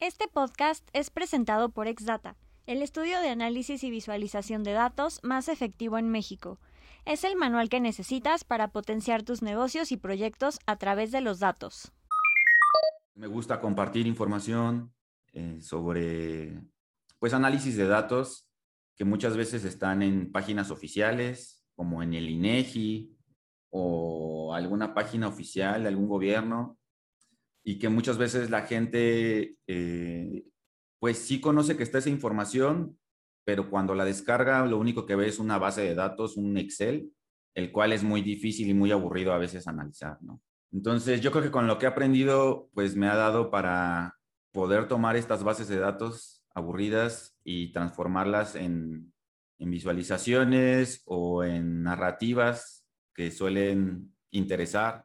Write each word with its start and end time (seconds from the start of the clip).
Este 0.00 0.28
podcast 0.28 0.88
es 0.92 1.10
presentado 1.10 1.70
por 1.70 1.88
Exdata, 1.88 2.36
el 2.66 2.82
estudio 2.82 3.18
de 3.18 3.30
análisis 3.30 3.82
y 3.82 3.90
visualización 3.90 4.62
de 4.62 4.70
datos 4.70 5.18
más 5.24 5.48
efectivo 5.48 5.98
en 5.98 6.08
México. 6.08 6.60
Es 7.04 7.24
el 7.24 7.34
manual 7.34 7.68
que 7.68 7.80
necesitas 7.80 8.44
para 8.44 8.68
potenciar 8.68 9.24
tus 9.24 9.42
negocios 9.42 9.90
y 9.90 9.96
proyectos 9.96 10.60
a 10.66 10.76
través 10.76 11.10
de 11.10 11.20
los 11.20 11.40
datos. 11.40 11.90
Me 13.16 13.26
gusta 13.26 13.60
compartir 13.60 14.06
información 14.06 14.94
eh, 15.32 15.58
sobre 15.60 16.60
pues 17.18 17.34
análisis 17.34 17.76
de 17.76 17.88
datos 17.88 18.46
que 18.94 19.04
muchas 19.04 19.36
veces 19.36 19.64
están 19.64 20.02
en 20.02 20.30
páginas 20.30 20.70
oficiales, 20.70 21.66
como 21.74 22.04
en 22.04 22.14
el 22.14 22.30
INEGI 22.30 23.16
o 23.70 24.54
alguna 24.54 24.94
página 24.94 25.26
oficial 25.26 25.82
de 25.82 25.88
algún 25.88 26.06
gobierno, 26.06 26.77
y 27.68 27.78
que 27.78 27.90
muchas 27.90 28.16
veces 28.16 28.48
la 28.48 28.62
gente, 28.62 29.58
eh, 29.66 30.42
pues 30.98 31.18
sí 31.18 31.38
conoce 31.38 31.76
que 31.76 31.82
está 31.82 31.98
esa 31.98 32.08
información, 32.08 32.98
pero 33.44 33.68
cuando 33.68 33.94
la 33.94 34.06
descarga 34.06 34.64
lo 34.64 34.78
único 34.78 35.04
que 35.04 35.16
ve 35.16 35.28
es 35.28 35.38
una 35.38 35.58
base 35.58 35.82
de 35.82 35.94
datos, 35.94 36.38
un 36.38 36.56
Excel, 36.56 37.12
el 37.54 37.70
cual 37.70 37.92
es 37.92 38.02
muy 38.02 38.22
difícil 38.22 38.70
y 38.70 38.72
muy 38.72 38.90
aburrido 38.90 39.34
a 39.34 39.38
veces 39.38 39.68
analizar, 39.68 40.16
¿no? 40.22 40.40
Entonces 40.72 41.20
yo 41.20 41.30
creo 41.30 41.44
que 41.44 41.50
con 41.50 41.66
lo 41.66 41.78
que 41.78 41.84
he 41.84 41.90
aprendido, 41.90 42.70
pues 42.72 42.96
me 42.96 43.06
ha 43.06 43.16
dado 43.16 43.50
para 43.50 44.16
poder 44.50 44.88
tomar 44.88 45.16
estas 45.16 45.44
bases 45.44 45.68
de 45.68 45.78
datos 45.78 46.42
aburridas 46.54 47.36
y 47.44 47.70
transformarlas 47.72 48.54
en, 48.54 49.12
en 49.58 49.70
visualizaciones 49.70 51.02
o 51.04 51.44
en 51.44 51.82
narrativas 51.82 52.86
que 53.14 53.30
suelen 53.30 54.16
interesar. 54.30 55.04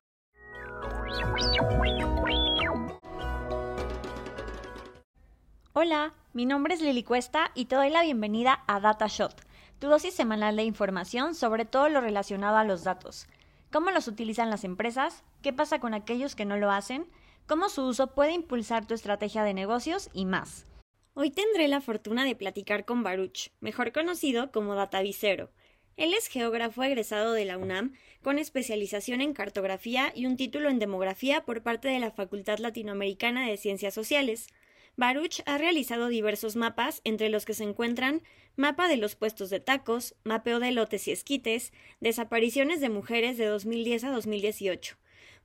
Hola, 5.76 6.14
mi 6.34 6.46
nombre 6.46 6.76
es 6.76 6.82
Lili 6.82 7.02
Cuesta 7.02 7.50
y 7.56 7.66
te 7.66 7.76
doy 7.76 7.90
la 7.90 8.04
bienvenida 8.04 8.64
a 8.68 8.80
DataShot, 8.80 9.34
tu 9.80 9.88
dosis 9.88 10.14
semanal 10.14 10.56
de 10.56 10.62
información 10.62 11.34
sobre 11.34 11.66
todo 11.66 11.90
lo 11.90 12.00
relacionado 12.00 12.58
a 12.58 12.64
los 12.64 12.84
datos. 12.84 13.26
¿Cómo 13.72 13.90
los 13.90 14.08
utilizan 14.08 14.52
las 14.52 14.66
empresas? 14.66 15.24
¿Qué 15.42 15.52
pasa 15.52 15.80
con 15.80 15.96
aquellos 15.96 16.36
que 16.36 16.46
no 16.46 16.58
lo 16.58 16.70
hacen? 16.70 17.08
¿Cómo 17.48 17.70
su 17.70 17.88
uso 17.88 18.14
puede 18.14 18.34
impulsar 18.34 18.86
tu 18.86 18.94
estrategia 18.94 19.44
de 19.44 19.56
negocios? 19.56 20.12
Y 20.14 20.26
más. 20.26 20.68
Hoy 21.16 21.32
tendré 21.32 21.68
la 21.68 21.82
fortuna 21.82 22.24
de 22.24 22.36
platicar 22.36 22.86
con 22.86 23.02
Baruch, 23.02 23.50
mejor 23.60 23.92
conocido 23.94 24.52
como 24.52 24.76
Datavicero. 24.76 25.50
Él 25.98 26.14
es 26.14 26.28
geógrafo 26.28 26.84
egresado 26.84 27.34
de 27.34 27.46
la 27.46 27.58
UNAM, 27.58 27.96
con 28.22 28.38
especialización 28.38 29.22
en 29.22 29.34
cartografía 29.34 30.12
y 30.16 30.28
un 30.28 30.38
título 30.38 30.70
en 30.70 30.78
demografía 30.78 31.46
por 31.46 31.64
parte 31.64 31.88
de 31.88 31.98
la 31.98 32.12
Facultad 32.12 32.60
Latinoamericana 32.60 33.48
de 33.48 33.58
Ciencias 33.58 33.96
Sociales. 33.96 34.50
Baruch 34.96 35.42
ha 35.48 35.58
realizado 35.58 36.08
diversos 36.08 36.56
mapas, 36.56 37.02
entre 37.04 37.30
los 37.30 37.46
que 37.46 37.56
se 37.56 37.64
encuentran 37.64 38.22
mapa 38.56 38.88
de 38.88 38.98
los 38.98 39.16
puestos 39.16 39.50
de 39.50 39.60
tacos, 39.60 40.16
mapeo 40.24 40.60
de 40.60 40.72
lotes 40.72 41.08
y 41.08 41.12
esquites, 41.12 41.74
desapariciones 42.00 42.80
de 42.80 42.90
mujeres 42.90 43.38
de 43.38 43.46
2010 43.48 44.04
a 44.04 44.12
2018. 44.12 44.98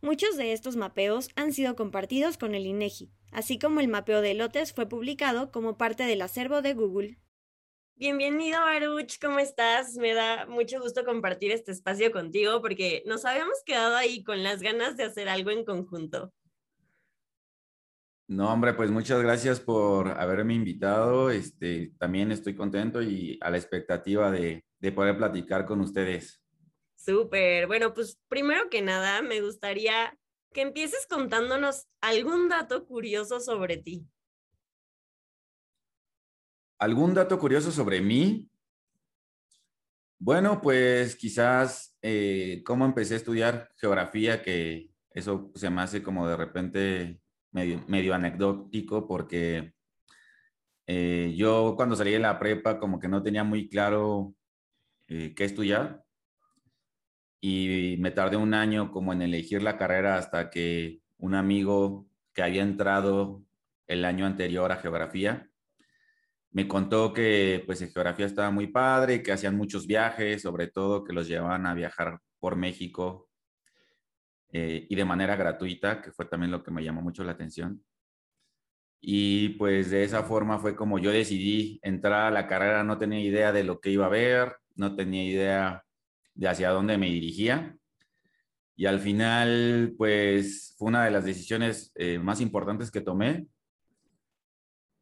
Muchos 0.03 0.37
de 0.37 0.53
estos 0.53 0.77
mapeos 0.77 1.31
han 1.35 1.53
sido 1.53 1.75
compartidos 1.77 2.37
con 2.37 2.55
el 2.55 2.67
INEGI, 2.67 3.11
así 3.33 3.59
como 3.59 3.81
el 3.81 3.89
mapeo 3.89 4.21
de 4.21 4.35
lotes 4.35 4.75
fue 4.75 4.87
publicado 4.87 5.51
como 5.51 5.79
parte 5.79 6.05
del 6.05 6.21
acervo 6.21 6.61
de 6.61 6.75
Google. 6.75 7.19
Bienvenido, 7.97 8.61
Baruch, 8.61 9.19
¿cómo 9.21 9.41
estás? 9.41 9.97
Me 9.97 10.15
da 10.15 10.47
mucho 10.47 10.81
gusto 10.81 11.05
compartir 11.05 11.51
este 11.51 11.73
espacio 11.73 12.13
contigo 12.13 12.61
porque 12.61 13.03
nos 13.07 13.25
habíamos 13.25 13.59
quedado 13.65 13.97
ahí 13.97 14.23
con 14.23 14.45
las 14.45 14.61
ganas 14.61 14.97
de 14.97 15.05
hacer 15.05 15.29
algo 15.29 15.51
en 15.51 15.65
conjunto. 15.65 16.33
No, 18.29 18.53
hombre, 18.53 18.75
pues 18.75 18.91
muchas 18.91 19.23
gracias 19.23 19.59
por 19.59 20.09
haberme 20.09 20.53
invitado. 20.53 21.31
Este, 21.31 21.95
también 21.99 22.31
estoy 22.31 22.55
contento 22.55 23.01
y 23.01 23.39
a 23.41 23.49
la 23.49 23.57
expectativa 23.57 24.31
de, 24.31 24.67
de 24.79 24.93
poder 24.93 25.17
platicar 25.17 25.65
con 25.65 25.81
ustedes. 25.81 26.43
Súper. 26.95 27.67
Bueno, 27.67 27.95
pues 27.95 28.21
primero 28.29 28.69
que 28.69 28.83
nada, 28.83 29.23
me 29.23 29.41
gustaría 29.41 30.15
que 30.53 30.61
empieces 30.61 31.07
contándonos 31.09 31.87
algún 32.03 32.51
dato 32.51 32.85
curioso 32.87 33.41
sobre 33.41 33.79
ti. 33.79 34.07
¿Algún 36.79 37.15
dato 37.15 37.39
curioso 37.39 37.73
sobre 37.73 38.03
mí? 38.03 38.47
Bueno, 40.19 40.61
pues 40.61 41.17
quizás 41.17 41.97
eh, 42.03 42.63
cómo 42.67 42.85
empecé 42.85 43.15
a 43.15 43.17
estudiar 43.17 43.71
geografía, 43.79 44.43
que 44.43 44.91
eso 45.13 45.51
se 45.55 45.71
me 45.71 45.81
hace 45.81 46.03
como 46.03 46.29
de 46.29 46.37
repente 46.37 47.21
medio, 47.53 48.15
anecdótico 48.15 49.07
porque 49.07 49.73
eh, 50.87 51.35
yo 51.37 51.75
cuando 51.77 51.97
salí 51.97 52.13
de 52.13 52.19
la 52.19 52.39
prepa 52.39 52.79
como 52.79 52.99
que 52.99 53.09
no 53.09 53.23
tenía 53.23 53.45
muy 53.45 53.69
claro 53.69 54.35
eh, 55.09 55.35
qué 55.35 55.45
estudiar. 55.45 56.03
Y 57.41 57.97
me 58.01 58.11
tardé 58.11 58.37
un 58.37 58.53
año 58.53 58.91
como 58.91 59.13
en 59.13 59.23
elegir 59.23 59.63
la 59.63 59.77
carrera 59.79 60.17
hasta 60.17 60.51
que 60.51 61.01
un 61.19 61.35
amigo 61.35 62.09
que 62.35 62.43
había 62.43 62.63
entrado 62.63 63.45
el 63.87 64.05
año 64.05 64.27
anterior 64.27 64.73
a 64.73 64.77
geografía 64.77 65.49
me 66.51 66.67
contó 66.67 67.13
que 67.13 67.63
pues 67.67 67.81
en 67.83 67.91
geografía 67.91 68.27
estaba 68.27 68.51
muy 68.51 68.69
padre, 68.69 69.23
que 69.23 69.33
hacían 69.33 69.57
muchos 69.57 69.87
viajes, 69.87 70.43
sobre 70.43 70.69
todo 70.69 71.05
que 71.05 71.13
los 71.13 71.29
llevaban 71.29 71.67
a 71.67 71.75
viajar 71.75 72.19
por 72.41 72.57
México 72.57 73.28
eh, 74.53 74.87
y 74.89 74.95
de 74.95 75.05
manera 75.05 75.37
gratuita, 75.37 76.01
que 76.01 76.13
fue 76.13 76.27
también 76.27 76.51
lo 76.51 76.63
que 76.63 76.71
me 76.71 76.83
llamó 76.83 77.03
mucho 77.03 77.25
la 77.25 77.33
atención. 77.33 77.85
Y 79.01 79.51
pues 79.51 79.91
de 79.91 80.05
esa 80.05 80.25
forma 80.25 80.59
fue 80.59 80.75
como 80.75 80.99
yo 80.99 81.11
decidí 81.11 81.79
entrar 81.83 82.27
a 82.27 82.31
la 82.31 82.47
carrera, 82.47 82.83
no 82.85 82.99
tenía 82.99 83.21
idea 83.21 83.53
de 83.53 83.65
lo 83.65 83.81
que 83.81 83.91
iba 83.91 84.07
a 84.07 84.11
ver, 84.11 84.57
no 84.75 84.97
tenía 84.97 85.25
idea 85.25 85.85
de 86.35 86.49
hacia 86.49 86.71
dónde 86.71 86.99
me 86.99 87.07
dirigía. 87.07 87.77
Y 88.77 88.87
al 88.87 89.01
final, 89.01 89.95
pues 89.99 90.75
fue 90.79 90.89
una 90.89 91.05
de 91.05 91.11
las 91.11 91.25
decisiones 91.25 91.93
eh, 91.97 92.19
más 92.19 92.41
importantes 92.41 92.91
que 92.91 93.01
tomé. 93.01 93.47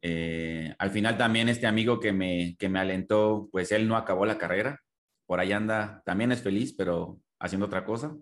Eh, 0.01 0.73
al 0.79 0.91
final 0.91 1.17
también 1.17 1.49
este 1.49 1.67
amigo 1.67 1.99
que 1.99 2.13
me, 2.13 2.55
que 2.57 2.69
me 2.69 2.79
alentó, 2.79 3.49
pues 3.51 3.71
él 3.71 3.87
no 3.87 3.97
acabó 3.97 4.25
la 4.25 4.37
carrera, 4.37 4.81
por 5.25 5.39
ahí 5.39 5.51
anda, 5.51 6.01
también 6.05 6.31
es 6.31 6.41
feliz, 6.41 6.73
pero 6.77 7.19
haciendo 7.39 7.65
otra 7.67 7.85
cosa. 7.85 8.15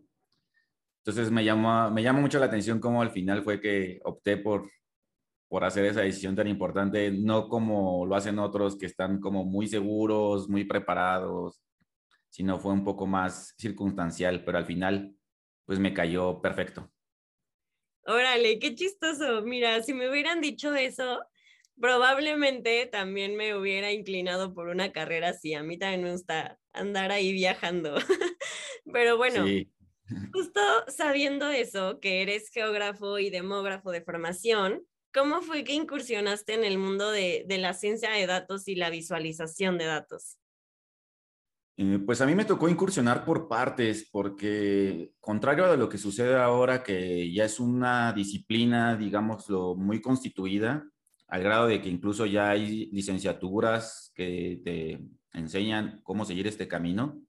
Entonces 1.05 1.29
me 1.29 1.45
llama, 1.45 1.91
me 1.91 2.01
llama 2.01 2.19
mucho 2.19 2.39
la 2.39 2.47
atención 2.47 2.79
cómo 2.79 3.03
al 3.03 3.11
final 3.11 3.43
fue 3.43 3.61
que 3.61 3.99
opté 4.05 4.37
por, 4.37 4.67
por 5.47 5.63
hacer 5.63 5.85
esa 5.85 6.01
decisión 6.01 6.35
tan 6.35 6.47
importante, 6.47 7.11
no 7.11 7.47
como 7.47 8.07
lo 8.07 8.15
hacen 8.15 8.39
otros 8.39 8.75
que 8.75 8.87
están 8.87 9.19
como 9.19 9.45
muy 9.45 9.67
seguros, 9.67 10.49
muy 10.49 10.63
preparados, 10.63 11.61
sino 12.29 12.57
fue 12.57 12.73
un 12.73 12.83
poco 12.83 13.05
más 13.05 13.53
circunstancial, 13.55 14.43
pero 14.43 14.57
al 14.57 14.65
final 14.65 15.15
pues 15.63 15.77
me 15.77 15.93
cayó 15.93 16.41
perfecto. 16.41 16.91
Órale, 18.07 18.57
qué 18.57 18.73
chistoso. 18.73 19.43
Mira, 19.43 19.83
si 19.83 19.93
me 19.93 20.09
hubieran 20.09 20.41
dicho 20.41 20.73
eso, 20.73 21.23
probablemente 21.79 22.87
también 22.87 23.35
me 23.35 23.55
hubiera 23.55 23.91
inclinado 23.91 24.55
por 24.55 24.69
una 24.69 24.91
carrera 24.91 25.29
así. 25.29 25.53
A 25.53 25.61
mí 25.61 25.77
también 25.77 26.03
me 26.03 26.13
gusta 26.13 26.59
andar 26.73 27.11
ahí 27.11 27.31
viajando. 27.31 27.95
Pero 28.91 29.17
bueno, 29.17 29.43
sí. 29.45 29.71
Justo 30.33 30.59
sabiendo 30.87 31.49
eso, 31.49 31.99
que 31.99 32.21
eres 32.21 32.49
geógrafo 32.49 33.17
y 33.17 33.29
demógrafo 33.29 33.91
de 33.91 34.01
formación, 34.01 34.83
¿cómo 35.13 35.41
fue 35.41 35.63
que 35.63 35.73
incursionaste 35.73 36.53
en 36.53 36.63
el 36.63 36.77
mundo 36.77 37.11
de, 37.11 37.45
la 37.47 37.73
ciencia 37.73 38.11
de 38.11 38.27
datos 38.27 38.67
y 38.67 38.75
la 38.75 38.89
visualización 38.89 39.77
de 39.77 39.85
datos? 39.85 40.37
Eh, 41.77 41.99
pues 42.05 42.21
a 42.21 42.25
mí 42.25 42.35
me 42.35 42.45
tocó 42.45 42.69
incursionar 42.69 43.25
por 43.25 43.47
partes, 43.47 44.07
porque 44.11 45.11
contrario 45.19 45.65
a 45.65 45.75
lo 45.75 45.89
que 45.89 45.97
sucede 45.97 46.35
ahora, 46.35 46.83
que 46.83 47.33
ya 47.33 47.45
es 47.45 47.59
una 47.59 48.13
disciplina, 48.13 48.95
digámoslo, 48.95 49.75
muy 49.75 50.01
constituida, 50.01 50.87
al 51.27 51.43
grado 51.43 51.67
de 51.67 51.81
que 51.81 51.89
incluso 51.89 52.25
ya 52.25 52.49
hay 52.51 52.89
licenciaturas 52.91 54.11
que 54.13 54.61
te 54.63 55.01
enseñan 55.33 55.99
cómo 56.03 56.23
seguir 56.23 56.47
este 56.47 56.67
camino. 56.67 57.24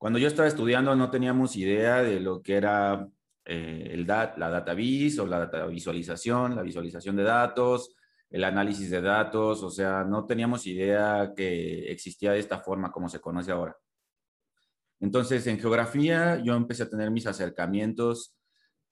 Cuando 0.00 0.18
yo 0.18 0.28
estaba 0.28 0.48
estudiando 0.48 0.96
no 0.96 1.10
teníamos 1.10 1.56
idea 1.56 2.02
de 2.02 2.20
lo 2.20 2.40
que 2.40 2.54
era 2.54 3.06
eh, 3.44 3.90
el 3.92 4.06
dat, 4.06 4.38
la 4.38 4.48
data 4.48 4.72
vis 4.72 5.18
o 5.18 5.26
la 5.26 5.40
data 5.40 5.66
visualización, 5.66 6.56
la 6.56 6.62
visualización 6.62 7.16
de 7.16 7.24
datos, 7.24 7.94
el 8.30 8.44
análisis 8.44 8.88
de 8.88 9.02
datos, 9.02 9.62
o 9.62 9.70
sea, 9.70 10.02
no 10.04 10.24
teníamos 10.24 10.66
idea 10.66 11.34
que 11.36 11.92
existía 11.92 12.32
de 12.32 12.38
esta 12.38 12.60
forma 12.60 12.90
como 12.90 13.10
se 13.10 13.20
conoce 13.20 13.52
ahora. 13.52 13.76
Entonces, 15.00 15.46
en 15.46 15.58
geografía 15.60 16.42
yo 16.42 16.54
empecé 16.54 16.84
a 16.84 16.88
tener 16.88 17.10
mis 17.10 17.26
acercamientos, 17.26 18.34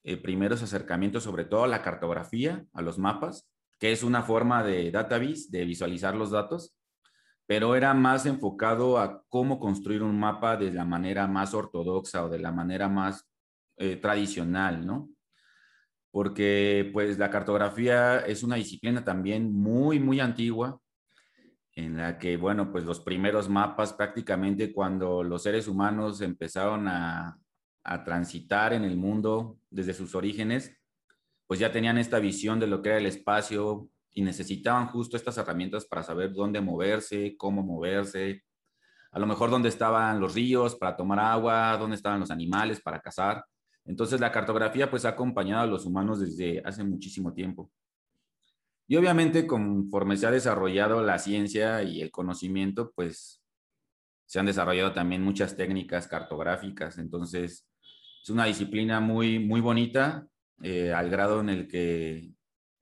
eh, 0.05 0.19
primeros 0.19 0.63
acercamientos 0.63 1.23
sobre 1.23 1.47
todo 1.47 1.65
a 1.65 1.69
la 1.69 1.81
cartografía, 1.81 2.67
a 2.75 2.83
los 2.83 2.99
mapas, 2.99 3.49
que 3.79 3.93
es 3.93 4.03
una 4.03 4.25
forma 4.25 4.63
de 4.63 4.93
vis, 5.19 5.51
de 5.51 5.65
visualizar 5.65 6.15
los 6.15 6.33
datos 6.33 6.78
pero 7.49 7.75
era 7.75 7.95
más 7.95 8.27
enfocado 8.27 8.99
a 8.99 9.25
cómo 9.29 9.59
construir 9.59 10.05
un 10.05 10.21
mapa 10.21 10.57
de 10.57 10.71
la 10.71 10.85
manera 10.85 11.27
más 11.27 11.55
ortodoxa 11.55 12.25
o 12.25 12.29
de 12.29 12.39
la 12.39 12.53
manera 12.53 12.89
más 12.89 13.29
eh, 13.79 13.97
tradicional, 13.97 14.87
¿no? 14.87 15.09
porque 16.11 16.91
pues 16.93 17.19
la 17.19 17.31
cartografía 17.31 18.19
es 18.21 18.43
una 18.43 18.57
disciplina 18.57 19.05
también 19.05 19.53
muy, 19.53 20.01
muy 20.01 20.21
antigua, 20.21 20.81
en 21.75 21.97
la 21.97 22.19
que, 22.19 22.37
bueno, 22.37 22.73
pues 22.73 22.85
los 22.85 23.01
primeros 23.01 23.49
mapas 23.49 23.93
prácticamente 23.93 24.73
cuando 24.73 25.23
los 25.23 25.43
seres 25.43 25.69
humanos 25.69 26.21
empezaron 26.21 26.89
a, 26.89 27.39
a 27.85 28.05
transitar 28.05 28.73
en 28.73 28.85
el 28.85 28.97
mundo 28.97 29.59
desde 29.71 29.95
sus 29.95 30.15
orígenes, 30.15 30.77
pues 31.47 31.61
ya 31.61 31.71
tenían 31.71 31.99
esta 31.99 32.19
visión 32.19 32.59
de 32.59 32.67
lo 32.67 32.83
que 32.83 32.89
era 32.89 32.99
el 32.99 33.07
espacio 33.07 33.89
y 34.13 34.23
necesitaban 34.23 34.89
justo 34.89 35.17
estas 35.17 35.39
herramientas 35.39 35.87
para 35.87 36.03
saber 36.03 36.33
dónde 36.33 36.61
moverse, 36.61 37.37
cómo 37.37 37.63
moverse, 37.63 38.43
a 39.11 39.19
lo 39.19 39.27
mejor 39.27 39.51
dónde 39.51 39.69
estaban 39.69 40.21
los 40.21 40.35
ríos 40.35 40.77
para 40.77 40.97
tomar 40.97 41.19
agua, 41.19 41.77
dónde 41.79 41.97
estaban 41.97 42.21
los 42.21 42.31
animales 42.31 42.81
para 42.81 43.01
cazar. 43.01 43.45
Entonces 43.85 44.21
la 44.21 44.31
cartografía 44.31 44.91
pues 44.91 45.05
ha 45.05 45.11
acompañado 45.11 45.63
a 45.63 45.67
los 45.67 45.87
humanos 45.87 46.21
desde 46.21 46.63
hace 46.65 46.85
muchísimo 46.85 47.33
tiempo. 47.33 47.71
Y 48.87 48.97
obviamente 48.97 49.47
conforme 49.47 50.17
se 50.17 50.27
ha 50.27 50.31
desarrollado 50.31 51.03
la 51.03 51.19
ciencia 51.19 51.83
y 51.83 52.01
el 52.01 52.11
conocimiento, 52.11 52.93
pues 52.95 53.43
se 54.27 54.39
han 54.39 54.47
desarrollado 54.47 54.93
también 54.93 55.23
muchas 55.23 55.57
técnicas 55.57 56.07
cartográficas. 56.07 56.99
Entonces 56.99 57.67
es 58.23 58.31
una 58.31 58.45
disciplina 58.45 59.01
muy, 59.01 59.39
muy 59.39 59.61
bonita, 59.61 60.27
eh, 60.63 60.93
al 60.93 61.09
grado 61.09 61.41
en 61.41 61.49
el 61.49 61.69
que 61.69 62.31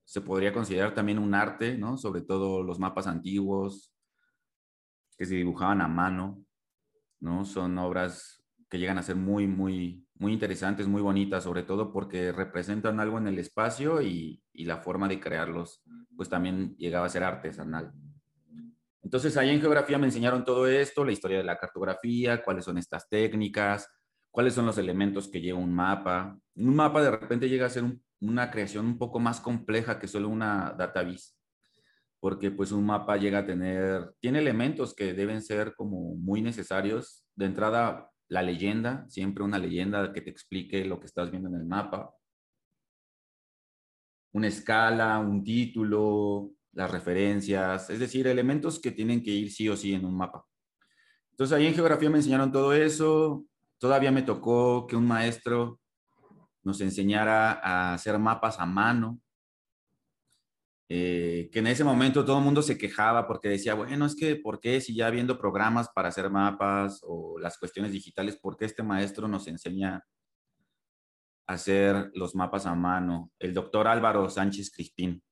se 0.06 0.20
podría 0.20 0.52
considerar 0.52 0.94
también 0.94 1.18
un 1.18 1.34
arte, 1.34 1.76
¿no? 1.76 1.96
Sobre 1.96 2.22
todo 2.22 2.62
los 2.62 2.78
mapas 2.78 3.08
antiguos 3.08 3.92
que 5.18 5.26
se 5.26 5.34
dibujaban 5.34 5.80
a 5.80 5.88
mano, 5.88 6.44
¿no? 7.20 7.44
Son 7.44 7.76
obras 7.78 8.44
que 8.70 8.78
llegan 8.78 8.98
a 8.98 9.02
ser 9.02 9.16
muy, 9.16 9.48
muy, 9.48 10.06
muy 10.14 10.32
interesantes, 10.32 10.86
muy 10.86 11.02
bonitas, 11.02 11.42
sobre 11.42 11.64
todo 11.64 11.92
porque 11.92 12.30
representan 12.30 13.00
algo 13.00 13.18
en 13.18 13.26
el 13.26 13.38
espacio 13.40 14.00
y, 14.00 14.42
y 14.52 14.64
la 14.64 14.78
forma 14.78 15.08
de 15.08 15.18
crearlos, 15.18 15.82
pues 16.16 16.28
también 16.28 16.76
llegaba 16.76 17.06
a 17.06 17.10
ser 17.10 17.24
artesanal. 17.24 17.92
Entonces 19.02 19.36
ahí 19.36 19.50
en 19.50 19.60
geografía 19.60 19.98
me 19.98 20.06
enseñaron 20.06 20.44
todo 20.44 20.68
esto, 20.68 21.04
la 21.04 21.12
historia 21.12 21.38
de 21.38 21.44
la 21.44 21.58
cartografía, 21.58 22.44
cuáles 22.44 22.64
son 22.64 22.78
estas 22.78 23.08
técnicas, 23.08 23.88
cuáles 24.30 24.54
son 24.54 24.66
los 24.66 24.78
elementos 24.78 25.26
que 25.26 25.40
lleva 25.40 25.58
un 25.58 25.74
mapa. 25.74 26.38
Un 26.54 26.76
mapa 26.76 27.02
de 27.02 27.10
repente 27.10 27.48
llega 27.48 27.66
a 27.66 27.70
ser 27.70 27.84
una 28.20 28.50
creación 28.50 28.86
un 28.86 28.98
poco 28.98 29.18
más 29.18 29.40
compleja 29.40 29.98
que 29.98 30.08
solo 30.08 30.28
una 30.28 30.74
database, 30.76 31.34
porque 32.20 32.50
pues 32.50 32.72
un 32.72 32.86
mapa 32.86 33.16
llega 33.16 33.40
a 33.40 33.46
tener, 33.46 34.14
tiene 34.20 34.38
elementos 34.38 34.94
que 34.94 35.12
deben 35.14 35.42
ser 35.42 35.74
como 35.74 36.16
muy 36.16 36.42
necesarios. 36.42 37.24
De 37.34 37.46
entrada, 37.46 38.10
la 38.28 38.42
leyenda, 38.42 39.06
siempre 39.08 39.44
una 39.44 39.58
leyenda 39.58 40.12
que 40.12 40.22
te 40.22 40.30
explique 40.30 40.84
lo 40.84 40.98
que 40.98 41.06
estás 41.06 41.30
viendo 41.30 41.48
en 41.48 41.56
el 41.56 41.66
mapa. 41.66 42.12
Una 44.32 44.48
escala, 44.48 45.18
un 45.18 45.44
título, 45.44 46.50
las 46.72 46.90
referencias, 46.90 47.88
es 47.90 47.98
decir, 47.98 48.26
elementos 48.26 48.80
que 48.80 48.92
tienen 48.92 49.22
que 49.22 49.30
ir 49.30 49.50
sí 49.50 49.68
o 49.68 49.76
sí 49.76 49.94
en 49.94 50.04
un 50.04 50.16
mapa. 50.16 50.44
Entonces 51.30 51.56
ahí 51.56 51.66
en 51.66 51.74
geografía 51.74 52.10
me 52.10 52.18
enseñaron 52.18 52.52
todo 52.52 52.72
eso. 52.72 53.46
Todavía 53.78 54.10
me 54.10 54.22
tocó 54.22 54.86
que 54.86 54.96
un 54.96 55.06
maestro 55.06 55.80
nos 56.66 56.80
enseñara 56.80 57.52
a 57.52 57.94
hacer 57.94 58.18
mapas 58.18 58.58
a 58.58 58.66
mano. 58.66 59.20
Eh, 60.88 61.48
que 61.52 61.60
en 61.60 61.68
ese 61.68 61.84
momento 61.84 62.24
todo 62.24 62.38
el 62.38 62.44
mundo 62.44 62.60
se 62.60 62.76
quejaba 62.76 63.28
porque 63.28 63.48
decía, 63.48 63.74
bueno, 63.74 64.04
es 64.04 64.16
que, 64.16 64.34
¿por 64.34 64.58
qué 64.58 64.80
si 64.80 64.92
ya 64.94 65.08
viendo 65.10 65.38
programas 65.38 65.88
para 65.94 66.08
hacer 66.08 66.28
mapas 66.28 67.00
o 67.04 67.38
las 67.38 67.56
cuestiones 67.56 67.92
digitales, 67.92 68.36
¿por 68.36 68.56
qué 68.56 68.64
este 68.64 68.82
maestro 68.82 69.28
nos 69.28 69.46
enseña 69.46 70.04
a 71.46 71.54
hacer 71.54 72.10
los 72.14 72.34
mapas 72.34 72.66
a 72.66 72.74
mano? 72.74 73.30
El 73.38 73.54
doctor 73.54 73.86
Álvaro 73.86 74.28
Sánchez 74.28 74.72
Crispín. 74.72 75.22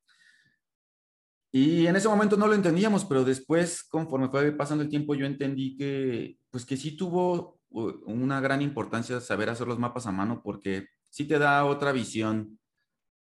Y 1.52 1.88
en 1.88 1.96
ese 1.96 2.08
momento 2.08 2.36
no 2.36 2.46
lo 2.46 2.54
entendíamos, 2.54 3.04
pero 3.04 3.24
después, 3.24 3.82
conforme 3.82 4.28
fue 4.28 4.52
pasando 4.52 4.84
el 4.84 4.90
tiempo, 4.90 5.16
yo 5.16 5.26
entendí 5.26 5.76
que, 5.76 6.38
pues 6.50 6.64
que 6.64 6.76
sí 6.76 6.96
tuvo 6.96 7.60
una 7.70 8.40
gran 8.40 8.62
importancia 8.62 9.20
saber 9.20 9.50
hacer 9.50 9.66
los 9.66 9.80
mapas 9.80 10.06
a 10.06 10.12
mano 10.12 10.42
porque 10.44 10.86
sí 11.14 11.26
te 11.26 11.38
da 11.38 11.64
otra 11.64 11.92
visión 11.92 12.58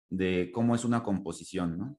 de 0.09 0.53
cómo 0.55 0.77
es 0.77 0.85
una 0.85 1.03
composición, 1.03 1.79
¿no? 1.79 1.99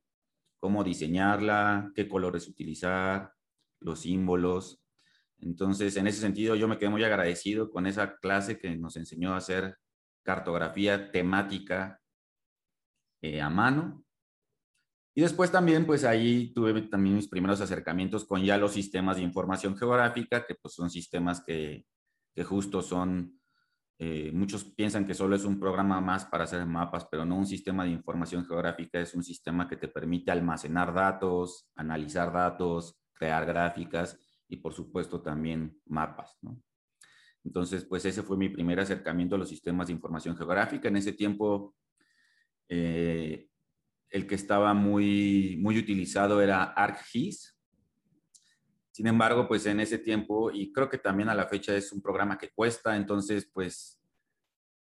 Cómo 0.61 0.81
diseñarla, 0.81 1.91
qué 1.93 2.07
colores 2.07 2.47
utilizar, 2.47 3.33
los 3.81 3.99
símbolos. 3.99 4.81
Entonces, 5.39 5.97
en 5.97 6.07
ese 6.07 6.21
sentido, 6.21 6.55
yo 6.55 6.69
me 6.69 6.77
quedé 6.77 6.89
muy 6.89 7.03
agradecido 7.03 7.69
con 7.69 7.85
esa 7.85 8.15
clase 8.15 8.57
que 8.57 8.77
nos 8.77 8.95
enseñó 8.95 9.33
a 9.33 9.37
hacer 9.37 9.77
cartografía 10.23 11.11
temática 11.11 11.99
eh, 13.21 13.41
a 13.41 13.49
mano. 13.49 14.05
Y 15.13 15.21
después 15.21 15.51
también, 15.51 15.85
pues 15.85 16.05
ahí 16.05 16.53
tuve 16.53 16.83
también 16.83 17.17
mis 17.17 17.27
primeros 17.27 17.59
acercamientos 17.59 18.23
con 18.23 18.41
ya 18.41 18.57
los 18.57 18.71
sistemas 18.71 19.17
de 19.17 19.23
información 19.23 19.75
geográfica, 19.75 20.45
que 20.45 20.55
pues 20.55 20.75
son 20.75 20.89
sistemas 20.89 21.43
que, 21.43 21.85
que 22.33 22.45
justo 22.45 22.81
son 22.81 23.42
eh, 23.99 24.31
muchos 24.33 24.65
piensan 24.65 25.05
que 25.05 25.13
solo 25.13 25.35
es 25.35 25.45
un 25.45 25.59
programa 25.59 26.01
más 26.01 26.25
para 26.25 26.45
hacer 26.45 26.65
mapas, 26.65 27.05
pero 27.05 27.25
no 27.25 27.37
un 27.37 27.45
sistema 27.45 27.83
de 27.83 27.91
información 27.91 28.45
geográfica, 28.45 28.99
es 28.99 29.13
un 29.13 29.23
sistema 29.23 29.67
que 29.67 29.77
te 29.77 29.87
permite 29.87 30.31
almacenar 30.31 30.93
datos, 30.93 31.69
analizar 31.75 32.33
datos, 32.33 32.99
crear 33.13 33.45
gráficas 33.45 34.19
y 34.47 34.57
por 34.57 34.73
supuesto 34.73 35.21
también 35.21 35.79
mapas. 35.85 36.37
Entonces, 37.43 37.85
pues 37.85 38.05
ese 38.05 38.23
fue 38.23 38.37
mi 38.37 38.49
primer 38.49 38.79
acercamiento 38.79 39.35
a 39.35 39.37
los 39.37 39.49
sistemas 39.49 39.87
de 39.87 39.93
información 39.93 40.35
geográfica. 40.35 40.87
En 40.87 40.97
ese 40.97 41.13
tiempo, 41.13 41.75
eh, 42.69 43.47
el 44.09 44.27
que 44.27 44.35
estaba 44.35 44.73
muy, 44.73 45.57
muy 45.61 45.77
utilizado 45.77 46.41
era 46.41 46.63
ArcGIS, 46.63 47.52
sin 48.93 49.07
embargo, 49.07 49.47
pues 49.47 49.65
en 49.65 49.79
ese 49.79 49.97
tiempo, 49.97 50.51
y 50.51 50.71
creo 50.71 50.87
que 50.87 50.99
también 50.99 51.27
a 51.27 51.33
la 51.33 51.47
fecha 51.47 51.75
es 51.75 51.91
un 51.91 51.99
programa 51.99 52.37
que 52.37 52.51
cuesta, 52.51 52.95
entonces 52.95 53.49
pues 53.51 53.99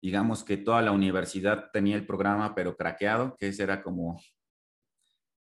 digamos 0.02 0.44
que 0.44 0.58
toda 0.58 0.82
la 0.82 0.92
universidad 0.92 1.72
tenía 1.72 1.96
el 1.96 2.06
programa 2.06 2.54
pero 2.54 2.76
craqueado, 2.76 3.38
que 3.38 3.48
esa 3.48 3.64
era 3.64 3.82
como 3.82 4.22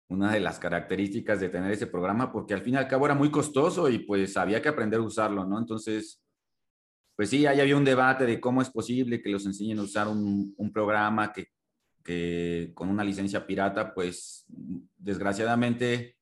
una 0.07 0.31
de 0.31 0.39
las 0.39 0.57
características 0.57 1.41
de 1.41 1.49
tener 1.49 1.69
ese 1.69 1.87
programa, 1.87 2.31
porque 2.31 2.53
al 2.53 2.61
fin 2.61 2.75
y 2.75 2.77
al 2.77 2.87
cabo 2.87 3.05
era 3.05 3.15
muy 3.15 3.29
costoso 3.29 3.89
y 3.89 3.99
pues 3.99 4.37
había 4.37 4.61
que 4.61 4.69
aprender 4.69 5.01
a 5.01 5.03
usarlo, 5.03 5.45
¿no? 5.45 5.59
Entonces, 5.59 6.21
pues 7.17 7.29
sí, 7.29 7.45
ahí 7.45 7.59
había 7.59 7.75
un 7.75 7.83
debate 7.83 8.25
de 8.25 8.39
cómo 8.39 8.61
es 8.61 8.69
posible 8.69 9.21
que 9.21 9.29
los 9.29 9.45
enseñen 9.45 9.79
a 9.79 9.83
usar 9.83 10.07
un, 10.07 10.53
un 10.55 10.71
programa 10.71 11.33
que, 11.33 11.47
que 12.05 12.71
con 12.73 12.87
una 12.87 13.03
licencia 13.03 13.45
pirata, 13.45 13.93
pues 13.93 14.45
desgraciadamente 14.97 16.15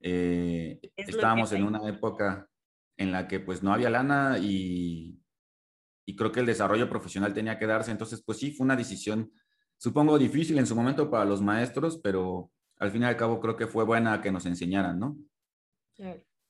eh, 0.00 0.80
estábamos 0.96 1.52
en 1.52 1.64
una 1.64 1.86
época 1.88 2.48
en 2.96 3.12
la 3.12 3.28
que 3.28 3.40
pues 3.40 3.62
no 3.62 3.72
había 3.72 3.90
lana 3.90 4.38
y, 4.38 5.18
y, 6.06 6.16
creo 6.16 6.32
que 6.32 6.40
el 6.40 6.46
desarrollo 6.46 6.88
profesional 6.88 7.32
tenía 7.32 7.58
que 7.58 7.66
darse. 7.66 7.90
Entonces, 7.90 8.22
pues 8.24 8.38
sí, 8.38 8.52
fue 8.52 8.64
una 8.64 8.76
decisión, 8.76 9.32
supongo, 9.78 10.18
difícil 10.18 10.58
en 10.58 10.66
su 10.66 10.74
momento 10.74 11.10
para 11.10 11.24
los 11.24 11.40
maestros, 11.40 12.00
pero 12.02 12.50
al 12.78 12.90
fin 12.90 13.02
y 13.02 13.04
al 13.06 13.16
cabo 13.16 13.40
creo 13.40 13.56
que 13.56 13.66
fue 13.66 13.84
buena 13.84 14.20
que 14.20 14.32
nos 14.32 14.46
enseñaran, 14.46 14.98
¿no? 14.98 15.16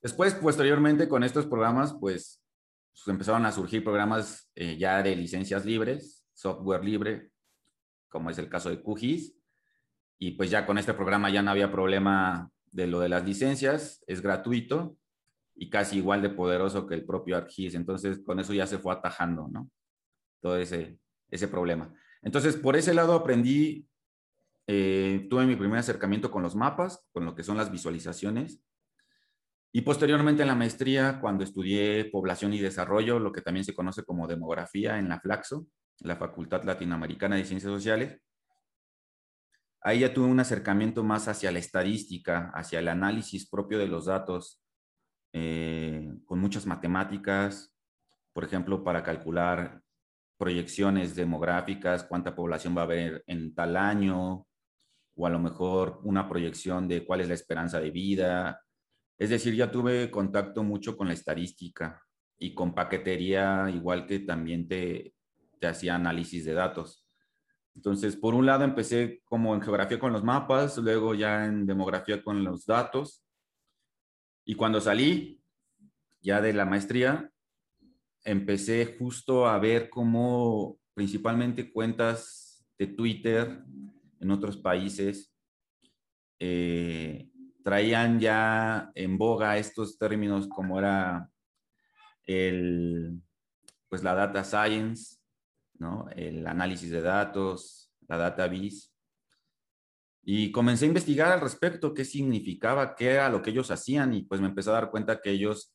Después, 0.01 0.35
posteriormente, 0.35 1.09
con 1.09 1.25
estos 1.25 1.47
programas, 1.47 1.95
pues, 2.01 2.41
pues 2.93 3.09
empezaron 3.09 3.45
a 3.47 3.53
surgir 3.53 3.83
programas 3.83 4.51
eh, 4.55 4.77
ya 4.79 5.03
de 5.03 5.15
licencias 5.17 5.65
libres, 5.65 6.25
software 6.33 6.85
libre, 6.85 7.31
como 8.09 8.31
es 8.31 8.39
el 8.39 8.49
caso 8.49 8.71
de 8.71 8.81
QGIS. 8.83 9.37
Y 10.19 10.33
pues 10.33 10.51
ya 10.51 10.67
con 10.67 10.79
este 10.79 10.95
programa 10.95 11.31
ya 11.31 11.43
no 11.43 11.51
había 11.51 11.73
problema 11.73 12.51
de 12.71 12.87
lo 12.87 13.01
de 13.01 13.09
las 13.09 13.25
licencias, 13.25 14.03
es 14.07 14.23
gratuito 14.23 14.97
y 15.55 15.71
casi 15.71 15.99
igual 15.99 16.23
de 16.23 16.31
poderoso 16.31 16.87
que 16.87 16.95
el 16.95 17.05
propio 17.05 17.37
ArcGIS. 17.37 17.75
Entonces, 17.75 18.21
con 18.25 18.41
eso 18.41 18.53
ya 18.55 18.67
se 18.67 18.79
fue 18.79 18.95
atajando, 18.95 19.49
¿no? 19.49 19.71
Todo 20.41 20.57
ese, 20.57 20.99
ese 21.31 21.49
problema. 21.49 21.93
Entonces, 22.23 22.57
por 22.57 22.77
ese 22.77 22.95
lado 22.95 23.15
aprendí, 23.15 23.87
eh, 24.67 25.27
tuve 25.29 25.47
mi 25.47 25.57
primer 25.57 25.79
acercamiento 25.79 26.31
con 26.31 26.43
los 26.43 26.55
mapas, 26.55 27.05
con 27.13 27.25
lo 27.25 27.35
que 27.35 27.43
son 27.43 27.57
las 27.57 27.71
visualizaciones. 27.71 28.63
Y 29.73 29.83
posteriormente 29.83 30.43
en 30.43 30.49
la 30.49 30.55
maestría, 30.55 31.21
cuando 31.21 31.45
estudié 31.45 32.05
población 32.07 32.53
y 32.55 32.59
desarrollo, 32.59 33.19
lo 33.19 33.33
que 33.33 33.41
también 33.43 33.65
se 33.65 33.75
conoce 33.75 34.05
como 34.05 34.27
demografía 34.27 34.99
en 34.99 35.09
la 35.09 35.21
Flaxo, 35.21 35.67
la 36.01 36.17
Facultad 36.17 36.65
Latinoamericana 36.65 37.37
de 37.37 37.45
Ciencias 37.45 37.73
Sociales, 37.73 38.21
ahí 39.81 40.01
ya 40.01 40.13
tuve 40.13 40.27
un 40.27 40.41
acercamiento 40.41 41.03
más 41.03 41.29
hacia 41.29 41.53
la 41.53 41.59
estadística, 41.59 42.51
hacia 42.55 42.79
el 42.79 42.89
análisis 42.89 43.49
propio 43.49 43.79
de 43.79 43.89
los 43.89 44.07
datos, 44.07 44.63
eh, 45.33 46.13
con 46.25 46.41
muchas 46.41 46.67
matemáticas, 46.67 47.75
por 48.33 48.45
ejemplo, 48.45 48.85
para 48.85 49.03
calcular 49.03 49.81
proyecciones 50.39 51.15
demográficas, 51.15 52.05
cuánta 52.05 52.35
población 52.35 52.77
va 52.77 52.83
a 52.83 52.85
haber 52.85 53.23
en 53.27 53.55
tal 53.55 53.77
año, 53.77 54.47
o 55.17 55.27
a 55.27 55.31
lo 55.31 55.39
mejor 55.39 56.01
una 56.03 56.29
proyección 56.29 56.89
de 56.89 57.05
cuál 57.05 57.21
es 57.21 57.29
la 57.29 57.35
esperanza 57.35 57.79
de 57.81 57.91
vida. 57.91 58.63
Es 59.19 59.31
decir, 59.31 59.55
ya 59.55 59.71
tuve 59.71 60.11
contacto 60.11 60.63
mucho 60.63 60.97
con 60.97 61.09
la 61.09 61.15
estadística 61.15 62.03
y 62.39 62.55
con 62.55 62.75
paquetería, 62.75 63.69
igual 63.69 64.07
que 64.07 64.21
también 64.21 64.67
te, 64.67 65.15
te 65.59 65.67
hacía 65.67 65.95
análisis 65.97 66.45
de 66.47 66.55
datos. 66.55 67.00
Entonces, 67.75 68.17
por 68.17 68.35
un 68.35 68.47
lado 68.47 68.65
empecé 68.65 69.21
como 69.25 69.55
en 69.55 69.63
geografía 69.63 69.99
con 69.99 70.13
los 70.13 70.25
mapas, 70.25 70.77
luego 70.79 71.15
ya 71.15 71.47
en 71.47 71.67
demografía 71.67 72.23
con 72.23 72.43
los 72.45 72.67
datos. 72.67 73.25
Y 74.45 74.55
cuando 74.55 74.81
salí 74.81 75.41
ya 76.21 76.41
de 76.41 76.53
la 76.53 76.65
maestría, 76.65 77.31
empecé 78.25 78.97
justo 78.99 79.47
a 79.47 79.59
ver 79.59 79.89
cómo 79.89 80.79
principalmente 80.95 81.73
cuentas 81.73 82.67
de 82.79 82.89
Twitter 82.89 83.63
en 84.19 84.31
otros 84.31 84.57
países 84.57 85.33
eh, 86.39 87.29
traían 87.63 88.19
ya 88.19 88.91
en 88.95 89.19
boga 89.19 89.59
estos 89.59 89.99
términos 89.99 90.49
como 90.49 90.79
era 90.79 91.31
el, 92.25 93.21
pues 93.89 94.03
la 94.03 94.15
data 94.15 94.45
science, 94.45 95.20
el 96.15 96.47
análisis 96.47 96.91
de 96.91 97.01
datos, 97.01 97.93
la 98.07 98.17
database. 98.17 98.91
Y 100.23 100.53
comencé 100.53 100.85
a 100.85 100.89
investigar 100.89 101.33
al 101.33 101.41
respecto, 101.41 101.95
qué 101.95 102.05
significaba, 102.05 102.95
qué 102.95 103.13
era 103.13 103.29
lo 103.29 103.41
que 103.41 103.51
ellos 103.51 103.71
hacían 103.71 104.13
y 104.13 104.23
pues 104.23 104.41
me 104.41 104.49
empecé 104.49 104.71
a 104.71 104.75
dar 104.75 104.91
cuenta 104.91 105.21
que 105.21 105.31
ellos 105.31 105.75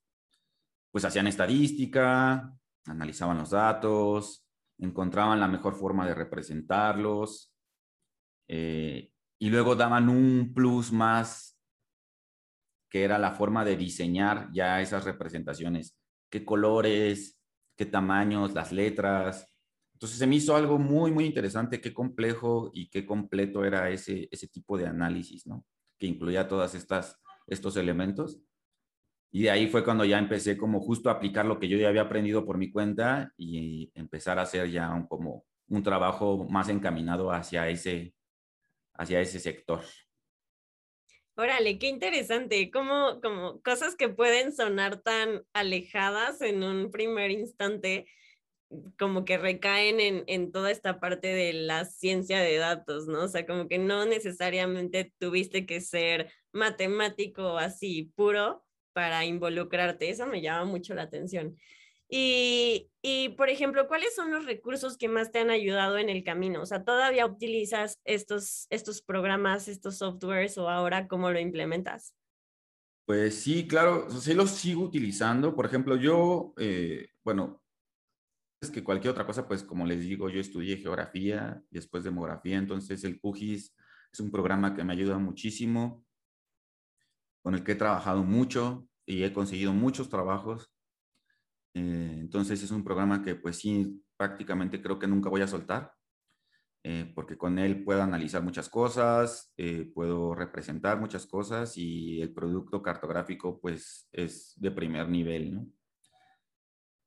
pues 0.91 1.03
hacían 1.03 1.27
estadística, 1.27 2.53
analizaban 2.85 3.37
los 3.37 3.49
datos, 3.49 4.45
encontraban 4.77 5.39
la 5.39 5.47
mejor 5.47 5.75
forma 5.75 6.07
de 6.07 6.13
representarlos 6.13 7.51
eh, 8.47 9.11
y 9.39 9.49
luego 9.49 9.75
daban 9.75 10.09
un 10.09 10.53
plus 10.53 10.91
más 10.91 11.59
que 12.89 13.03
era 13.03 13.17
la 13.17 13.31
forma 13.31 13.65
de 13.65 13.75
diseñar 13.75 14.49
ya 14.53 14.79
esas 14.79 15.03
representaciones, 15.03 15.97
qué 16.29 16.45
colores, 16.45 17.41
qué 17.75 17.85
tamaños, 17.85 18.53
las 18.53 18.71
letras, 18.71 19.54
entonces 19.95 20.19
se 20.19 20.27
me 20.27 20.35
hizo 20.35 20.57
algo 20.57 20.77
muy, 20.77 21.09
muy 21.09 21.23
interesante, 21.23 21.79
qué 21.79 21.93
complejo 21.93 22.69
y 22.73 22.89
qué 22.89 23.05
completo 23.05 23.63
era 23.63 23.89
ese, 23.89 24.27
ese 24.29 24.49
tipo 24.49 24.77
de 24.77 24.87
análisis, 24.87 25.47
¿no? 25.47 25.65
Que 25.97 26.05
incluía 26.05 26.49
todas 26.49 26.75
estas, 26.75 27.17
estos 27.47 27.77
elementos. 27.77 28.41
Y 29.31 29.43
de 29.43 29.51
ahí 29.51 29.67
fue 29.67 29.85
cuando 29.85 30.03
ya 30.03 30.19
empecé 30.19 30.57
como 30.57 30.81
justo 30.81 31.09
a 31.09 31.13
aplicar 31.13 31.45
lo 31.45 31.61
que 31.61 31.69
yo 31.69 31.77
ya 31.77 31.87
había 31.87 32.01
aprendido 32.01 32.45
por 32.45 32.57
mi 32.57 32.73
cuenta 32.73 33.31
y 33.37 33.89
empezar 33.95 34.37
a 34.37 34.41
hacer 34.41 34.69
ya 34.69 34.93
un, 34.93 35.07
como 35.07 35.45
un 35.69 35.81
trabajo 35.81 36.45
más 36.49 36.67
encaminado 36.67 37.31
hacia 37.31 37.69
ese, 37.69 38.13
hacia 38.95 39.21
ese 39.21 39.39
sector. 39.39 39.79
Órale, 41.37 41.79
qué 41.79 41.87
interesante, 41.87 42.69
como, 42.69 43.21
como 43.21 43.61
cosas 43.61 43.95
que 43.95 44.09
pueden 44.09 44.53
sonar 44.53 44.97
tan 44.97 45.45
alejadas 45.53 46.41
en 46.41 46.63
un 46.63 46.91
primer 46.91 47.31
instante, 47.31 48.07
como 48.97 49.25
que 49.25 49.37
recaen 49.37 49.99
en, 49.99 50.23
en, 50.27 50.51
toda 50.51 50.71
esta 50.71 50.99
parte 50.99 51.27
de 51.27 51.53
la 51.53 51.85
ciencia 51.85 52.39
de 52.39 52.57
datos, 52.57 53.07
¿no? 53.07 53.23
O 53.23 53.27
sea, 53.27 53.45
como 53.45 53.67
que 53.67 53.77
no 53.77 54.05
necesariamente 54.05 55.13
tuviste 55.19 55.65
que 55.65 55.81
ser 55.81 56.31
matemático 56.51 57.57
así 57.57 58.11
puro 58.15 58.65
para 58.93 59.25
involucrarte. 59.25 60.09
Eso 60.09 60.25
me 60.25 60.41
llama 60.41 60.65
mucho 60.65 60.93
la 60.95 61.03
atención. 61.03 61.57
Y, 62.07 62.89
y, 63.01 63.29
por 63.29 63.49
ejemplo, 63.49 63.87
¿cuáles 63.87 64.13
son 64.15 64.31
los 64.31 64.45
recursos 64.45 64.97
que 64.97 65.09
más 65.09 65.31
te 65.31 65.39
han 65.39 65.49
ayudado 65.49 65.97
en 65.97 66.09
el 66.09 66.23
camino? 66.23 66.61
O 66.61 66.65
sea, 66.65 66.83
¿todavía 66.83 67.25
utilizas 67.25 67.99
estos, 68.03 68.67
estos 68.69 69.01
programas, 69.01 69.67
estos 69.67 69.97
softwares 69.97 70.57
o 70.57 70.69
ahora 70.69 71.07
cómo 71.07 71.31
lo 71.31 71.39
implementas? 71.39 72.15
Pues 73.05 73.35
sí, 73.35 73.67
claro, 73.67 74.09
sí 74.09 74.33
los 74.33 74.51
sigo 74.51 74.83
utilizando. 74.83 75.55
Por 75.55 75.65
ejemplo, 75.65 75.95
yo, 75.95 76.53
eh, 76.57 77.09
bueno, 77.23 77.61
que 78.71 78.83
cualquier 78.83 79.11
otra 79.11 79.25
cosa, 79.25 79.47
pues 79.47 79.63
como 79.63 79.85
les 79.85 80.01
digo, 80.01 80.29
yo 80.29 80.39
estudié 80.39 80.77
geografía 80.77 81.61
después 81.69 82.03
demografía, 82.03 82.57
entonces 82.57 83.03
el 83.03 83.19
QGIS 83.19 83.75
es 84.13 84.19
un 84.19 84.31
programa 84.31 84.75
que 84.75 84.83
me 84.83 84.93
ayuda 84.93 85.17
muchísimo, 85.17 86.05
con 87.41 87.53
el 87.53 87.63
que 87.63 87.73
he 87.73 87.75
trabajado 87.75 88.23
mucho 88.23 88.87
y 89.05 89.23
he 89.23 89.31
conseguido 89.31 89.73
muchos 89.73 90.09
trabajos. 90.09 90.71
Eh, 91.73 92.17
entonces 92.19 92.63
es 92.63 92.71
un 92.71 92.83
programa 92.83 93.21
que 93.21 93.35
pues 93.35 93.57
sí, 93.57 94.03
prácticamente 94.17 94.81
creo 94.81 94.97
que 94.97 95.07
nunca 95.07 95.29
voy 95.29 95.41
a 95.41 95.47
soltar, 95.47 95.93
eh, 96.83 97.11
porque 97.13 97.37
con 97.37 97.59
él 97.59 97.83
puedo 97.83 98.01
analizar 98.01 98.41
muchas 98.41 98.69
cosas, 98.69 99.53
eh, 99.57 99.91
puedo 99.93 100.33
representar 100.33 100.99
muchas 100.99 101.27
cosas 101.27 101.77
y 101.77 102.21
el 102.21 102.33
producto 102.33 102.81
cartográfico 102.81 103.59
pues 103.59 104.07
es 104.11 104.53
de 104.55 104.71
primer 104.71 105.09
nivel, 105.09 105.53
¿no? 105.53 105.67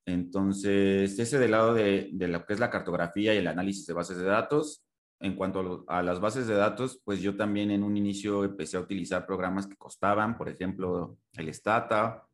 Entonces, 0.09 1.19
ese 1.19 1.39
del 1.39 1.51
lado 1.51 1.75
de, 1.75 2.09
lo 2.13 2.47
que 2.47 2.55
es 2.55 2.59
la 2.59 2.71
cartografía 2.71 3.35
y 3.35 3.39
el 3.39 3.47
análisis 3.47 3.85
de 3.87 3.93
bases 3.93 4.17
de 4.17 4.25
datos. 4.25 4.83
En 5.21 5.37
cuanto 5.37 5.85
a, 5.87 6.03
las 6.03 6.19
bases 6.19 6.47
de 6.47 6.55
datos, 6.55 7.03
pues 7.05 7.21
yo 7.21 7.37
también 7.37 7.71
en 7.71 7.83
un 7.83 7.95
inicio 7.95 8.45
empecé 8.45 8.79
a 8.79 8.81
utilizar 8.81 9.27
programas 9.27 9.67
que 9.67 9.77
costaban, 9.77 10.39
por 10.39 10.49
ejemplo, 10.49 11.19
el 11.35 11.53
Stata, 11.53 12.25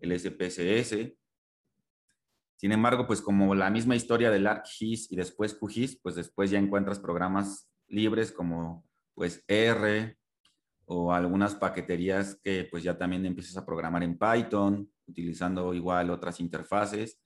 el 0.00 0.18
SPSS. 0.18 1.12
Sin 2.56 2.72
embargo, 2.72 3.06
pues 3.06 3.20
como 3.20 3.54
la 3.54 3.68
misma 3.68 3.96
historia 3.96 4.30
del 4.30 4.46
ArcGIS 4.46 5.12
y 5.12 5.16
después 5.16 5.54
QGIS, 5.54 6.00
pues 6.00 6.14
después 6.14 6.50
ya 6.50 6.58
encuentras 6.58 7.00
programas 7.00 7.68
libres 7.88 8.32
como 8.32 8.86
pues 9.14 9.44
R 9.46 10.16
o 10.86 11.12
algunas 11.12 11.54
paqueterías 11.54 12.40
que 12.42 12.66
pues 12.70 12.82
ya 12.82 12.96
también 12.96 13.26
empiezas 13.26 13.58
a 13.58 13.66
programar 13.66 14.02
en 14.04 14.16
Python 14.16 14.90
utilizando 15.10 15.74
igual 15.74 16.10
otras 16.10 16.40
interfaces. 16.40 17.20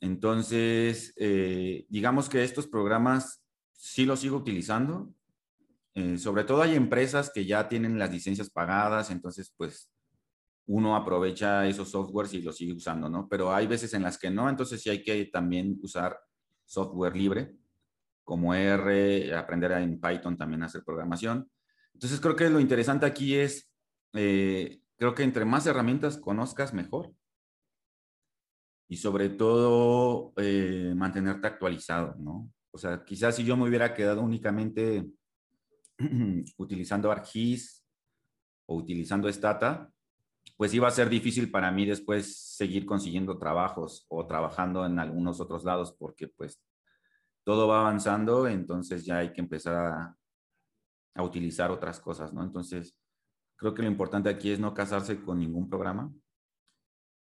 Entonces, 0.00 1.14
eh, 1.16 1.86
digamos 1.88 2.28
que 2.28 2.44
estos 2.44 2.66
programas 2.66 3.42
sí 3.72 4.04
los 4.04 4.20
sigo 4.20 4.36
utilizando. 4.36 5.14
Eh, 5.94 6.18
sobre 6.18 6.44
todo 6.44 6.62
hay 6.62 6.74
empresas 6.74 7.30
que 7.32 7.46
ya 7.46 7.68
tienen 7.68 7.98
las 7.98 8.10
licencias 8.10 8.50
pagadas, 8.50 9.10
entonces 9.10 9.52
pues 9.56 9.90
uno 10.66 10.96
aprovecha 10.96 11.66
esos 11.66 11.90
softwares 11.90 12.34
y 12.34 12.42
los 12.42 12.56
sigue 12.56 12.74
usando, 12.74 13.08
¿no? 13.08 13.28
Pero 13.28 13.54
hay 13.54 13.66
veces 13.66 13.94
en 13.94 14.02
las 14.02 14.18
que 14.18 14.30
no, 14.30 14.48
entonces 14.50 14.82
sí 14.82 14.90
hay 14.90 15.02
que 15.02 15.26
también 15.26 15.78
usar 15.82 16.18
software 16.64 17.16
libre, 17.16 17.54
como 18.24 18.52
R, 18.52 19.34
aprender 19.34 19.72
en 19.72 20.00
Python 20.00 20.36
también 20.36 20.62
a 20.62 20.66
hacer 20.66 20.82
programación. 20.84 21.48
Entonces 21.94 22.20
creo 22.20 22.36
que 22.36 22.50
lo 22.50 22.60
interesante 22.60 23.06
aquí 23.06 23.36
es 23.36 23.70
eh, 24.12 24.80
creo 24.96 25.14
que 25.14 25.22
entre 25.22 25.44
más 25.44 25.66
herramientas 25.66 26.18
conozcas, 26.18 26.74
mejor. 26.74 27.12
Y 28.88 28.96
sobre 28.98 29.30
todo, 29.30 30.32
eh, 30.36 30.92
mantenerte 30.96 31.46
actualizado, 31.46 32.14
¿no? 32.18 32.50
O 32.70 32.78
sea, 32.78 33.04
quizás 33.04 33.36
si 33.36 33.44
yo 33.44 33.56
me 33.56 33.68
hubiera 33.68 33.94
quedado 33.94 34.22
únicamente 34.22 35.06
utilizando 36.58 37.10
ArcGIS 37.10 37.84
o 38.66 38.76
utilizando 38.76 39.32
Stata, 39.32 39.90
pues 40.56 40.72
iba 40.74 40.88
a 40.88 40.92
ser 40.92 41.08
difícil 41.08 41.50
para 41.50 41.70
mí 41.70 41.84
después 41.84 42.36
seguir 42.56 42.86
consiguiendo 42.86 43.38
trabajos 43.38 44.06
o 44.08 44.26
trabajando 44.26 44.86
en 44.86 44.98
algunos 44.98 45.40
otros 45.40 45.64
lados 45.64 45.94
porque 45.98 46.28
pues 46.28 46.62
todo 47.44 47.68
va 47.68 47.80
avanzando, 47.80 48.48
entonces 48.48 49.04
ya 49.04 49.18
hay 49.18 49.32
que 49.32 49.40
empezar 49.40 49.74
a, 49.74 50.16
a 51.14 51.22
utilizar 51.22 51.70
otras 51.70 52.00
cosas, 52.00 52.32
¿no? 52.32 52.42
Entonces, 52.42 52.98
Creo 53.56 53.74
que 53.74 53.82
lo 53.82 53.88
importante 53.88 54.28
aquí 54.28 54.50
es 54.50 54.60
no 54.60 54.74
casarse 54.74 55.22
con 55.22 55.38
ningún 55.38 55.68
programa 55.68 56.12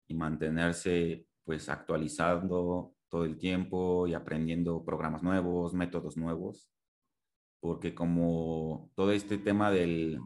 y 0.08 0.14
mantenerse 0.14 1.26
pues 1.44 1.68
actualizando 1.68 2.94
todo 3.08 3.24
el 3.24 3.36
tiempo 3.36 4.06
y 4.06 4.14
aprendiendo 4.14 4.84
programas 4.84 5.22
nuevos, 5.22 5.74
métodos 5.74 6.16
nuevos, 6.16 6.70
porque 7.60 7.94
como 7.94 8.90
todo 8.94 9.12
este 9.12 9.38
tema 9.38 9.70
del, 9.70 10.18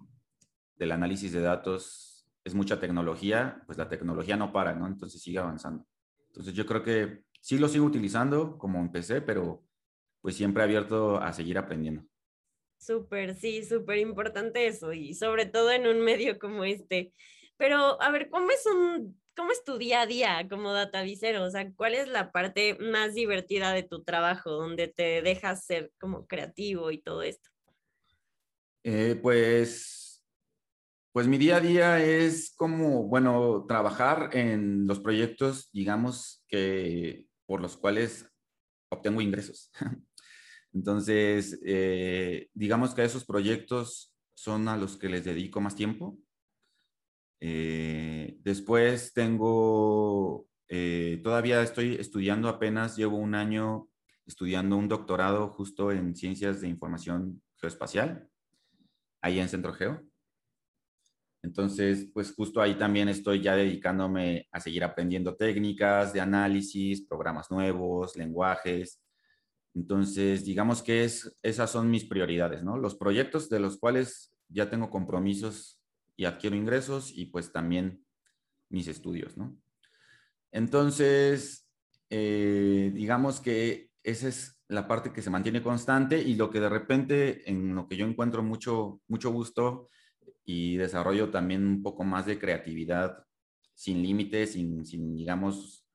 del 0.76 0.92
análisis 0.92 1.32
de 1.32 1.40
datos 1.40 2.28
es 2.44 2.54
mucha 2.54 2.78
tecnología, 2.78 3.62
pues 3.66 3.76
la 3.76 3.88
tecnología 3.88 4.36
no 4.36 4.52
para, 4.52 4.72
¿no? 4.74 4.86
Entonces 4.86 5.20
sigue 5.20 5.38
avanzando. 5.38 5.84
Entonces 6.28 6.54
yo 6.54 6.64
creo 6.64 6.82
que 6.82 7.24
sí 7.40 7.58
lo 7.58 7.68
sigo 7.68 7.86
utilizando 7.86 8.56
como 8.56 8.78
empecé, 8.78 9.20
pero 9.20 9.64
pues 10.20 10.36
siempre 10.36 10.62
abierto 10.62 11.18
a 11.18 11.32
seguir 11.32 11.58
aprendiendo. 11.58 12.04
Súper, 12.78 13.34
sí, 13.34 13.64
súper 13.64 13.98
importante 13.98 14.66
eso 14.66 14.92
y 14.92 15.14
sobre 15.14 15.46
todo 15.46 15.70
en 15.70 15.86
un 15.86 16.00
medio 16.00 16.38
como 16.38 16.64
este. 16.64 17.12
Pero 17.56 18.00
a 18.00 18.10
ver, 18.10 18.28
¿cómo 18.30 18.50
es 18.50 18.64
un, 18.66 19.20
cómo 19.36 19.52
es 19.52 19.64
tu 19.64 19.78
día 19.78 20.02
a 20.02 20.06
día 20.06 20.46
como 20.48 20.72
datavisero? 20.72 21.44
O 21.44 21.50
sea, 21.50 21.70
¿cuál 21.74 21.94
es 21.94 22.08
la 22.08 22.32
parte 22.32 22.76
más 22.78 23.14
divertida 23.14 23.72
de 23.72 23.82
tu 23.82 24.02
trabajo 24.04 24.50
donde 24.50 24.88
te 24.88 25.22
dejas 25.22 25.64
ser 25.64 25.92
como 25.98 26.26
creativo 26.26 26.90
y 26.90 26.98
todo 26.98 27.22
esto? 27.22 27.50
Eh, 28.84 29.18
pues, 29.20 30.22
pues 31.12 31.26
mi 31.26 31.38
día 31.38 31.56
a 31.56 31.60
día 31.60 32.04
es 32.04 32.54
como, 32.56 33.04
bueno, 33.04 33.64
trabajar 33.66 34.30
en 34.32 34.86
los 34.86 35.00
proyectos, 35.00 35.70
digamos, 35.72 36.44
que 36.46 37.26
por 37.46 37.60
los 37.60 37.76
cuales 37.76 38.30
obtengo 38.90 39.20
ingresos. 39.20 39.70
Entonces, 40.76 41.58
eh, 41.64 42.50
digamos 42.52 42.94
que 42.94 43.02
esos 43.02 43.24
proyectos 43.24 44.14
son 44.34 44.68
a 44.68 44.76
los 44.76 44.98
que 44.98 45.08
les 45.08 45.24
dedico 45.24 45.58
más 45.58 45.74
tiempo. 45.74 46.18
Eh, 47.40 48.36
después 48.42 49.14
tengo, 49.14 50.46
eh, 50.68 51.18
todavía 51.24 51.62
estoy 51.62 51.94
estudiando 51.94 52.50
apenas, 52.50 52.94
llevo 52.94 53.16
un 53.16 53.34
año 53.34 53.88
estudiando 54.26 54.76
un 54.76 54.86
doctorado 54.86 55.48
justo 55.48 55.92
en 55.92 56.14
ciencias 56.14 56.60
de 56.60 56.68
información 56.68 57.40
geoespacial, 57.56 58.28
ahí 59.22 59.40
en 59.40 59.48
Centro 59.48 59.72
Geo. 59.72 60.02
Entonces, 61.42 62.10
pues 62.12 62.34
justo 62.34 62.60
ahí 62.60 62.74
también 62.74 63.08
estoy 63.08 63.40
ya 63.40 63.56
dedicándome 63.56 64.46
a 64.52 64.60
seguir 64.60 64.84
aprendiendo 64.84 65.36
técnicas 65.36 66.12
de 66.12 66.20
análisis, 66.20 67.06
programas 67.06 67.50
nuevos, 67.50 68.14
lenguajes. 68.14 69.00
Entonces, 69.76 70.46
digamos 70.46 70.82
que 70.82 71.04
es, 71.04 71.36
esas 71.42 71.70
son 71.70 71.90
mis 71.90 72.06
prioridades, 72.06 72.64
¿no? 72.64 72.78
Los 72.78 72.94
proyectos 72.94 73.50
de 73.50 73.60
los 73.60 73.78
cuales 73.78 74.34
ya 74.48 74.70
tengo 74.70 74.88
compromisos 74.88 75.82
y 76.16 76.24
adquiero 76.24 76.56
ingresos 76.56 77.12
y 77.14 77.26
pues 77.26 77.52
también 77.52 78.02
mis 78.70 78.88
estudios, 78.88 79.36
¿no? 79.36 79.54
Entonces, 80.50 81.68
eh, 82.08 82.90
digamos 82.94 83.40
que 83.40 83.90
esa 84.02 84.28
es 84.28 84.58
la 84.68 84.88
parte 84.88 85.12
que 85.12 85.20
se 85.20 85.28
mantiene 85.28 85.62
constante 85.62 86.22
y 86.22 86.36
lo 86.36 86.50
que 86.50 86.60
de 86.60 86.70
repente 86.70 87.48
en 87.50 87.74
lo 87.74 87.86
que 87.86 87.98
yo 87.98 88.06
encuentro 88.06 88.42
mucho, 88.42 89.02
mucho 89.08 89.30
gusto 89.30 89.90
y 90.46 90.78
desarrollo 90.78 91.30
también 91.30 91.66
un 91.66 91.82
poco 91.82 92.02
más 92.02 92.24
de 92.24 92.38
creatividad 92.38 93.26
sin 93.74 94.02
límites, 94.02 94.52
sin, 94.52 94.86
sin, 94.86 95.14
digamos, 95.14 95.85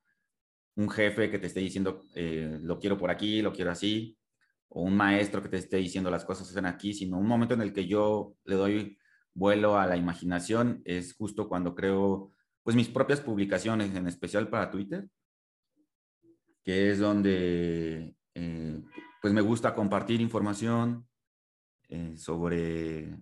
un 0.76 0.90
jefe 0.90 1.30
que 1.30 1.40
te 1.40 1.48
esté 1.48 1.60
diciendo, 1.60 2.06
eh, 2.16 2.60
lo 2.62 2.80
quiero 2.80 2.98
por 2.98 3.12
aquí, 3.12 3.42
lo 3.42 3.54
quiero 3.54 3.72
así, 3.72 4.18
o 4.70 4.84
un 4.84 4.96
maestro 4.96 5.42
que 5.42 5.50
te 5.50 5.58
esté 5.58 5.78
diciendo 5.78 6.10
las 6.10 6.26
cosas 6.26 6.48
están 6.48 6.66
aquí, 6.66 6.94
sino 6.94 7.18
un 7.18 7.28
momento 7.28 7.54
en 7.54 7.62
el 7.62 7.74
que 7.74 7.88
yo 7.88 8.36
le 8.46 8.56
doy 8.56 8.98
vuelo 9.34 9.78
a 9.78 9.86
la 9.86 9.98
imaginación 9.98 10.82
es 10.86 11.14
justo 11.14 11.48
cuando 11.48 11.74
creo 11.76 12.34
pues 12.64 12.76
mis 12.76 12.90
propias 12.90 13.22
publicaciones, 13.22 13.96
en 13.96 14.08
especial 14.08 14.48
para 14.50 14.70
Twitter, 14.70 15.10
que 16.64 16.92
es 16.92 17.00
donde 17.00 18.16
eh, 18.36 18.84
pues 19.22 19.34
me 19.34 19.42
gusta 19.42 19.74
compartir 19.74 20.22
información 20.22 21.08
eh, 21.90 22.16
sobre 22.18 23.18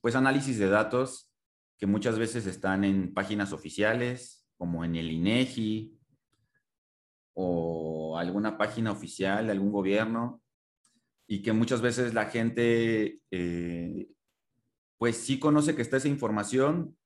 pues 0.00 0.16
análisis 0.16 0.58
de 0.58 0.68
datos 0.68 1.30
que 1.78 1.86
muchas 1.86 2.18
veces 2.18 2.46
están 2.46 2.84
en 2.84 3.12
páginas 3.12 3.52
oficiales, 3.52 4.46
como 4.56 4.84
en 4.84 4.96
el 4.96 5.10
INEGI 5.10 5.98
o 7.34 8.18
alguna 8.18 8.58
página 8.58 8.92
oficial 8.92 9.46
de 9.46 9.52
algún 9.52 9.72
gobierno, 9.72 10.42
y 11.26 11.42
que 11.42 11.52
muchas 11.52 11.80
veces 11.80 12.14
la 12.14 12.26
gente 12.26 13.20
eh, 13.30 14.08
pues 14.98 15.16
sí 15.16 15.38
conoce 15.38 15.74
que 15.74 15.82
está 15.82 15.96
esa 15.96 16.08
información, 16.08 16.96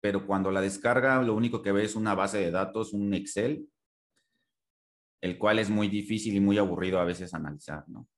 pero 0.00 0.26
cuando 0.26 0.50
la 0.50 0.60
descarga 0.60 1.22
lo 1.22 1.34
único 1.34 1.60
que 1.60 1.72
ve 1.72 1.84
es 1.84 1.94
una 1.94 2.14
base 2.14 2.38
de 2.38 2.50
datos, 2.50 2.92
un 2.92 3.12
Excel, 3.14 3.68
el 5.20 5.36
cual 5.36 5.58
es 5.58 5.68
muy 5.68 5.88
difícil 5.88 6.36
y 6.36 6.40
muy 6.40 6.58
aburrido 6.58 7.00
a 7.00 7.04
veces 7.04 7.34
analizar, 7.34 7.84
¿no? 7.88 8.08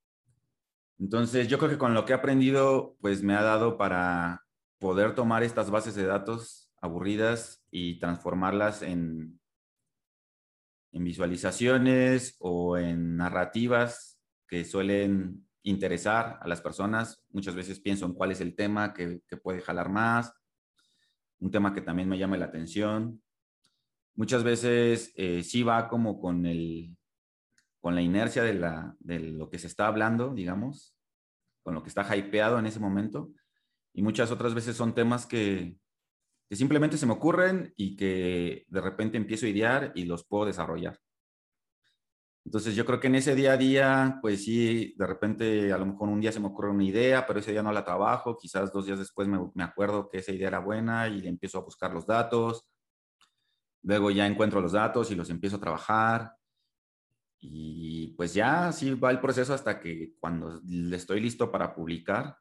Entonces, 1.00 1.48
yo 1.48 1.58
creo 1.58 1.70
que 1.70 1.78
con 1.78 1.94
lo 1.94 2.04
que 2.04 2.12
he 2.12 2.14
aprendido, 2.14 2.94
pues 3.00 3.22
me 3.22 3.34
ha 3.34 3.42
dado 3.42 3.78
para 3.78 4.44
poder 4.78 5.14
tomar 5.14 5.42
estas 5.42 5.70
bases 5.70 5.94
de 5.94 6.04
datos 6.04 6.70
aburridas 6.82 7.64
y 7.70 7.98
transformarlas 7.98 8.82
en, 8.82 9.39
en 10.92 11.04
visualizaciones 11.04 12.36
o 12.38 12.76
en 12.76 13.16
narrativas 13.16 14.20
que 14.48 14.64
suelen 14.64 15.46
interesar 15.62 16.38
a 16.40 16.48
las 16.48 16.60
personas. 16.60 17.24
Muchas 17.30 17.54
veces 17.54 17.80
pienso 17.80 18.06
en 18.06 18.14
cuál 18.14 18.32
es 18.32 18.40
el 18.40 18.54
tema 18.54 18.92
que, 18.92 19.22
puede 19.42 19.60
jalar 19.60 19.88
más, 19.88 20.32
un 21.38 21.50
tema 21.50 21.72
que 21.72 21.80
también 21.80 22.08
me 22.08 22.18
llame 22.18 22.38
la 22.38 22.46
atención. 22.46 23.22
Muchas 24.14 24.42
veces 24.42 25.12
eh, 25.16 25.42
sí 25.42 25.62
va 25.62 25.88
como 25.88 26.20
con, 26.20 26.44
el, 26.46 26.96
con 27.80 27.94
la 27.94 28.02
inercia 28.02 28.42
de, 28.42 28.54
la, 28.54 28.96
de 28.98 29.20
lo 29.20 29.48
que 29.48 29.58
se 29.58 29.66
está 29.66 29.86
hablando, 29.86 30.34
digamos, 30.34 30.96
con 31.62 31.74
lo 31.74 31.82
que 31.82 31.88
está 31.88 32.16
hypeado 32.16 32.58
en 32.58 32.66
ese 32.66 32.80
momento. 32.80 33.30
Y 33.92 34.02
muchas 34.02 34.30
otras 34.30 34.54
veces 34.54 34.76
son 34.76 34.94
temas 34.94 35.26
que, 35.26 35.76
que 36.50 36.56
simplemente 36.56 36.98
se 36.98 37.06
me 37.06 37.12
ocurren 37.12 37.72
y 37.76 37.94
que 37.94 38.64
de 38.66 38.80
repente 38.80 39.16
empiezo 39.16 39.46
a 39.46 39.50
idear 39.50 39.92
y 39.94 40.04
los 40.04 40.24
puedo 40.24 40.46
desarrollar. 40.46 40.98
Entonces 42.44 42.74
yo 42.74 42.84
creo 42.84 42.98
que 42.98 43.06
en 43.06 43.14
ese 43.14 43.36
día 43.36 43.52
a 43.52 43.56
día, 43.56 44.18
pues 44.20 44.42
sí, 44.44 44.92
de 44.98 45.06
repente 45.06 45.72
a 45.72 45.78
lo 45.78 45.86
mejor 45.86 46.08
un 46.08 46.20
día 46.20 46.32
se 46.32 46.40
me 46.40 46.48
ocurre 46.48 46.70
una 46.70 46.82
idea, 46.82 47.24
pero 47.24 47.38
ese 47.38 47.52
día 47.52 47.62
no 47.62 47.70
la 47.70 47.84
trabajo, 47.84 48.36
quizás 48.36 48.72
dos 48.72 48.84
días 48.84 48.98
después 48.98 49.28
me, 49.28 49.38
me 49.54 49.62
acuerdo 49.62 50.08
que 50.08 50.18
esa 50.18 50.32
idea 50.32 50.48
era 50.48 50.58
buena 50.58 51.06
y 51.06 51.24
empiezo 51.28 51.58
a 51.58 51.62
buscar 51.62 51.94
los 51.94 52.04
datos, 52.04 52.66
luego 53.82 54.10
ya 54.10 54.26
encuentro 54.26 54.60
los 54.60 54.72
datos 54.72 55.08
y 55.12 55.14
los 55.14 55.30
empiezo 55.30 55.58
a 55.58 55.60
trabajar 55.60 56.32
y 57.38 58.08
pues 58.16 58.34
ya 58.34 58.66
así 58.66 58.92
va 58.94 59.12
el 59.12 59.20
proceso 59.20 59.54
hasta 59.54 59.78
que 59.78 60.14
cuando 60.18 60.60
estoy 60.90 61.20
listo 61.20 61.52
para 61.52 61.76
publicar, 61.76 62.36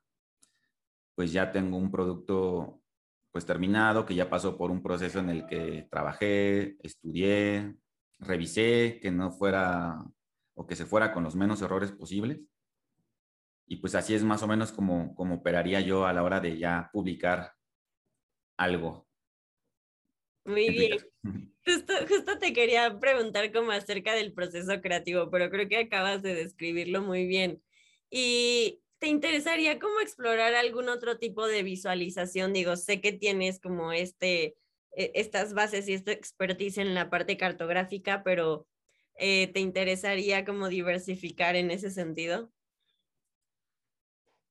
pues 1.14 1.32
ya 1.32 1.52
tengo 1.52 1.78
un 1.78 1.92
producto 1.92 2.82
pues 3.32 3.46
terminado, 3.46 4.06
que 4.06 4.16
ya 4.16 4.30
pasó 4.30 4.58
por 4.58 4.72
un 4.72 4.82
proceso 4.82 5.20
en 5.20 5.30
el 5.30 5.46
que 5.46 5.88
trabajé, 5.90 6.78
estudié, 6.82 7.76
revisé 8.20 9.00
que 9.02 9.12
no 9.12 9.32
fuera 9.32 10.04
o 10.56 10.68
que 10.68 10.76
se 10.76 10.86
fuera 10.86 11.14
con 11.14 11.24
los 11.24 11.36
menos 11.36 11.62
errores 11.62 11.92
posibles. 11.92 12.42
Y 13.68 13.78
pues 13.78 13.96
así 13.96 14.16
es 14.16 14.24
más 14.24 14.42
o 14.42 14.48
menos 14.48 14.72
como, 14.72 15.14
como 15.16 15.36
operaría 15.36 15.80
yo 15.80 16.06
a 16.06 16.14
la 16.14 16.24
hora 16.24 16.40
de 16.40 16.58
ya 16.58 16.90
publicar 16.92 17.54
algo. 18.58 19.08
Muy 20.46 20.70
bien. 20.70 20.98
Justo, 21.66 21.94
justo 22.08 22.40
te 22.40 22.52
quería 22.52 23.00
preguntar 23.00 23.52
como 23.54 23.72
acerca 23.72 24.14
del 24.16 24.34
proceso 24.34 24.82
creativo, 24.82 25.30
pero 25.30 25.52
creo 25.52 25.70
que 25.70 25.78
acabas 25.78 26.24
de 26.24 26.34
describirlo 26.34 27.04
muy 27.04 27.28
bien. 27.28 27.62
¿Y 28.10 28.82
te 29.00 29.08
interesaría 29.08 29.80
como 29.80 30.00
explorar 30.02 30.54
algún 30.54 30.90
otro 30.90 31.18
tipo 31.18 31.48
de 31.48 31.64
visualización? 31.64 32.54
Digo, 32.54 32.76
sé 32.76 33.02
que 33.02 33.14
tienes 33.14 33.60
como 33.60 33.92
este 33.92 34.58
e, 34.92 35.12
estas 35.16 35.54
bases 35.54 35.88
y 35.88 35.94
esta 35.94 36.12
expertise 36.12 36.78
en 36.78 36.94
la 36.94 37.10
parte 37.10 37.38
cartográfica, 37.38 38.24
pero 38.24 38.68
eh, 39.16 39.48
¿te 39.48 39.60
interesaría 39.60 40.46
como 40.46 40.68
diversificar 40.68 41.56
en 41.56 41.72
ese 41.72 41.90
sentido? 41.90 42.52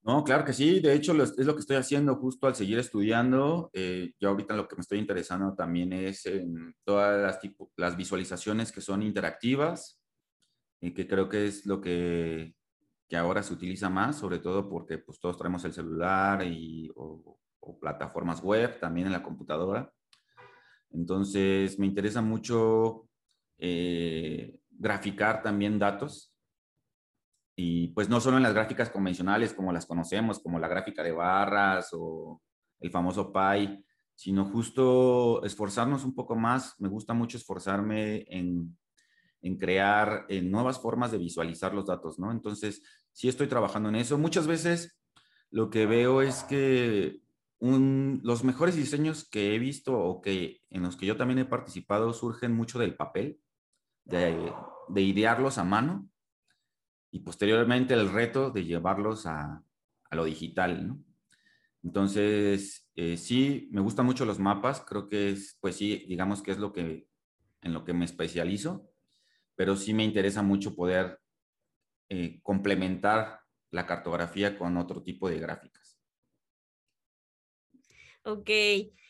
No, 0.03 0.25
claro 0.25 0.45
que 0.45 0.55
sí. 0.55 0.81
De 0.81 0.95
hecho, 0.95 1.13
es 1.23 1.37
lo 1.39 1.55
que 1.55 1.61
estoy 1.61 1.77
haciendo 1.77 2.17
justo 2.17 2.47
al 2.47 2.55
seguir 2.55 2.79
estudiando. 2.79 3.69
Eh, 3.75 4.13
yo 4.19 4.31
ahorita 4.31 4.57
lo 4.57 4.67
que 4.67 4.77
me 4.77 4.81
estoy 4.81 4.99
interesando 4.99 5.55
también 5.55 5.93
es 5.93 6.25
en 6.25 6.75
todas 6.85 7.21
las, 7.21 7.39
las 7.77 7.97
visualizaciones 7.97 8.73
que 8.73 8.81
son 8.81 9.03
interactivas 9.03 10.01
y 10.81 10.95
que 10.95 11.07
creo 11.07 11.29
que 11.29 11.47
es 11.47 11.67
lo 11.67 11.81
que, 11.83 12.55
que 13.09 13.17
ahora 13.17 13.43
se 13.43 13.55
utiliza 13.55 13.89
más, 13.89 14.17
sobre 14.19 14.39
todo 14.39 14.69
porque 14.69 14.99
pues, 14.99 15.19
todos 15.19 15.39
traemos 15.39 15.65
el 15.65 15.73
celular 15.73 16.45
y, 16.47 16.91
o, 16.95 17.39
o 17.61 17.79
plataformas 17.79 18.43
web 18.43 18.79
también 18.79 19.07
en 19.07 19.13
la 19.13 19.23
computadora. 19.23 19.91
Entonces, 20.91 21.79
me 21.79 21.87
interesa 21.87 22.23
mucho 22.23 23.09
eh, 23.59 24.61
graficar 24.71 25.43
también 25.43 25.79
datos. 25.79 26.35
Y 27.57 27.89
pues 27.89 28.09
no 28.09 28.21
solo 28.21 28.37
en 28.37 28.45
las 28.45 28.55
gráficas 28.55 28.89
convencionales 28.89 29.53
como 29.53 29.73
las 29.73 29.85
conocemos, 29.85 30.39
como 30.39 30.61
la 30.61 30.69
gráfica 30.69 31.03
de 31.03 31.11
barras 31.11 31.91
o 31.93 32.41
el 32.79 32.91
famoso 32.91 33.33
PI, 33.33 33.85
sino 34.15 34.45
justo 34.45 35.43
esforzarnos 35.45 36.05
un 36.05 36.15
poco 36.15 36.37
más. 36.37 36.77
Me 36.79 36.89
gusta 36.89 37.15
mucho 37.15 37.37
esforzarme 37.37 38.25
en, 38.29 38.79
en 39.43 39.57
crear 39.57 40.27
nuevas 40.43 40.81
formas 40.81 41.13
de 41.13 41.19
visualizar 41.19 41.75
los 41.75 41.87
datos, 41.87 42.19
¿no? 42.19 42.31
Entonces, 42.33 42.83
sí 43.13 43.29
estoy 43.29 43.47
trabajando 43.47 43.89
en 43.89 43.97
eso. 43.97 44.19
Muchas 44.19 44.47
veces 44.47 44.99
lo 45.51 45.71
que 45.71 45.87
veo 45.87 46.23
es 46.23 46.45
que 46.45 47.21
los 47.61 48.45
mejores 48.45 48.77
diseños 48.77 49.29
que 49.29 49.55
he 49.55 49.59
visto 49.59 49.99
o 49.99 50.21
que 50.21 50.63
en 50.71 50.83
los 50.83 50.97
que 50.97 51.07
yo 51.07 51.17
también 51.17 51.41
he 51.41 51.45
participado 51.45 52.13
surgen 52.13 52.55
mucho 52.55 52.79
del 52.79 52.95
papel, 52.95 53.41
de, 54.05 54.53
idearlos 54.97 55.59
a 55.59 55.65
mano 55.65 56.09
y 57.11 57.21
posteriormente 57.21 57.95
el 57.95 58.11
reto 58.11 58.51
de 58.51 58.65
llevarlos 58.65 59.27
a, 59.27 59.65
lo 60.11 60.25
digital, 60.25 60.97
Entonces, 61.83 62.89
eh, 62.95 63.17
sí, 63.17 63.69
me 63.73 63.83
gustan 63.83 64.07
mucho 64.07 64.25
los 64.25 64.39
mapas, 64.39 64.81
creo 64.81 65.07
que 65.07 65.31
es, 65.31 65.59
pues 65.61 65.77
sí, 65.77 66.07
digamos 66.09 66.43
que 66.43 66.53
es 66.53 66.59
lo 66.59 66.73
que, 66.73 67.09
en 67.61 67.73
lo 67.75 67.85
que 67.85 67.93
me 67.93 68.07
especializo, 68.07 68.88
pero 69.59 69.75
sí 69.75 69.93
me 69.93 70.05
interesa 70.05 70.41
mucho 70.41 70.77
poder 70.77 71.19
eh, 72.09 72.39
complementar 72.45 73.41
la 73.73 73.87
cartografía 73.87 74.57
con 74.57 74.77
otro 74.77 75.03
tipo 75.03 75.29
de 75.29 75.41
gráficas. 75.41 75.99
Ok, 78.23 78.49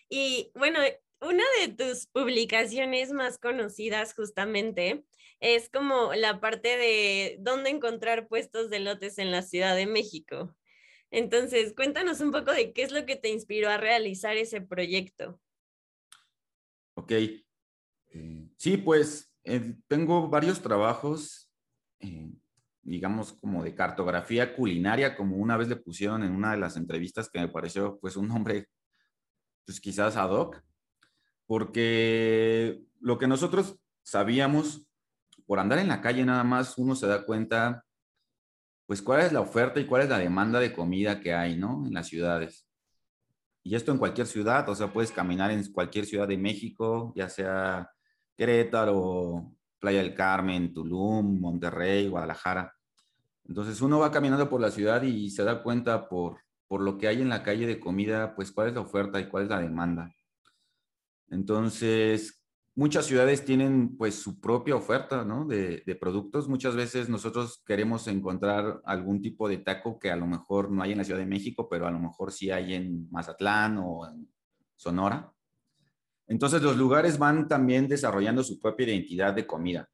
y 0.08 0.50
bueno, 0.54 0.80
una 1.20 1.44
de 1.61 1.68
tus 1.68 2.06
publicaciones 2.06 3.12
más 3.12 3.37
conocidas 3.38 4.14
justamente 4.14 5.04
es 5.38 5.68
como 5.68 6.14
la 6.14 6.40
parte 6.40 6.78
de 6.78 7.37
dónde 7.40 7.68
encontrar 7.68 8.26
puestos 8.26 8.70
de 8.70 8.80
lotes 8.80 9.18
en 9.18 9.30
la 9.30 9.42
Ciudad 9.42 9.76
de 9.76 9.87
México. 9.87 10.56
Entonces, 11.11 11.74
cuéntanos 11.74 12.22
un 12.22 12.32
poco 12.32 12.52
de 12.52 12.72
qué 12.72 12.84
es 12.84 12.92
lo 12.92 13.04
que 13.04 13.16
te 13.16 13.28
inspiró 13.28 13.68
a 13.68 13.76
realizar 13.76 14.38
ese 14.38 14.62
proyecto. 14.62 15.38
Ok. 16.94 17.12
Eh, 17.12 18.48
sí, 18.56 18.78
pues 18.78 19.27
eh, 19.44 19.77
tengo 19.87 20.29
varios 20.29 20.61
trabajos 20.61 21.51
eh, 22.01 22.31
digamos, 22.88 23.35
como 23.35 23.62
de 23.62 23.74
cartografía 23.74 24.55
culinaria, 24.55 25.14
como 25.14 25.37
una 25.37 25.57
vez 25.57 25.68
le 25.68 25.77
pusieron 25.77 26.22
en 26.22 26.33
una 26.33 26.53
de 26.53 26.59
las 26.59 26.77
entrevistas 26.77 27.29
que 27.29 27.38
me 27.38 27.48
pareció 27.48 27.98
pues 28.01 28.16
un 28.16 28.29
nombre, 28.29 28.68
pues 29.66 29.81
quizás 29.81 30.16
ad 30.16 30.31
hoc, 30.31 30.62
porque 31.46 32.83
lo 33.01 33.18
que 33.18 33.27
nosotros 33.27 33.79
sabíamos, 34.03 34.87
por 35.46 35.59
andar 35.59 35.79
en 35.79 35.88
la 35.88 36.01
calle 36.01 36.24
nada 36.24 36.44
más, 36.44 36.79
uno 36.79 36.94
se 36.94 37.07
da 37.07 37.24
cuenta, 37.27 37.85
pues 38.87 39.03
cuál 39.03 39.20
es 39.20 39.33
la 39.33 39.40
oferta 39.40 39.81
y 39.81 39.87
cuál 39.87 40.03
es 40.03 40.09
la 40.09 40.18
demanda 40.18 40.59
de 40.59 40.72
comida 40.72 41.20
que 41.20 41.35
hay, 41.35 41.57
¿no? 41.57 41.85
En 41.87 41.92
las 41.92 42.09
ciudades. 42.09 42.66
Y 43.62 43.74
esto 43.74 43.92
en 43.92 43.98
cualquier 43.98 44.27
ciudad, 44.27 44.66
o 44.68 44.74
sea, 44.74 44.90
puedes 44.92 45.12
caminar 45.12 45.51
en 45.51 45.70
cualquier 45.72 46.07
ciudad 46.07 46.27
de 46.27 46.38
México, 46.38 47.12
ya 47.14 47.29
sea 47.29 47.90
Querétaro, 48.38 49.53
Playa 49.81 49.98
del 49.98 50.14
Carmen, 50.14 50.72
Tulum, 50.72 51.40
Monterrey, 51.40 52.09
Guadalajara. 52.09 52.72
Entonces 53.48 53.81
uno 53.81 53.98
va 53.98 54.12
caminando 54.12 54.48
por 54.48 54.61
la 54.61 54.70
ciudad 54.70 55.03
y 55.03 55.31
se 55.31 55.42
da 55.42 55.61
cuenta 55.61 56.09
por, 56.09 56.38
por 56.68 56.81
lo 56.81 56.98
que 56.98 57.09
hay 57.09 57.20
en 57.20 57.31
la 57.31 57.42
calle 57.42 57.66
de 57.66 57.81
comida, 57.81 58.37
pues 58.37 58.53
cuál 58.53 58.68
es 58.68 58.74
la 58.74 58.83
oferta 58.83 59.18
y 59.18 59.29
cuál 59.29 59.44
es 59.44 59.51
la 59.51 59.61
demanda. 59.61 60.14
Entonces, 61.31 62.44
muchas 62.77 63.07
ciudades 63.07 63.44
tienen 63.44 63.96
pues 63.96 64.14
su 64.14 64.38
propia 64.40 64.77
oferta 64.77 65.24
¿no? 65.24 65.44
de, 65.44 65.83
de, 65.85 65.94
productos. 65.96 66.48
Muchas 66.48 66.77
veces 66.77 67.09
nosotros 67.09 67.61
queremos 67.66 68.07
encontrar 68.07 68.81
algún 68.85 69.20
tipo 69.20 69.48
de 69.48 69.59
taco 69.59 69.98
que 69.98 70.12
a 70.12 70.16
lo 70.16 70.29
mejor 70.29 70.70
no 70.70 70.83
hay 70.83 70.92
en 70.92 70.98
la 70.98 71.05
Ciudad 71.05 71.18
de 71.18 71.27
México, 71.27 71.68
pero 71.68 71.88
a 71.88 71.90
lo 71.90 71.98
mejor 71.98 72.31
sí 72.31 72.53
hay 72.53 72.74
en 72.74 73.11
Mazatlán 73.11 73.79
o 73.79 74.07
en 74.07 74.31
Sonora. 74.77 75.33
Entonces 76.28 76.62
los 76.62 76.76
lugares 76.76 77.18
van 77.18 77.48
también 77.48 77.88
desarrollando 77.88 78.44
su 78.44 78.60
propia 78.60 78.86
identidad 78.86 79.34
de 79.34 79.46
comida. 79.46 79.88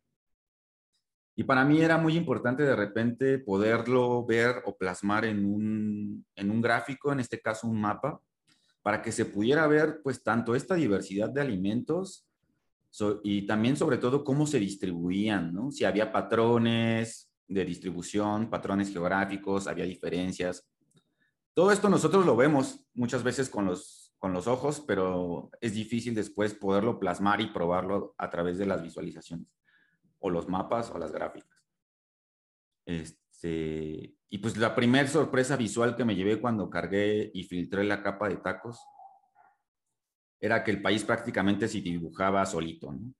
Y 1.36 1.44
para 1.44 1.64
mí 1.64 1.80
era 1.80 1.96
muy 1.96 2.16
importante 2.16 2.62
de 2.62 2.76
repente 2.76 3.38
poderlo 3.38 4.24
ver 4.26 4.62
o 4.66 4.76
plasmar 4.76 5.24
en 5.24 5.44
un, 5.44 6.26
en 6.36 6.50
un 6.50 6.60
gráfico, 6.60 7.12
en 7.12 7.20
este 7.20 7.40
caso 7.40 7.66
un 7.66 7.80
mapa, 7.80 8.20
para 8.82 9.00
que 9.00 9.12
se 9.12 9.24
pudiera 9.24 9.66
ver 9.66 10.00
pues 10.02 10.22
tanto 10.22 10.54
esta 10.54 10.74
diversidad 10.74 11.30
de 11.30 11.40
alimentos 11.40 12.28
y 13.24 13.46
también 13.46 13.76
sobre 13.76 13.98
todo 13.98 14.22
cómo 14.22 14.46
se 14.46 14.60
distribuían, 14.60 15.52
¿no? 15.52 15.72
Si 15.72 15.84
había 15.84 16.12
patrones 16.12 17.28
de 17.48 17.64
distribución, 17.64 18.48
patrones 18.48 18.92
geográficos, 18.92 19.66
había 19.66 19.84
diferencias. 19.84 20.64
Todo 21.54 21.72
esto 21.72 21.88
nosotros 21.88 22.24
lo 22.24 22.36
vemos 22.36 22.84
muchas 22.94 23.24
veces 23.24 23.48
con 23.48 23.64
los, 23.66 24.03
con 24.24 24.32
los 24.32 24.46
ojos, 24.46 24.80
pero 24.80 25.50
es 25.60 25.74
difícil 25.74 26.14
después 26.14 26.54
poderlo 26.54 26.98
plasmar 26.98 27.42
y 27.42 27.48
probarlo 27.48 28.14
a 28.16 28.30
través 28.30 28.56
de 28.56 28.64
las 28.64 28.82
visualizaciones 28.82 29.46
o 30.18 30.30
los 30.30 30.48
mapas 30.48 30.90
o 30.92 30.96
las 30.96 31.12
gráficas. 31.12 31.62
Este, 32.86 34.14
y 34.30 34.38
pues 34.38 34.56
la 34.56 34.74
primera 34.74 35.06
sorpresa 35.08 35.58
visual 35.58 35.94
que 35.94 36.06
me 36.06 36.14
llevé 36.14 36.40
cuando 36.40 36.70
cargué 36.70 37.32
y 37.34 37.44
filtré 37.44 37.84
la 37.84 38.02
capa 38.02 38.30
de 38.30 38.38
tacos 38.38 38.80
era 40.40 40.64
que 40.64 40.70
el 40.70 40.80
país 40.80 41.04
prácticamente 41.04 41.68
se 41.68 41.82
dibujaba 41.82 42.46
solito, 42.46 42.92
¿no? 42.92 43.12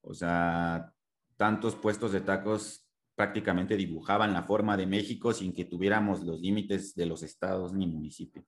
O 0.00 0.14
sea, 0.14 0.94
tantos 1.36 1.74
puestos 1.76 2.10
de 2.10 2.22
tacos 2.22 2.88
prácticamente 3.14 3.76
dibujaban 3.76 4.32
la 4.32 4.44
forma 4.44 4.78
de 4.78 4.86
México 4.86 5.34
sin 5.34 5.52
que 5.52 5.66
tuviéramos 5.66 6.22
los 6.22 6.40
límites 6.40 6.94
de 6.94 7.04
los 7.04 7.22
estados 7.22 7.74
ni 7.74 7.86
municipios. 7.86 8.46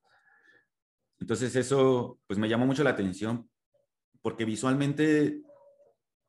Entonces 1.24 1.56
eso 1.56 2.20
pues 2.26 2.38
me 2.38 2.50
llamó 2.50 2.66
mucho 2.66 2.84
la 2.84 2.90
atención 2.90 3.48
porque 4.20 4.44
visualmente 4.44 5.40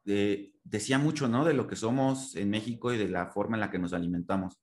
eh, 0.05 0.53
decía 0.63 0.97
mucho, 0.97 1.27
¿no? 1.27 1.43
De 1.43 1.53
lo 1.53 1.67
que 1.67 1.75
somos 1.75 2.33
en 2.37 2.49
México 2.49 2.93
y 2.93 2.97
de 2.97 3.09
la 3.09 3.27
forma 3.27 3.57
en 3.57 3.59
la 3.59 3.69
que 3.69 3.77
nos 3.77 3.91
alimentamos. 3.91 4.57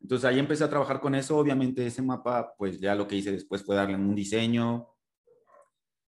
Entonces 0.00 0.24
ahí 0.24 0.40
empecé 0.40 0.64
a 0.64 0.70
trabajar 0.70 1.00
con 1.00 1.14
eso. 1.14 1.38
Obviamente 1.38 1.86
ese 1.86 2.02
mapa, 2.02 2.52
pues 2.58 2.80
ya 2.80 2.96
lo 2.96 3.06
que 3.06 3.14
hice 3.14 3.30
después 3.30 3.64
fue 3.64 3.76
darle 3.76 3.94
un 3.94 4.12
diseño, 4.12 4.88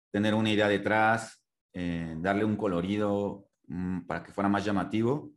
tener 0.10 0.34
una 0.34 0.50
idea 0.50 0.68
detrás, 0.68 1.46
eh, 1.74 2.16
darle 2.18 2.46
un 2.46 2.56
colorido 2.56 3.50
mm, 3.68 4.08
para 4.08 4.24
que 4.24 4.32
fuera 4.32 4.50
más 4.50 4.66
llamativo. 4.66 5.32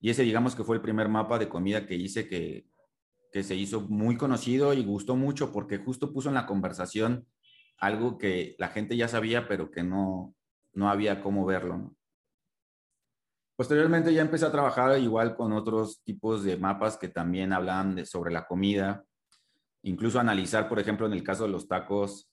Y 0.00 0.10
ese 0.10 0.24
digamos 0.24 0.56
que 0.56 0.64
fue 0.64 0.74
el 0.74 0.82
primer 0.82 1.08
mapa 1.08 1.38
de 1.38 1.48
comida 1.48 1.86
que 1.86 1.94
hice 1.94 2.26
que, 2.26 2.66
que 3.30 3.44
se 3.44 3.54
hizo 3.54 3.82
muy 3.82 4.16
conocido 4.16 4.74
y 4.74 4.82
gustó 4.82 5.14
mucho 5.14 5.52
porque 5.52 5.78
justo 5.78 6.12
puso 6.12 6.30
en 6.30 6.34
la 6.34 6.46
conversación 6.46 7.28
algo 7.80 8.18
que 8.18 8.54
la 8.58 8.68
gente 8.68 8.96
ya 8.96 9.08
sabía, 9.08 9.48
pero 9.48 9.70
que 9.70 9.82
no, 9.82 10.34
no 10.74 10.90
había 10.90 11.22
cómo 11.22 11.44
verlo. 11.46 11.94
Posteriormente 13.56 14.14
ya 14.14 14.22
empecé 14.22 14.46
a 14.46 14.52
trabajar 14.52 14.98
igual 15.00 15.34
con 15.34 15.52
otros 15.52 16.02
tipos 16.02 16.44
de 16.44 16.56
mapas 16.56 16.96
que 16.96 17.08
también 17.08 17.52
hablaban 17.52 18.06
sobre 18.06 18.32
la 18.32 18.46
comida, 18.46 19.04
incluso 19.82 20.20
analizar, 20.20 20.68
por 20.68 20.78
ejemplo, 20.78 21.06
en 21.06 21.12
el 21.12 21.24
caso 21.24 21.44
de 21.44 21.50
los 21.50 21.68
tacos, 21.68 22.30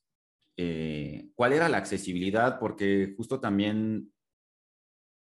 eh, 0.57 1.29
cuál 1.35 1.53
era 1.53 1.69
la 1.69 1.77
accesibilidad, 1.77 2.59
porque 2.59 3.13
justo 3.15 3.39
también 3.39 4.11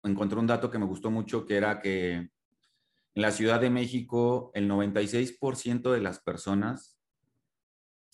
encontré 0.04 0.40
un 0.40 0.48
dato 0.48 0.70
que 0.70 0.80
me 0.80 0.86
gustó 0.86 1.12
mucho, 1.12 1.46
que 1.46 1.56
era 1.56 1.82
que 1.82 2.14
en 2.14 3.22
la 3.22 3.32
Ciudad 3.32 3.60
de 3.60 3.70
México 3.70 4.52
el 4.54 4.70
96% 4.70 5.92
de 5.92 6.02
las 6.02 6.20
personas 6.20 6.95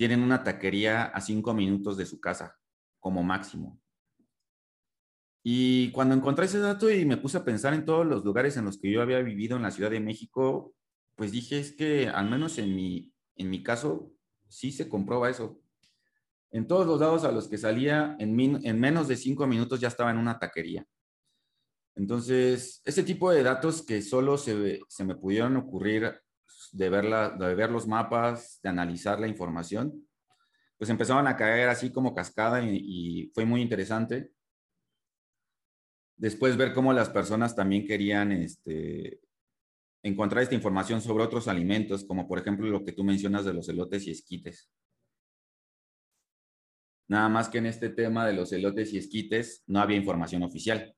tienen 0.02 0.24
una 0.24 0.44
taquería 0.44 1.04
a 1.04 1.22
cinco 1.22 1.54
minutos 1.54 1.96
de 1.96 2.08
su 2.08 2.20
casa, 2.20 2.58
como 3.00 3.22
máximo. 3.22 3.80
Y 5.44 5.92
cuando 5.92 6.16
encontré 6.16 6.46
ese 6.46 6.58
dato 6.58 6.90
y 6.90 7.06
me 7.06 7.18
puse 7.18 7.38
a 7.38 7.46
pensar 7.46 7.76
en 7.76 7.86
todos 7.86 8.08
los 8.08 8.26
lugares 8.26 8.58
en 8.58 8.66
los 8.66 8.80
que 8.80 8.92
yo 8.92 9.04
había 9.04 9.20
vivido 9.20 9.58
en 9.58 9.62
la 9.62 9.70
Ciudad 9.70 9.92
de 9.92 10.00
México, 10.00 10.74
pues 11.14 11.32
dije, 11.32 11.60
es 11.60 11.74
que 11.74 12.08
al 12.08 12.32
menos 12.32 12.58
en 12.58 12.76
mi, 12.76 13.14
en 13.36 13.52
mi 13.52 13.62
caso, 13.62 14.12
sí 14.48 14.72
se 14.72 14.90
comprueba 14.90 15.30
eso. 15.30 15.62
En 16.50 16.66
todos 16.66 16.88
los 16.88 17.00
lados 17.00 17.24
a 17.24 17.32
los 17.32 17.48
que 17.48 17.60
salía, 17.60 18.16
en, 18.18 18.40
en 18.66 18.80
menos 18.80 19.08
de 19.08 19.18
cinco 19.18 19.46
minutos 19.46 19.80
ya 19.80 19.90
estaba 19.90 20.10
en 20.10 20.18
una 20.18 20.40
taquería. 20.40 20.84
Entonces, 21.96 22.82
ese 22.86 23.04
tipo 23.04 23.30
de 23.30 23.44
datos 23.44 23.86
que 23.86 24.02
solo 24.02 24.40
se, 24.40 24.80
se 24.88 25.04
me 25.04 25.14
pudieron 25.14 25.58
ocurrir 25.58 26.12
de 26.72 26.90
ver, 26.90 27.06
de 27.38 27.56
ver 27.56 27.70
los 27.70 27.88
mapas, 27.88 28.60
de 28.64 28.70
analizar 28.70 29.20
la 29.20 29.28
información, 29.28 30.08
pues 30.78 30.90
empezaban 30.90 31.28
a 31.28 31.36
caer 31.36 31.70
así 31.70 31.92
como 31.92 32.16
cascada 32.16 32.64
y, 32.64 32.78
y 32.82 33.32
fue 33.34 33.46
muy 33.46 33.62
interesante 33.62 34.32
después 36.22 36.56
ver 36.56 36.74
cómo 36.74 36.94
las 36.94 37.10
personas 37.10 37.56
también 37.56 37.88
querían 37.88 38.32
este, 38.32 39.20
encontrar 40.04 40.44
esta 40.44 40.54
información 40.54 41.02
sobre 41.02 41.24
otros 41.24 41.48
alimentos, 41.48 42.06
como 42.06 42.28
por 42.28 42.38
ejemplo 42.38 42.68
lo 42.68 42.86
que 42.86 42.92
tú 42.92 43.04
mencionas 43.04 43.44
de 43.44 43.56
los 43.56 43.68
elotes 43.70 44.06
y 44.06 44.12
esquites. 44.12 44.70
Nada 47.08 47.28
más 47.28 47.50
que 47.50 47.58
en 47.58 47.66
este 47.66 47.90
tema 47.90 48.28
de 48.28 48.34
los 48.34 48.54
elotes 48.54 48.94
y 48.94 49.00
esquites 49.00 49.64
no 49.66 49.80
había 49.80 49.98
información 49.98 50.44
oficial. 50.44 50.96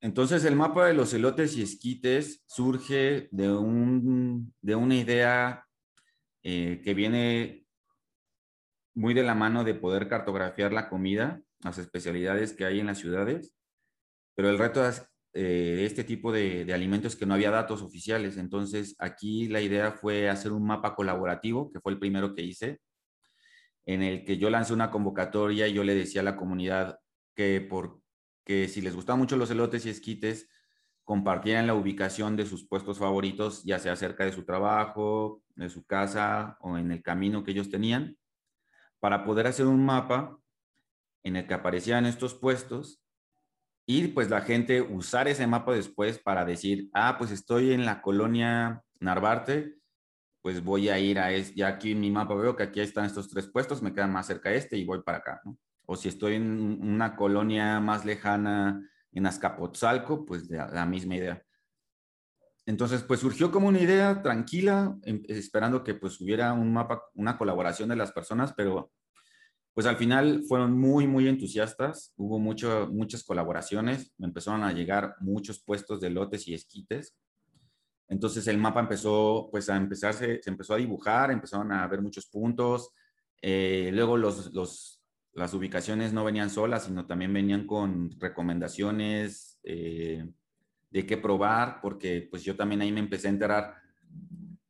Entonces 0.00 0.44
el 0.44 0.56
mapa 0.56 0.86
de 0.86 0.94
los 0.94 1.12
elotes 1.12 1.56
y 1.56 1.62
esquites 1.62 2.42
surge 2.46 3.28
de, 3.30 3.52
un, 3.52 4.54
de 4.62 4.74
una 4.74 4.94
idea 4.94 5.66
eh, 6.42 6.80
que 6.82 6.94
viene 6.94 7.66
muy 8.94 9.14
de 9.14 9.22
la 9.22 9.34
mano 9.34 9.62
de 9.64 9.74
poder 9.74 10.08
cartografiar 10.08 10.72
la 10.72 10.88
comida 10.88 11.42
las 11.62 11.78
especialidades 11.78 12.52
que 12.52 12.64
hay 12.64 12.80
en 12.80 12.86
las 12.86 12.98
ciudades, 12.98 13.54
pero 14.34 14.50
el 14.50 14.58
reto 14.58 14.86
es 14.86 15.04
eh, 15.34 15.84
este 15.84 16.04
tipo 16.04 16.32
de, 16.32 16.64
de, 16.64 16.74
alimentos 16.74 17.16
que 17.16 17.26
no 17.26 17.34
había 17.34 17.50
datos 17.50 17.82
oficiales. 17.82 18.36
Entonces, 18.36 18.96
aquí 18.98 19.48
la 19.48 19.60
idea 19.60 19.92
fue 19.92 20.28
hacer 20.28 20.52
un 20.52 20.66
mapa 20.66 20.94
colaborativo, 20.94 21.70
que 21.70 21.80
fue 21.80 21.92
el 21.92 21.98
primero 21.98 22.34
que 22.34 22.42
hice, 22.42 22.80
en 23.86 24.02
el 24.02 24.24
que 24.24 24.38
yo 24.38 24.50
lancé 24.50 24.72
una 24.72 24.90
convocatoria 24.90 25.68
y 25.68 25.74
yo 25.74 25.84
le 25.84 25.94
decía 25.94 26.22
a 26.22 26.24
la 26.24 26.36
comunidad 26.36 26.98
que, 27.34 27.60
por, 27.60 28.00
que 28.44 28.68
si 28.68 28.80
les 28.80 28.94
gustaban 28.94 29.20
mucho 29.20 29.36
los 29.36 29.50
elotes 29.50 29.86
y 29.86 29.90
esquites, 29.90 30.48
compartieran 31.04 31.66
la 31.66 31.74
ubicación 31.74 32.36
de 32.36 32.46
sus 32.46 32.66
puestos 32.66 32.98
favoritos, 32.98 33.64
ya 33.64 33.78
sea 33.78 33.96
cerca 33.96 34.24
de 34.24 34.32
su 34.32 34.44
trabajo, 34.44 35.42
de 35.56 35.68
su 35.68 35.84
casa 35.84 36.56
o 36.60 36.78
en 36.78 36.92
el 36.92 37.02
camino 37.02 37.42
que 37.42 37.50
ellos 37.50 37.70
tenían, 37.70 38.16
para 39.00 39.24
poder 39.24 39.46
hacer 39.46 39.66
un 39.66 39.84
mapa 39.84 40.38
en 41.22 41.36
el 41.36 41.46
que 41.46 41.54
aparecían 41.54 42.06
estos 42.06 42.34
puestos 42.34 43.02
y 43.86 44.08
pues 44.08 44.30
la 44.30 44.42
gente 44.42 44.82
usar 44.82 45.26
ese 45.26 45.46
mapa 45.46 45.72
después 45.72 46.18
para 46.18 46.44
decir, 46.44 46.88
ah, 46.92 47.16
pues 47.18 47.32
estoy 47.32 47.72
en 47.72 47.84
la 47.84 48.02
colonia 48.02 48.84
Narvarte, 49.00 49.80
pues 50.42 50.62
voy 50.62 50.90
a 50.90 50.98
ir 50.98 51.18
a, 51.18 51.32
es, 51.32 51.54
ya 51.54 51.68
aquí 51.68 51.92
en 51.92 52.00
mi 52.00 52.10
mapa 52.10 52.34
veo 52.34 52.54
que 52.54 52.62
aquí 52.62 52.80
están 52.80 53.06
estos 53.06 53.28
tres 53.28 53.48
puestos, 53.48 53.82
me 53.82 53.92
quedan 53.92 54.12
más 54.12 54.26
cerca 54.26 54.52
este 54.52 54.76
y 54.76 54.84
voy 54.84 55.02
para 55.02 55.18
acá, 55.18 55.40
¿no? 55.44 55.58
O 55.92 55.96
si 55.96 56.08
estoy 56.08 56.34
en 56.34 56.80
una 56.80 57.16
colonia 57.16 57.80
más 57.80 58.04
lejana 58.04 58.88
en 59.10 59.26
Azcapotzalco, 59.26 60.24
pues 60.24 60.48
la, 60.48 60.86
misma 60.86 61.16
idea. 61.16 61.44
Entonces, 62.64 63.02
pues 63.02 63.18
surgió 63.18 63.50
como 63.50 63.66
una 63.66 63.80
idea 63.80 64.22
tranquila, 64.22 64.96
em, 65.02 65.20
esperando 65.26 65.82
que 65.82 65.94
pues 65.94 66.20
hubiera 66.20 66.52
un 66.52 66.72
mapa, 66.72 67.02
una 67.14 67.36
colaboración 67.36 67.88
de 67.88 67.96
las 67.96 68.12
personas, 68.12 68.52
pero 68.56 68.92
pues 69.74 69.84
al 69.84 69.96
final 69.96 70.44
fueron 70.46 70.78
muy, 70.78 71.08
muy 71.08 71.26
entusiastas, 71.26 72.14
hubo 72.16 72.38
mucho, 72.38 72.88
muchas 72.92 73.24
colaboraciones, 73.24 74.14
me 74.16 74.28
empezaron 74.28 74.62
a 74.62 74.72
llegar 74.72 75.16
muchos 75.18 75.60
puestos 75.60 76.00
de 76.00 76.10
lotes 76.10 76.46
y 76.46 76.54
esquites, 76.54 77.16
Entonces 78.06 78.46
el 78.46 78.58
mapa 78.58 78.78
empezó 78.78 79.48
pues 79.50 79.68
a 79.68 79.76
empezarse, 79.76 80.40
se 80.40 80.50
empezó 80.50 80.74
a 80.74 80.76
dibujar, 80.76 81.32
empezaron 81.32 81.72
a 81.72 81.84
ver 81.88 82.00
muchos 82.00 82.26
puntos. 82.26 82.92
Eh, 83.42 83.90
luego 83.92 84.16
los, 84.16 84.52
los, 84.52 84.99
las 85.32 85.54
ubicaciones 85.54 86.12
no 86.12 86.24
venían 86.24 86.50
solas, 86.50 86.84
sino 86.84 87.06
también 87.06 87.32
venían 87.32 87.66
con 87.66 88.10
recomendaciones 88.18 89.58
eh, 89.62 90.26
de 90.90 91.06
qué 91.06 91.16
probar, 91.16 91.80
porque 91.80 92.26
pues 92.30 92.42
yo 92.42 92.56
también 92.56 92.82
ahí 92.82 92.92
me 92.92 93.00
empecé 93.00 93.28
a 93.28 93.30
enterar 93.30 93.74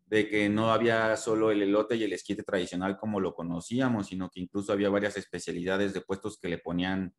de 0.07 0.29
que 0.29 0.49
no 0.49 0.73
había 0.73 1.17
solo 1.17 1.51
el 1.51 1.63
elote 1.63 1.97
y 1.97 2.03
el 2.03 2.13
esquite 2.13 2.43
tradicional 2.43 2.99
como 2.99 3.21
lo 3.21 3.33
conocíamos, 3.33 4.09
sino 4.09 4.29
que 4.29 4.41
incluso 4.41 4.73
había 4.73 4.91
varias 4.91 5.17
especialidades 5.17 5.95
de 5.95 6.01
puestos 6.01 6.39
que 6.39 6.49
le 6.49 6.59
ponían 6.59 7.15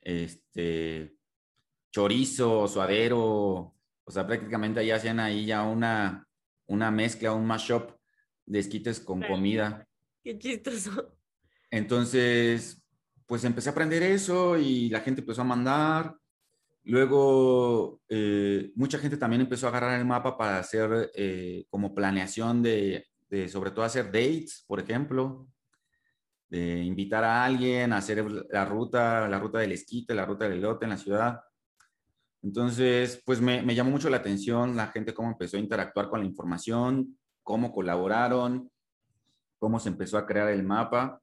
este 0.00 1.14
chorizo, 1.90 2.66
suadero, 2.66 3.74
o 4.04 4.10
sea, 4.10 4.26
prácticamente 4.26 4.80
ahí 4.80 4.90
hacían 4.90 5.20
ahí 5.20 5.44
ya 5.44 5.62
una, 5.62 6.26
una 6.66 6.90
mezcla, 6.90 7.32
un 7.32 7.46
mashup 7.46 7.90
de 8.46 8.58
esquites 8.58 9.00
con 9.00 9.22
comida. 9.22 9.86
Qué 10.24 10.38
chistoso. 10.38 11.14
Entonces, 11.70 12.79
pues 13.30 13.44
empecé 13.44 13.70
a 13.70 13.72
aprender 13.72 14.02
eso 14.02 14.58
y 14.58 14.90
la 14.90 15.00
gente 15.00 15.22
empezó 15.22 15.40
a 15.40 15.44
mandar 15.44 16.14
Luego, 16.84 18.00
eh, 18.08 18.72
mucha 18.74 18.98
gente 18.98 19.16
también 19.16 19.42
empezó 19.42 19.66
a 19.66 19.68
agarrar 19.70 19.98
el 20.00 20.06
mapa 20.06 20.36
para 20.36 20.58
hacer 20.58 21.10
eh, 21.14 21.66
como 21.68 21.94
planeación 21.94 22.62
de, 22.62 23.06
sobre 23.48 23.70
todo 23.70 23.84
hacer 23.84 24.06
dates, 24.06 24.64
por 24.66 24.80
ejemplo, 24.80 25.46
de 26.48 26.82
invitar 26.82 27.22
a 27.22 27.44
alguien 27.44 27.92
a 27.92 27.98
hacer 27.98 28.24
la 28.50 28.64
ruta, 28.64 29.28
la 29.28 29.38
ruta 29.38 29.58
del 29.58 29.72
esquite, 29.72 30.14
la 30.14 30.24
ruta 30.24 30.48
del 30.48 30.58
elote 30.58 30.86
en 30.86 30.90
la 30.90 30.96
ciudad. 30.96 31.40
Entonces, 32.42 33.22
pues 33.26 33.40
me, 33.40 33.62
me 33.62 33.74
llamó 33.74 33.90
mucho 33.90 34.08
la 34.08 34.16
atención 34.16 34.74
la 34.74 34.88
gente 34.88 35.12
cómo 35.12 35.30
empezó 35.30 35.58
a 35.58 35.60
interactuar 35.60 36.08
con 36.08 36.20
la 36.20 36.26
información, 36.26 37.18
cómo 37.42 37.70
colaboraron, 37.72 38.70
cómo 39.58 39.78
se 39.78 39.90
empezó 39.90 40.16
a 40.16 40.26
crear 40.26 40.48
el 40.48 40.62
mapa. 40.62 41.20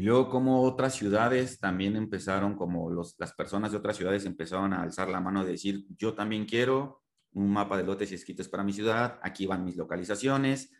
Y 0.00 0.04
luego 0.04 0.30
como 0.30 0.62
otras 0.62 0.94
ciudades 0.94 1.60
también 1.60 1.94
empezaron, 1.94 2.56
como 2.56 2.88
los, 2.88 3.16
las 3.18 3.34
personas 3.34 3.70
de 3.70 3.76
otras 3.76 3.98
ciudades 3.98 4.24
empezaron 4.24 4.72
a 4.72 4.80
alzar 4.80 5.10
la 5.10 5.20
mano 5.20 5.42
y 5.42 5.46
decir, 5.46 5.84
yo 5.98 6.14
también 6.14 6.46
quiero 6.46 7.02
un 7.32 7.52
mapa 7.52 7.76
de 7.76 7.84
lotes 7.84 8.10
y 8.10 8.14
esquites 8.14 8.48
para 8.48 8.64
mi 8.64 8.72
ciudad, 8.72 9.20
aquí 9.22 9.44
van 9.44 9.62
mis 9.62 9.76
localizaciones, 9.76 10.72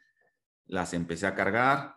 las 0.64 0.94
empecé 0.94 1.26
a 1.26 1.35
cargar, 1.35 1.96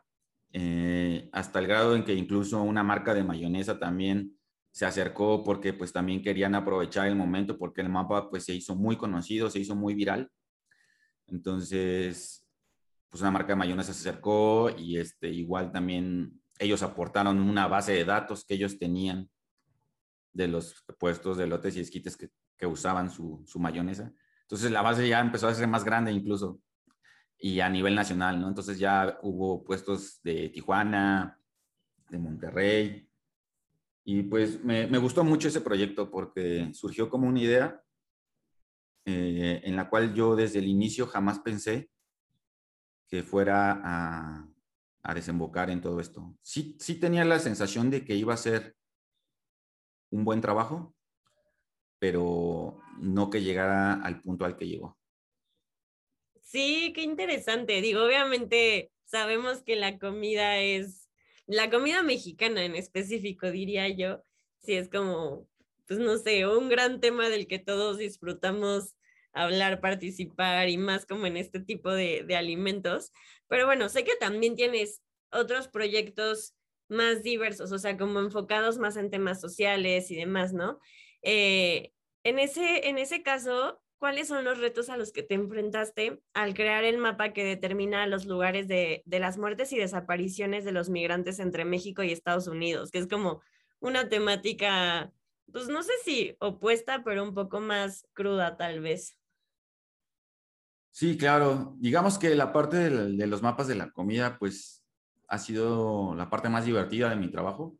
eh, 0.51 1.29
hasta 1.31 1.59
el 1.59 1.67
grado 1.67 1.95
en 1.95 2.03
que 2.03 2.13
incluso 2.13 2.61
una 2.61 2.83
marca 2.83 3.13
de 3.13 3.23
mayonesa 3.23 3.79
también 3.79 4.37
se 4.71 4.85
acercó 4.85 5.45
porque 5.45 5.71
pues 5.71 5.93
también 5.93 6.21
querían 6.21 6.55
aprovechar 6.55 7.07
el 7.07 7.15
momento 7.15 7.57
porque 7.57 7.79
el 7.79 7.87
mapa 7.87 8.29
pues 8.29 8.43
se 8.43 8.53
hizo 8.53 8.75
muy 8.75 8.97
conocido, 8.97 9.49
se 9.49 9.59
hizo 9.59 9.77
muy 9.77 9.93
viral. 9.93 10.29
Entonces, 11.27 12.45
pues 13.07 13.21
una 13.21 13.31
marca 13.31 13.53
de 13.53 13.59
mayonesa 13.59 13.93
se 13.93 14.09
acercó 14.09 14.69
y 14.77 14.97
este 14.97 15.29
igual 15.29 15.71
también 15.71 16.42
ellos 16.63 16.83
aportaron 16.83 17.39
una 17.39 17.67
base 17.67 17.93
de 17.93 18.05
datos 18.05 18.45
que 18.45 18.55
ellos 18.55 18.79
tenían 18.79 19.29
de 20.33 20.47
los 20.47 20.83
puestos 20.97 21.37
de 21.37 21.47
lotes 21.47 21.75
y 21.75 21.81
esquites 21.81 22.17
que, 22.17 22.29
usaban 22.65 23.11
su, 23.11 23.45
mayonesa. 23.55 24.13
Entonces 24.43 24.71
la 24.71 24.81
base 24.81 25.05
ya 25.05 25.19
empezó 25.19 25.49
a 25.49 25.53
ser 25.53 25.67
más 25.67 25.83
grande 25.83 26.13
incluso 26.13 26.61
y 27.37 27.59
a 27.59 27.67
nivel 27.67 27.93
nacional, 27.93 28.39
¿no? 28.39 28.47
Entonces 28.47 28.79
ya 28.79 29.19
hubo 29.21 29.65
puestos 29.65 30.21
de 30.23 30.47
Tijuana, 30.47 31.37
de 32.09 32.19
Monterrey. 32.19 33.09
Y 34.05 34.23
pues 34.23 34.63
me, 34.63 34.97
gustó 34.97 35.25
mucho 35.25 35.49
ese 35.49 35.59
proyecto 35.59 36.09
porque 36.09 36.69
surgió 36.73 37.09
como 37.09 37.27
una 37.27 37.41
idea 37.41 37.83
eh, 39.03 39.59
en 39.65 39.75
la 39.75 39.89
cual 39.89 40.13
yo 40.13 40.37
desde 40.37 40.59
el 40.59 40.67
inicio 40.69 41.05
jamás 41.05 41.39
pensé 41.39 41.89
que 43.09 43.23
fuera 43.23 43.81
a, 43.83 44.47
a 45.03 45.13
desembocar 45.13 45.69
en 45.69 45.81
todo 45.81 45.99
esto. 45.99 46.35
Sí, 46.41 46.77
sí 46.79 46.95
tenía 46.95 47.25
la 47.25 47.39
sensación 47.39 47.89
de 47.89 48.05
que 48.05 48.15
iba 48.15 48.33
a 48.33 48.37
ser 48.37 48.75
un 50.11 50.23
buen 50.23 50.41
trabajo, 50.41 50.95
pero 51.99 52.79
no 52.99 53.29
que 53.29 53.41
llegara 53.41 53.93
al 53.93 54.21
punto 54.21 54.45
al 54.45 54.55
que 54.55 54.67
llegó. 54.67 54.97
Sí, 56.41 56.93
qué 56.93 57.01
interesante. 57.01 57.81
Digo, 57.81 58.03
obviamente 58.03 58.91
sabemos 59.05 59.63
que 59.63 59.75
la 59.75 59.99
comida 59.99 60.59
es, 60.59 61.09
la 61.47 61.69
comida 61.69 62.03
mexicana 62.03 62.63
en 62.63 62.75
específico, 62.75 63.51
diría 63.51 63.89
yo, 63.89 64.23
sí 64.61 64.73
es 64.73 64.87
como, 64.89 65.47
pues 65.85 65.99
no 65.99 66.17
sé, 66.17 66.47
un 66.47 66.69
gran 66.69 66.99
tema 66.99 67.27
del 67.29 67.47
que 67.47 67.59
todos 67.59 67.97
disfrutamos 67.97 68.95
hablar, 69.33 69.81
participar 69.81 70.69
y 70.69 70.77
más 70.77 71.05
como 71.05 71.25
en 71.25 71.37
este 71.37 71.59
tipo 71.59 71.91
de, 71.91 72.23
de 72.25 72.35
alimentos. 72.35 73.11
Pero 73.47 73.65
bueno, 73.65 73.89
sé 73.89 74.03
que 74.03 74.15
también 74.15 74.55
tienes 74.55 75.01
otros 75.31 75.67
proyectos 75.67 76.55
más 76.89 77.23
diversos, 77.23 77.71
o 77.71 77.79
sea, 77.79 77.97
como 77.97 78.19
enfocados 78.19 78.77
más 78.77 78.97
en 78.97 79.09
temas 79.09 79.41
sociales 79.41 80.11
y 80.11 80.15
demás, 80.15 80.53
¿no? 80.53 80.79
Eh, 81.21 81.91
en, 82.23 82.39
ese, 82.39 82.87
en 82.87 82.97
ese 82.97 83.23
caso, 83.23 83.81
¿cuáles 83.97 84.27
son 84.27 84.43
los 84.43 84.59
retos 84.59 84.89
a 84.89 84.97
los 84.97 85.11
que 85.11 85.23
te 85.23 85.33
enfrentaste 85.33 86.21
al 86.33 86.53
crear 86.53 86.83
el 86.83 86.97
mapa 86.97 87.33
que 87.33 87.43
determina 87.43 88.05
los 88.07 88.25
lugares 88.25 88.67
de, 88.67 89.01
de 89.05 89.19
las 89.19 89.37
muertes 89.37 89.71
y 89.73 89.77
desapariciones 89.77 90.65
de 90.65 90.71
los 90.71 90.89
migrantes 90.89 91.39
entre 91.39 91.65
México 91.65 92.03
y 92.03 92.11
Estados 92.11 92.47
Unidos? 92.47 92.91
Que 92.91 92.99
es 92.99 93.07
como 93.07 93.41
una 93.79 94.09
temática, 94.09 95.11
pues 95.51 95.67
no 95.67 95.83
sé 95.83 95.93
si 96.03 96.35
opuesta, 96.39 97.03
pero 97.03 97.23
un 97.23 97.33
poco 97.33 97.59
más 97.59 98.07
cruda 98.13 98.57
tal 98.57 98.81
vez. 98.81 99.17
Sí, 100.93 101.17
claro. 101.17 101.75
Digamos 101.79 102.19
que 102.19 102.35
la 102.35 102.53
parte 102.53 102.77
de, 102.77 103.27
los 103.27 103.41
mapas 103.41 103.67
de 103.67 103.73
la 103.73 103.89
comida, 103.91 104.37
pues 104.37 104.85
ha 105.27 105.39
sido 105.39 106.13
la 106.13 106.29
parte 106.29 106.49
más 106.49 106.65
divertida 106.65 107.09
de 107.09 107.15
mi 107.15 107.31
trabajo, 107.31 107.75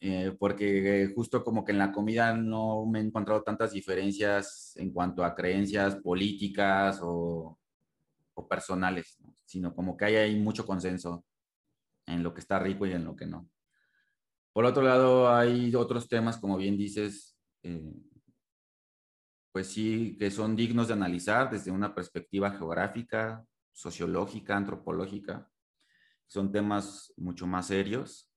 eh, 0.00 0.36
porque 0.38 1.10
justo 1.14 1.42
como 1.42 1.64
que 1.64 1.72
en 1.72 1.78
la 1.78 1.90
comida 1.90 2.34
no 2.34 2.84
me 2.86 3.00
he 3.00 3.02
encontrado 3.02 3.42
tantas 3.42 3.72
diferencias 3.72 4.74
en 4.76 4.92
cuanto 4.92 5.24
a 5.24 5.34
creencias 5.34 5.96
políticas 5.96 7.00
o, 7.02 7.58
personales, 8.48 9.18
sino 9.44 9.74
como 9.74 9.96
que 9.96 10.04
hay, 10.06 10.16
hay 10.16 10.36
mucho 10.40 10.66
consenso 10.66 11.24
en 12.06 12.22
lo 12.22 12.34
que 12.34 12.40
está 12.40 12.58
rico 12.58 12.86
y 12.86 12.92
en 12.92 13.04
lo 13.04 13.16
que 13.16 13.26
no. 13.26 13.48
Por 14.52 14.64
otro 14.66 14.82
lado, 14.82 15.34
hay 15.34 15.74
otros 15.74 16.08
temas, 16.08 16.38
como 16.38 16.56
bien 16.58 16.76
dices, 16.76 17.36
eh, 17.62 17.92
pues 19.52 19.68
sí, 19.68 20.16
que 20.18 20.30
son 20.30 20.56
dignos 20.56 20.88
de 20.88 20.94
analizar 20.94 21.50
desde 21.50 21.70
una 21.70 21.94
perspectiva 21.94 22.50
geográfica, 22.50 23.44
sociológica, 23.72 24.56
antropológica. 24.56 25.50
Son 26.26 26.52
temas 26.52 27.12
mucho 27.16 27.46
más 27.46 27.68
serios 27.68 28.30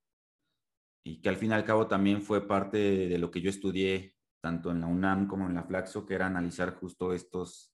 y 1.03 1.21
que 1.21 1.29
al 1.29 1.37
fin 1.37 1.51
y 1.51 1.53
al 1.53 1.65
cabo 1.65 1.87
también 1.87 2.21
fue 2.21 2.47
parte 2.47 2.77
de 2.77 3.17
lo 3.17 3.31
que 3.31 3.41
yo 3.41 3.49
estudié 3.49 4.15
tanto 4.41 4.71
en 4.71 4.81
la 4.81 4.87
UNAM 4.87 5.27
como 5.27 5.47
en 5.47 5.55
la 5.55 5.63
Flaxo, 5.63 6.05
que 6.05 6.15
era 6.15 6.25
analizar 6.25 6.75
justo 6.75 7.13
estos, 7.13 7.73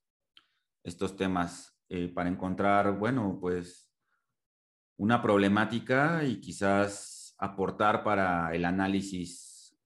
estos 0.84 1.16
temas 1.16 1.78
eh, 1.88 2.08
para 2.08 2.28
encontrar, 2.28 2.98
bueno, 2.98 3.38
pues 3.40 3.90
una 4.98 5.22
problemática 5.22 6.24
y 6.24 6.40
quizás 6.40 7.34
aportar 7.38 8.02
para 8.02 8.54
el 8.54 8.64
análisis 8.64 9.78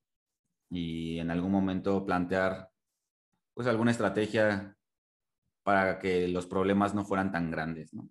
y 0.70 1.18
en 1.18 1.30
algún 1.30 1.52
momento 1.52 2.04
plantear 2.04 2.71
pues 3.54 3.66
alguna 3.66 3.90
estrategia 3.90 4.76
para 5.62 5.98
que 5.98 6.28
los 6.28 6.46
problemas 6.46 6.94
no 6.94 7.04
fueran 7.04 7.32
tan 7.32 7.50
grandes, 7.50 7.94
¿no? 7.94 8.10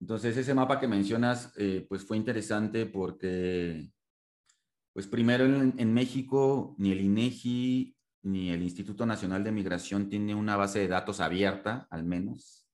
Entonces, 0.00 0.36
ese 0.36 0.54
mapa 0.54 0.80
que 0.80 0.88
mencionas, 0.88 1.52
eh, 1.56 1.86
pues 1.88 2.04
fue 2.04 2.16
interesante 2.16 2.84
porque, 2.84 3.90
pues 4.92 5.06
primero 5.06 5.44
en, 5.44 5.94
México, 5.94 6.74
ni 6.78 6.92
el 6.92 7.00
INEGI 7.00 7.96
ni 8.22 8.50
el 8.50 8.62
Instituto 8.62 9.06
Nacional 9.06 9.44
de 9.44 9.52
Migración 9.52 10.08
tiene 10.08 10.34
una 10.34 10.56
base 10.56 10.80
de 10.80 10.88
datos 10.88 11.20
abierta, 11.20 11.86
al 11.90 12.04
menos. 12.04 12.66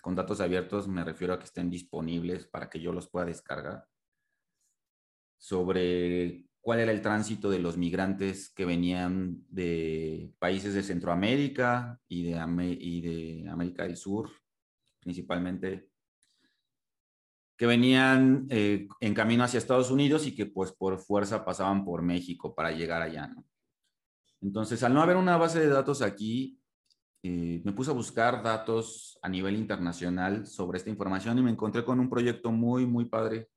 Con 0.00 0.14
datos 0.14 0.40
abiertos 0.40 0.88
me 0.88 1.04
refiero 1.04 1.32
a 1.34 1.38
que 1.38 1.44
estén 1.44 1.70
disponibles 1.70 2.46
para 2.46 2.68
que 2.68 2.80
yo 2.80 2.92
los 2.92 3.08
pueda 3.08 3.26
descargar. 3.26 3.86
Sobre 5.38 6.46
cuál 6.62 6.78
era 6.78 6.92
el 6.92 7.02
tránsito 7.02 7.50
de 7.50 7.58
los 7.58 7.76
migrantes 7.76 8.48
que 8.54 8.64
venían 8.64 9.44
de 9.48 10.32
países 10.38 10.74
de 10.74 10.84
Centroamérica 10.84 12.00
y 12.08 12.22
de, 12.22 12.38
América 13.48 13.82
del 13.82 13.96
Sur, 13.96 14.30
principalmente, 15.00 15.88
que 17.56 17.66
venían 17.66 18.46
eh, 18.48 18.86
en 19.00 19.12
camino 19.12 19.42
hacia 19.42 19.58
Estados 19.58 19.90
Unidos 19.90 20.24
y 20.26 20.36
que 20.36 20.46
pues 20.46 20.70
por 20.72 20.98
fuerza 21.00 21.44
pasaban 21.44 21.84
por 21.84 22.00
México 22.00 22.54
para 22.54 22.70
llegar 22.70 23.02
allá. 23.02 23.34
Entonces, 24.40 24.82
al 24.84 24.94
no 24.94 25.02
haber 25.02 25.16
una 25.16 25.36
base 25.36 25.58
de 25.58 25.68
datos 25.68 26.00
aquí, 26.00 26.60
eh, 27.24 27.60
me 27.64 27.72
puse 27.72 27.90
a 27.90 27.94
buscar 27.94 28.40
datos 28.40 29.18
a 29.20 29.28
nivel 29.28 29.56
internacional 29.56 30.46
sobre 30.46 30.78
esta 30.78 30.90
información 30.90 31.38
y 31.38 31.42
me 31.42 31.50
encontré 31.50 31.84
con 31.84 31.98
un 31.98 32.08
proyecto 32.08 32.52
muy, 32.52 32.86
muy 32.86 33.06
padre 33.06 33.48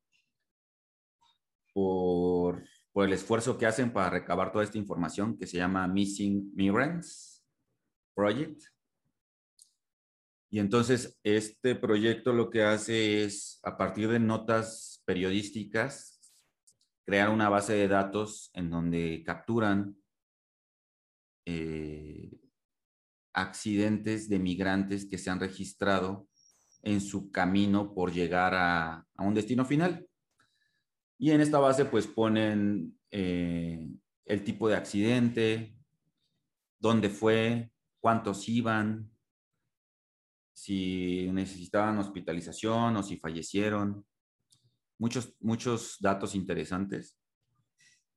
por 1.72 2.63
por 2.95 3.05
el 3.05 3.12
esfuerzo 3.12 3.58
que 3.58 3.65
hacen 3.65 3.91
para 3.91 4.10
recabar 4.10 4.53
toda 4.53 4.63
esta 4.63 4.77
información 4.77 5.38
que 5.38 5.47
se 5.47 5.58
llama 5.58 5.86
Missing 5.86 6.53
Migrants 6.55 7.45
Project. 8.13 8.62
Y 10.49 10.60
entonces 10.60 11.19
este 11.21 11.75
proyecto 11.75 12.31
lo 12.31 12.49
que 12.49 12.63
hace 12.63 13.25
es, 13.25 13.60
a 13.63 13.75
partir 13.75 14.08
de 14.08 14.21
notas 14.21 15.03
periodísticas, 15.03 16.21
crear 17.05 17.31
una 17.31 17.49
base 17.49 17.73
de 17.73 17.89
datos 17.89 18.49
en 18.53 18.69
donde 18.69 19.23
capturan 19.25 19.97
eh, 21.45 22.31
accidentes 23.34 24.29
de 24.29 24.39
migrantes 24.39 25.05
que 25.05 25.17
se 25.17 25.29
han 25.29 25.41
registrado 25.41 26.29
en 26.81 27.01
su 27.01 27.29
camino 27.29 27.93
por 27.93 28.13
llegar 28.13 28.53
a, 28.55 29.05
un 29.17 29.34
destino 29.34 29.65
final. 29.65 30.08
Y 31.17 31.32
en 31.32 31.41
esta 31.41 31.60
base 31.60 31.86
pues 31.86 32.08
ponen 32.08 32.97
eh, 33.12 33.88
el 34.25 34.43
tipo 34.43 34.67
de 34.67 34.75
accidente, 34.75 35.78
dónde 36.80 37.10
fue, 37.10 37.71
cuántos 37.99 38.47
iban, 38.49 39.10
si 40.54 41.30
necesitaban 41.32 41.97
hospitalización 41.97 42.95
o 42.95 43.04
si 43.04 43.17
fallecieron. 43.17 44.06
Muchos, 44.97 45.36
muchos 45.41 45.97
datos 45.99 46.36
interesantes. 46.36 47.19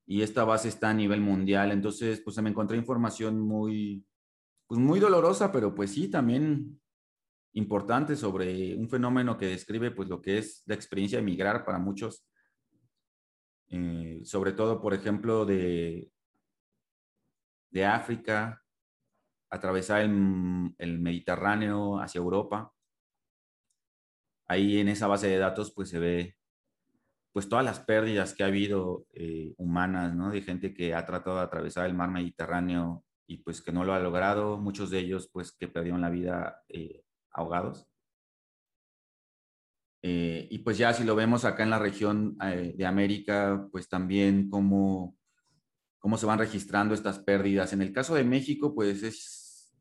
Y 0.06 0.22
esta 0.22 0.44
base 0.44 0.68
está 0.68 0.90
a 0.90 0.94
nivel 0.94 1.20
mundial, 1.20 1.70
entonces 1.70 2.20
pues 2.24 2.40
me 2.40 2.48
encontré 2.48 2.78
información 2.78 3.38
muy, 3.40 4.06
pues 4.66 4.80
muy 4.80 5.00
dolorosa, 5.00 5.52
pero 5.52 5.74
pues 5.74 5.90
sí, 5.90 6.08
también 6.08 6.80
importante 7.54 8.16
sobre 8.16 8.76
un 8.76 8.88
fenómeno 8.88 9.36
que 9.36 9.46
describe 9.46 9.90
pues 9.90 10.08
lo 10.08 10.22
que 10.22 10.38
es 10.38 10.62
la 10.66 10.74
experiencia 10.74 11.18
de 11.18 11.24
migrar 11.24 11.64
para 11.64 11.78
muchos, 11.78 12.24
eh, 13.70 14.20
sobre 14.24 14.52
todo, 14.52 14.80
por 14.80 14.94
ejemplo, 14.94 15.44
de, 15.44 16.10
de 17.70 17.84
África, 17.84 18.62
atravesar 19.50 20.02
el, 20.02 20.98
Mediterráneo 20.98 22.00
hacia 22.00 22.18
Europa. 22.18 22.72
Ahí 24.46 24.78
en 24.78 24.88
esa 24.88 25.06
base 25.06 25.28
de 25.28 25.38
datos 25.38 25.72
pues 25.74 25.90
se 25.90 25.98
ve 25.98 26.36
pues 27.32 27.48
todas 27.48 27.64
las 27.64 27.80
pérdidas 27.80 28.34
que 28.34 28.42
ha 28.42 28.46
habido 28.46 29.06
eh, 29.12 29.54
humanas, 29.58 30.14
¿no? 30.14 30.30
De 30.30 30.40
gente 30.42 30.74
que 30.74 30.94
ha 30.94 31.04
tratado 31.04 31.36
de 31.36 31.42
atravesar 31.42 31.86
el 31.86 31.94
mar 31.94 32.10
Mediterráneo 32.10 33.04
y 33.26 33.38
pues 33.38 33.62
que 33.62 33.72
no 33.72 33.84
lo 33.84 33.92
ha 33.92 34.00
logrado, 34.00 34.58
muchos 34.58 34.90
de 34.90 35.00
ellos 35.00 35.28
pues 35.32 35.52
que 35.52 35.68
perdieron 35.68 36.00
la 36.00 36.10
vida 36.10 36.62
eh, 36.68 37.04
ahogados. 37.30 37.86
Eh, 40.02 40.46
y 40.50 40.58
pues 40.58 40.78
ya 40.78 40.92
si 40.92 41.04
lo 41.04 41.16
vemos 41.16 41.44
acá 41.44 41.64
en 41.64 41.70
la 41.70 41.78
región 41.78 42.36
eh, 42.42 42.74
de 42.76 42.86
América, 42.86 43.68
pues 43.72 43.88
también 43.88 44.48
cómo, 44.48 45.16
cómo 45.98 46.16
se 46.18 46.26
van 46.26 46.38
registrando 46.38 46.94
estas 46.94 47.18
pérdidas. 47.18 47.72
En 47.72 47.82
el 47.82 47.92
caso 47.92 48.14
de 48.14 48.24
México, 48.24 48.74
pues 48.74 49.02
es, 49.02 49.74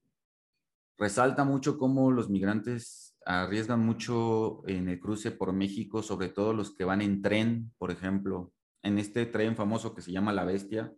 resalta 0.98 1.44
mucho 1.44 1.78
cómo 1.78 2.12
los 2.12 2.30
migrantes 2.30 3.16
arriesgan 3.26 3.82
mucho 3.82 4.68
en 4.68 4.88
el 4.88 5.00
cruce 5.00 5.32
por 5.32 5.54
México, 5.54 6.02
sobre 6.02 6.30
todo 6.30 6.54
los 6.54 6.74
que 6.74 6.86
van 6.86 7.02
en 7.02 7.22
tren, 7.22 7.74
por 7.78 7.92
ejemplo, 7.92 8.54
en 8.82 8.98
este 8.98 9.26
tren 9.26 9.56
famoso 9.56 9.94
que 9.94 10.02
se 10.02 10.12
llama 10.12 10.34
La 10.34 10.46
Bestia, 10.46 10.94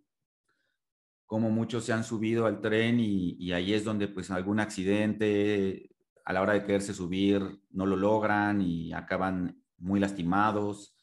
como 1.26 1.50
muchos 1.50 1.84
se 1.84 1.92
han 1.92 2.04
subido 2.04 2.46
al 2.46 2.60
tren 2.60 3.00
y, 3.00 3.36
y 3.38 3.52
ahí 3.52 3.74
es 3.74 3.84
donde 3.84 4.08
pues 4.08 4.30
algún 4.30 4.60
accidente, 4.60 5.89
a 6.24 6.32
la 6.32 6.42
hora 6.42 6.54
de 6.54 6.64
quererse 6.64 6.94
subir 6.94 7.42
no 7.70 7.86
lo 7.86 7.96
logran 7.96 8.60
y 8.60 8.92
acaban 8.92 9.62
muy 9.78 10.00
lastimados 10.00 10.94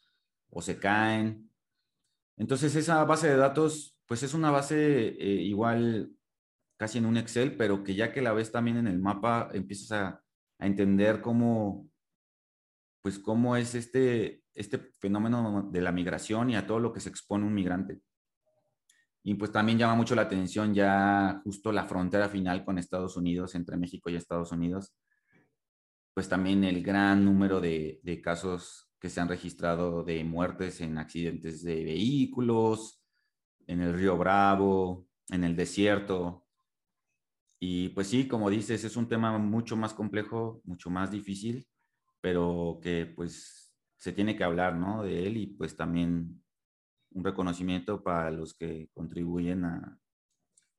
o 0.49 0.61
se 0.61 0.79
caen. 0.79 1.51
Entonces 2.37 2.75
esa 2.75 3.03
base 3.03 3.27
de 3.27 3.37
datos, 3.37 3.97
pues 4.05 4.23
es 4.23 4.33
una 4.33 4.51
base 4.51 5.07
eh, 5.07 5.41
igual 5.41 6.11
casi 6.77 6.99
en 6.99 7.05
un 7.05 7.17
Excel, 7.17 7.57
pero 7.57 7.83
que 7.83 7.95
ya 7.95 8.13
que 8.13 8.21
la 8.21 8.33
ves 8.33 8.51
también 8.51 8.77
en 8.77 8.87
el 8.87 8.99
mapa, 8.99 9.49
empiezas 9.53 9.91
a, 9.91 10.23
entender 10.59 11.21
cómo, 11.21 11.87
pues 13.03 13.19
cómo 13.19 13.55
es 13.55 13.75
este, 13.75 14.41
este 14.55 14.79
fenómeno 14.99 15.69
de 15.71 15.81
la 15.81 15.91
migración 15.91 16.49
y 16.49 16.55
a 16.55 16.65
todo 16.65 16.79
lo 16.79 16.91
que 16.91 16.99
se 16.99 17.09
expone 17.09 17.45
un 17.45 17.53
migrante. 17.53 18.01
Y 19.21 19.35
pues 19.35 19.51
también 19.51 19.77
llama 19.77 19.93
mucho 19.93 20.15
la 20.15 20.23
atención 20.23 20.73
ya 20.73 21.41
justo 21.43 21.71
la 21.71 21.83
frontera 21.83 22.27
final 22.27 22.65
con 22.65 22.79
Estados 22.79 23.17
Unidos, 23.17 23.53
entre 23.53 23.77
México 23.77 24.09
y 24.09 24.15
Estados 24.15 24.51
Unidos, 24.51 24.95
pues 26.17 26.29
también 26.29 26.63
el 26.63 26.81
gran 26.81 27.23
número 27.23 27.61
de, 27.61 28.01
casos 28.23 28.89
que 28.99 29.07
se 29.07 29.21
han 29.21 29.29
registrado 29.29 30.03
de 30.03 30.23
muertes 30.23 30.81
en 30.81 30.97
accidentes 30.97 31.61
de 31.61 31.83
vehículos, 31.83 33.03
en 33.67 33.81
el 33.81 33.93
río 33.93 34.17
Bravo, 34.17 35.05
en 35.29 35.43
el 35.43 35.55
desierto. 35.55 36.47
Y 37.59 37.89
pues 37.89 38.07
sí, 38.07 38.27
como 38.27 38.49
dices, 38.49 38.83
es 38.83 38.97
un 38.97 39.07
tema 39.07 39.37
mucho 39.37 39.77
más 39.77 39.93
complejo, 39.93 40.59
mucho 40.63 40.89
más 40.89 41.11
difícil, 41.11 41.67
pero 42.19 42.79
que 42.81 43.05
pues 43.15 43.71
se 43.95 44.11
tiene 44.11 44.35
que 44.35 44.43
hablar, 44.43 44.75
¿no? 44.75 45.03
De 45.03 45.27
él 45.27 45.37
y 45.37 45.45
pues 45.45 45.77
también 45.77 46.43
un 47.11 47.23
reconocimiento 47.23 48.01
para 48.01 48.31
los 48.31 48.55
que 48.55 48.89
contribuyen 48.95 49.65
a, 49.65 49.99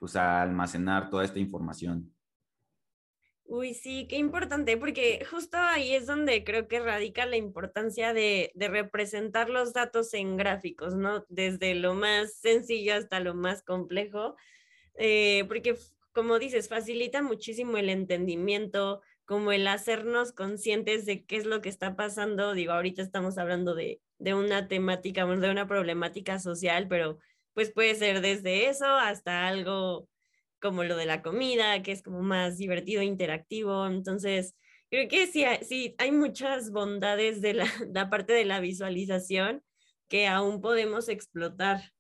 pues, 0.01 0.17
a 0.17 0.43
almacenar 0.43 1.09
toda 1.11 1.25
esta 1.25 1.39
información. 1.39 2.13
Uy, 3.51 3.73
sí, 3.73 4.07
qué 4.09 4.17
importante, 4.17 4.77
porque 4.77 5.25
justo 5.31 5.57
ahí 5.57 5.95
es 5.95 6.07
donde 6.07 6.45
creo 6.45 6.69
que 6.69 6.81
radica 6.81 7.25
la 7.25 7.39
importancia 7.39 8.13
de, 8.13 8.53
representar 8.55 9.49
los 9.49 9.73
datos 9.73 10.13
en 10.13 10.37
gráficos, 10.37 10.95
¿no? 10.95 11.25
Desde 11.31 11.75
lo 11.75 11.95
más 11.95 12.35
sencillo 12.41 12.95
hasta 12.95 13.21
lo 13.21 13.35
más 13.35 13.63
complejo, 13.63 14.37
eh, 14.97 15.45
porque 15.49 15.77
como 16.13 16.39
dices, 16.39 16.69
facilita 16.69 17.23
muchísimo 17.23 17.79
el 17.79 17.89
entendimiento, 17.89 19.01
como 19.25 19.53
el 19.53 19.67
hacernos 19.67 20.33
conscientes 20.33 21.07
de 21.07 21.25
qué 21.25 21.37
es 21.37 21.47
lo 21.47 21.63
que 21.63 21.71
está 21.71 21.97
pasando. 21.97 22.53
Digo, 22.53 22.73
ahorita 22.73 23.01
estamos 23.03 23.39
hablando 23.39 23.75
de, 23.75 24.03
de 24.19 24.35
una 24.35 24.69
temática, 24.69 25.25
de 25.25 25.51
una 25.51 25.67
problemática 25.67 26.39
social, 26.39 26.87
pero 26.89 27.19
pues 27.55 27.73
puede 27.73 27.95
ser 27.95 28.21
desde 28.21 28.69
eso 28.69 28.87
hasta 28.87 29.47
algo 29.49 30.07
como 30.61 30.85
lo 30.85 30.97
de 30.97 31.07
la 31.07 31.23
comida, 31.23 31.83
que 31.83 31.93
es 31.93 32.03
como 32.03 32.23
más 32.23 32.59
divertido, 32.59 33.03
interactivo. 33.03 33.87
Entonces, 33.87 34.55
creo 34.91 35.09
que 35.09 35.27
sí, 35.27 35.45
sí 35.63 35.95
hay 35.99 36.13
muchas 36.13 36.71
bondades 36.71 37.41
de 37.41 37.55
la, 37.93 38.11
parte 38.11 38.33
de 38.33 38.45
la 38.45 38.61
visualización 38.61 39.63
que 40.09 40.27
aún 40.27 40.61
podemos 40.61 41.09
explotar. 41.09 41.93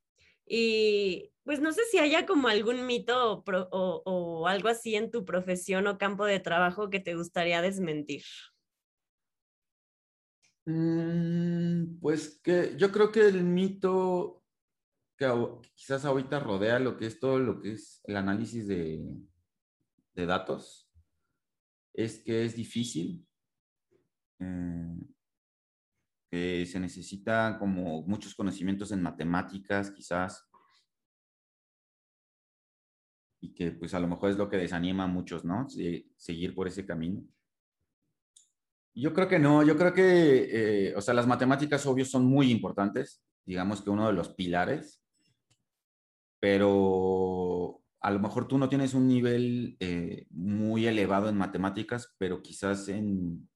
Y 0.46 1.32
pues 1.44 1.60
no 1.60 1.72
sé 1.72 1.82
si 1.90 1.98
haya 1.98 2.26
como 2.26 2.48
algún 2.48 2.86
mito 2.86 3.44
o, 3.46 4.02
o, 4.04 4.46
algo 4.46 4.68
así 4.68 4.96
en 4.96 5.10
tu 5.10 5.24
profesión 5.24 5.86
o 5.86 5.98
campo 5.98 6.24
de 6.24 6.40
trabajo 6.40 6.90
que 6.90 7.00
te 7.00 7.14
gustaría 7.14 7.62
desmentir. 7.62 8.22
Mm, 10.66 11.98
pues 12.00 12.40
que 12.42 12.74
yo 12.76 12.92
creo 12.92 13.10
que 13.10 13.26
el 13.26 13.42
mito 13.44 14.42
que 15.18 15.26
quizás 15.74 16.04
ahorita 16.04 16.38
rodea 16.38 16.78
lo 16.78 16.96
que 16.96 17.06
es 17.06 17.18
todo 17.18 17.38
lo 17.40 17.60
que 17.60 17.72
es 17.72 18.00
el 18.04 18.16
análisis 18.16 18.68
de, 18.68 19.04
datos, 20.14 20.90
es 21.94 22.22
que 22.24 22.44
es 22.44 22.56
difícil, 22.56 23.24
eh, 24.40 24.96
que 26.28 26.66
se 26.66 26.80
necesita 26.80 27.56
como 27.58 28.02
muchos 28.02 28.34
conocimientos 28.34 28.90
en 28.90 29.02
matemáticas 29.02 29.90
quizás, 29.92 30.48
y 33.40 33.54
que 33.54 33.70
pues 33.72 33.94
a 33.94 34.00
lo 34.00 34.08
mejor 34.08 34.30
es 34.30 34.36
lo 34.36 34.48
que 34.48 34.56
desanima 34.56 35.04
a 35.04 35.08
muchos, 35.08 35.44
¿no? 35.44 35.68
seguir 36.16 36.54
por 36.54 36.66
ese 36.66 36.84
camino. 36.84 37.24
Yo 38.94 39.14
creo 39.14 39.28
que 39.28 39.38
no, 39.38 39.62
yo 39.62 39.76
creo 39.76 39.92
que, 39.92 40.88
eh, 40.88 40.96
o 40.96 41.00
sea, 41.00 41.14
las 41.14 41.28
matemáticas 41.28 41.86
obvios 41.86 42.10
son 42.10 42.24
muy 42.24 42.50
importantes, 42.50 43.22
digamos 43.44 43.82
que 43.82 43.90
uno 43.90 44.08
de 44.08 44.12
los 44.12 44.30
pilares, 44.30 45.04
pero 46.40 47.82
a 48.00 48.10
lo 48.10 48.18
mejor 48.20 48.46
tú 48.46 48.58
no 48.58 48.68
tienes 48.68 48.94
un 48.94 49.08
nivel 49.08 49.76
eh, 49.80 50.26
muy 50.30 50.86
elevado 50.86 51.28
en 51.28 51.36
matemáticas, 51.36 52.14
pero 52.18 52.42
quizás 52.42 52.88
en, 52.88 53.48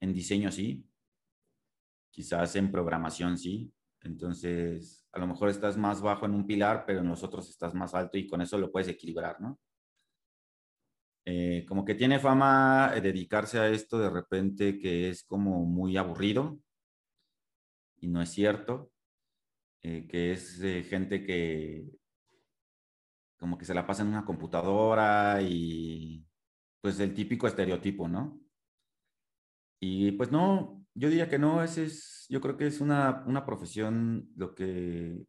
en 0.00 0.12
diseño 0.12 0.50
sí, 0.50 0.86
quizás 2.10 2.56
en 2.56 2.70
programación 2.70 3.38
sí. 3.38 3.72
Entonces, 4.02 5.06
a 5.12 5.18
lo 5.18 5.26
mejor 5.26 5.50
estás 5.50 5.76
más 5.76 6.00
bajo 6.00 6.26
en 6.26 6.34
un 6.34 6.46
pilar, 6.46 6.84
pero 6.86 7.00
en 7.00 7.08
los 7.08 7.22
otros 7.22 7.48
estás 7.50 7.74
más 7.74 7.94
alto 7.94 8.16
y 8.16 8.26
con 8.26 8.40
eso 8.40 8.58
lo 8.58 8.72
puedes 8.72 8.88
equilibrar, 8.88 9.40
¿no? 9.40 9.60
Eh, 11.26 11.66
como 11.68 11.84
que 11.84 11.94
tiene 11.94 12.18
fama 12.18 12.92
dedicarse 13.00 13.58
a 13.58 13.68
esto 13.68 13.98
de 13.98 14.08
repente 14.08 14.78
que 14.78 15.10
es 15.10 15.22
como 15.22 15.64
muy 15.66 15.96
aburrido 15.98 16.58
y 18.00 18.08
no 18.08 18.22
es 18.22 18.30
cierto. 18.30 18.90
Eh, 19.82 20.06
que 20.08 20.32
es 20.32 20.60
gente 20.88 21.24
que 21.24 21.86
como 23.38 23.56
que 23.56 23.64
se 23.64 23.74
la 23.74 23.86
pasa 23.86 24.02
en 24.02 24.08
una 24.08 24.24
computadora 24.24 25.40
y 25.42 26.26
pues 26.80 27.00
el 27.00 27.14
típico 27.14 27.46
estereotipo, 27.46 28.06
¿no? 28.06 28.38
Y 29.80 30.12
pues 30.12 30.30
no, 30.30 30.84
yo 30.94 31.08
diría 31.08 31.28
que 31.28 31.38
no, 31.38 31.62
ese 31.62 31.84
es, 31.84 32.26
yo 32.28 32.40
creo 32.40 32.56
que 32.56 32.66
es 32.66 32.80
una, 32.82 33.24
una 33.26 33.46
profesión 33.46 34.28
lo 34.36 34.54
que, 34.54 35.26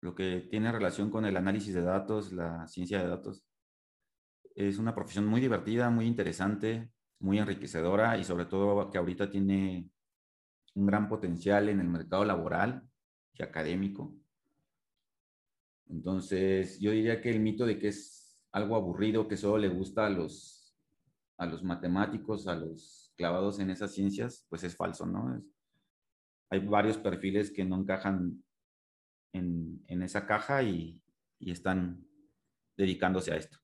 lo 0.00 0.14
que 0.14 0.46
tiene 0.50 0.72
relación 0.72 1.10
con 1.10 1.26
el 1.26 1.36
análisis 1.36 1.74
de 1.74 1.82
datos, 1.82 2.32
la 2.32 2.66
ciencia 2.66 3.02
de 3.02 3.08
datos. 3.08 3.44
es 4.54 4.78
una 4.78 4.94
profesión 4.94 5.26
muy 5.26 5.40
divertida, 5.40 5.90
muy 5.90 6.06
interesante, 6.06 6.90
muy 7.20 7.38
enriquecedora 7.38 8.16
y 8.18 8.24
sobre 8.24 8.46
todo 8.46 8.90
que 8.90 8.98
ahorita 8.98 9.30
tiene 9.30 9.90
un 10.74 10.86
gran 10.86 11.08
potencial 11.08 11.68
en 11.68 11.80
el 11.80 11.88
mercado 11.88 12.24
laboral 12.24 12.82
y 13.34 13.42
académico. 13.42 14.14
Entonces, 15.88 16.78
yo 16.80 16.90
diría 16.90 17.20
que 17.20 17.30
el 17.30 17.40
mito 17.40 17.64
de 17.66 17.78
que 17.78 17.88
es 17.88 18.38
algo 18.52 18.76
aburrido, 18.76 19.28
que 19.28 19.36
solo 19.36 19.58
le 19.58 19.68
gusta 19.68 20.06
a 20.06 20.10
los, 20.10 20.76
a 21.36 21.46
los 21.46 21.62
matemáticos, 21.62 22.46
a 22.46 22.54
los 22.54 23.12
clavados 23.16 23.58
en 23.58 23.70
esas 23.70 23.92
ciencias, 23.92 24.46
pues 24.48 24.64
es 24.64 24.76
falso, 24.76 25.06
¿no? 25.06 25.42
hay 26.50 26.60
varios 26.60 26.96
perfiles 26.96 27.50
que 27.50 27.64
no 27.64 27.76
encajan 27.76 28.42
en, 29.32 29.84
en 29.86 30.02
esa 30.02 30.26
caja 30.26 30.62
y, 30.62 31.00
y 31.38 31.50
están 31.50 32.06
dedicándose 32.76 33.32
a 33.32 33.36
esto. 33.36 33.58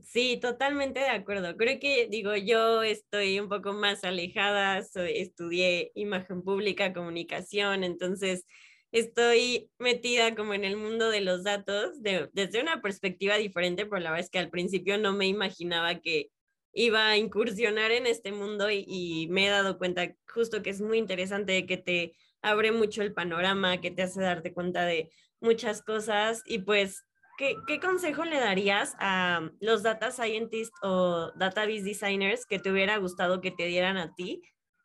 Sí, 0.00 0.38
totalmente 0.40 1.00
de 1.00 1.08
acuerdo. 1.10 1.56
Creo 1.56 1.78
que, 1.78 2.08
digo, 2.08 2.34
yo 2.34 2.82
estoy 2.82 3.38
un 3.38 3.48
poco 3.50 3.74
más 3.74 4.04
alejada, 4.04 4.78
estudié 4.78 5.92
imagen 5.94 6.42
pública, 6.42 6.94
comunicación, 6.94 7.84
entonces 7.84 8.46
estoy 8.90 9.70
metida 9.78 10.34
como 10.34 10.54
en 10.54 10.64
el 10.64 10.76
mundo 10.78 11.10
de 11.10 11.20
los 11.20 11.44
datos 11.44 11.90
desde 12.02 12.60
una 12.62 12.80
perspectiva 12.80 13.36
diferente, 13.36 13.84
pero 13.86 14.00
la 14.00 14.10
verdad 14.10 14.24
es 14.24 14.30
que 14.30 14.38
al 14.38 14.50
principio 14.50 14.96
no 14.98 15.12
me 15.12 15.26
imaginaba 15.26 16.00
que 16.00 16.30
iba 16.72 17.08
a 17.08 17.18
incursionar 17.18 17.90
en 17.92 18.06
este 18.06 18.32
mundo 18.32 18.70
y, 18.70 18.84
y 18.88 19.28
me 19.28 19.46
he 19.46 19.50
dado 19.50 19.76
cuenta 19.78 20.14
justo 20.26 20.62
que 20.62 20.70
es 20.70 20.80
muy 20.80 20.96
interesante, 20.98 21.66
que 21.66 21.76
te 21.76 22.14
abre 22.40 22.72
mucho 22.72 23.02
el 23.02 23.12
panorama, 23.12 23.80
que 23.82 23.90
te 23.90 24.02
hace 24.02 24.22
darte 24.22 24.54
cuenta 24.54 24.86
de 24.86 25.10
muchas 25.40 25.82
cosas 25.82 26.42
y 26.46 26.60
pues 26.60 27.04
¿Qué, 27.38 27.80
consejo 27.80 28.24
le 28.24 28.38
darías 28.38 28.94
a 28.98 29.50
los 29.60 29.82
data 29.82 30.10
scientists 30.10 30.78
o 30.82 31.32
database 31.36 31.82
designers 31.82 32.46
que 32.46 32.58
te 32.58 32.70
hubiera 32.70 32.98
gustado 32.98 33.40
que 33.40 33.50
te 33.50 33.66
dieran 33.66 33.96
a 33.96 34.14
ti 34.14 34.42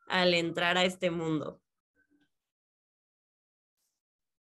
al 0.07 0.33
entrar 0.33 0.77
a 0.77 0.85
este 0.85 1.11
mundo? 1.11 1.61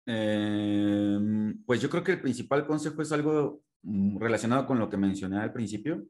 Em, 0.07 1.65
pues 1.65 1.81
yo 1.81 1.91
creo 1.91 2.05
que 2.05 2.13
el 2.13 2.21
principal 2.21 2.67
consejo 2.67 3.03
es 3.03 3.11
algo 3.11 3.63
mm, 3.83 4.19
relacionado 4.19 4.67
con 4.67 4.79
lo 4.79 4.89
que 4.89 4.97
mencioné 4.97 5.39
al 5.39 5.53
principio, 5.53 6.07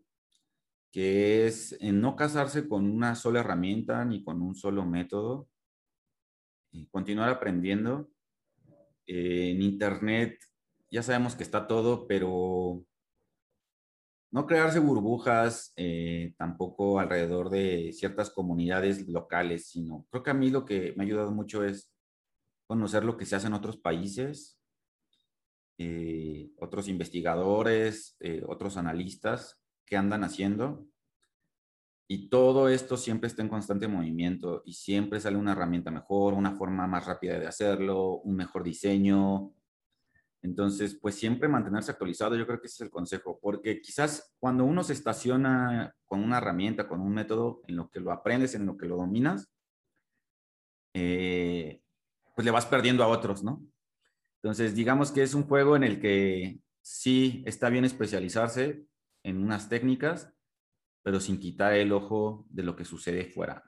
que 0.93 1.47
es 1.47 1.79
no 1.81 2.15
casarse 2.17 2.69
con 2.69 2.91
una 2.91 3.15
sola 3.15 3.41
herramienta 3.41 4.05
ni 4.05 4.23
con 4.23 4.43
un 4.43 4.55
solo 4.55 4.85
método, 4.85 5.49
y 6.73 6.87
continuar 6.89 7.31
aprendiendo. 7.31 8.11
en 9.09 9.63
Internet 9.63 10.37
ya 10.91 11.03
sabemos 11.03 11.35
que 11.35 11.43
está 11.43 11.67
todo, 11.67 12.07
pero 12.07 12.85
no 14.31 14.47
crearse 14.47 14.81
burbujas 14.81 15.73
eh, 15.77 16.35
tampoco 16.37 17.01
alrededor 17.01 17.49
de 17.51 17.93
ciertas 17.93 18.31
comunidades 18.31 19.09
locales, 19.09 19.69
sino 19.69 20.07
creo 20.11 20.23
que 20.23 20.31
a 20.31 20.35
mí 20.35 20.51
lo 20.51 20.65
que 20.65 20.93
me 20.97 21.05
ha 21.05 21.07
ayudado 21.07 21.33
mucho 21.33 21.65
es 21.65 21.93
conocer 22.67 23.05
lo 23.05 23.17
que 23.17 23.25
se 23.25 23.37
hace 23.37 23.47
en 23.47 23.55
otros 23.55 23.79
países, 23.79 24.61
eh, 25.79 26.51
otros 26.59 26.89
investigadores, 26.89 28.17
eh, 28.21 28.43
otros 28.47 28.77
analistas 28.77 29.61
que 29.87 29.97
andan 29.97 30.25
haciendo. 30.25 30.87
Y 32.09 32.29
todo 32.29 32.69
esto 32.69 32.97
siempre 32.97 33.29
está 33.29 33.43
en 33.43 33.49
constante 33.49 33.89
movimiento 33.89 34.63
y 34.65 34.75
siempre 34.75 35.19
sale 35.19 35.37
una 35.37 35.53
herramienta 35.53 35.91
mejor, 35.91 36.35
una 36.35 36.53
forma 36.53 36.87
más 36.87 37.07
rápida 37.07 37.39
de 37.39 37.47
hacerlo, 37.47 38.19
un 38.19 38.37
mejor 38.37 38.63
diseño, 38.63 39.56
entonces, 40.43 40.99
pues 41.01 41.15
siempre 41.15 41.49
mantenerse 41.49 41.91
actualizado, 41.91 42.37
yo 42.37 42.47
creo 42.47 42.61
que 42.61 42.67
ese 42.67 42.77
es 42.77 42.81
el 42.83 42.91
consejo, 42.91 43.39
porque 43.41 43.81
quizás 43.81 44.35
cuando 44.39 44.65
uno 44.65 44.85
se 44.85 44.93
estaciona 44.93 45.95
con 46.05 46.23
una 46.23 46.39
herramienta, 46.39 46.89
con 46.89 47.01
un 47.01 47.13
método, 47.13 47.63
en 47.67 47.77
lo 47.77 47.91
que 47.91 48.01
lo 48.01 48.13
aprendes, 48.13 48.55
en 48.55 48.67
lo 48.67 48.77
que 48.77 48.87
lo 48.87 48.97
dominas, 48.97 49.53
eh, 50.95 51.83
pues 52.35 52.45
le 52.45 52.51
vas 52.51 52.67
perdiendo 52.67 53.03
a 53.03 53.09
otros, 53.09 53.43
¿no? 53.43 53.63
Entonces, 54.43 54.75
digamos 54.75 55.11
que 55.11 55.23
es 55.23 55.35
un 55.35 55.45
juego 55.45 55.75
en 55.75 55.85
el 55.85 56.01
que 56.01 56.61
sí 56.81 57.43
está 57.47 57.69
bien 57.69 57.85
especializarse 57.85 58.85
en 59.25 59.43
unas 59.43 59.69
técnicas, 59.69 60.33
pero 61.03 61.19
sin 61.19 61.41
quitar 61.41 61.75
el 61.75 61.93
ojo 61.93 62.47
de 62.49 62.63
lo 62.63 62.77
que 62.77 62.85
sucede 62.85 63.25
fuera. 63.25 63.65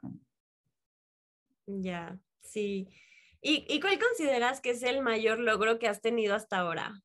Ya, 1.67 2.19
sí. 2.41 2.89
¿Y, 3.41 3.81
cuál 3.81 3.99
consideras 3.99 4.61
que 4.61 4.71
es 4.71 4.83
el 4.83 5.03
mayor 5.03 5.39
logro 5.39 5.79
que 5.79 5.89
has 5.89 6.01
tenido 6.01 6.35
hasta 6.35 6.59
ahora? 6.59 7.03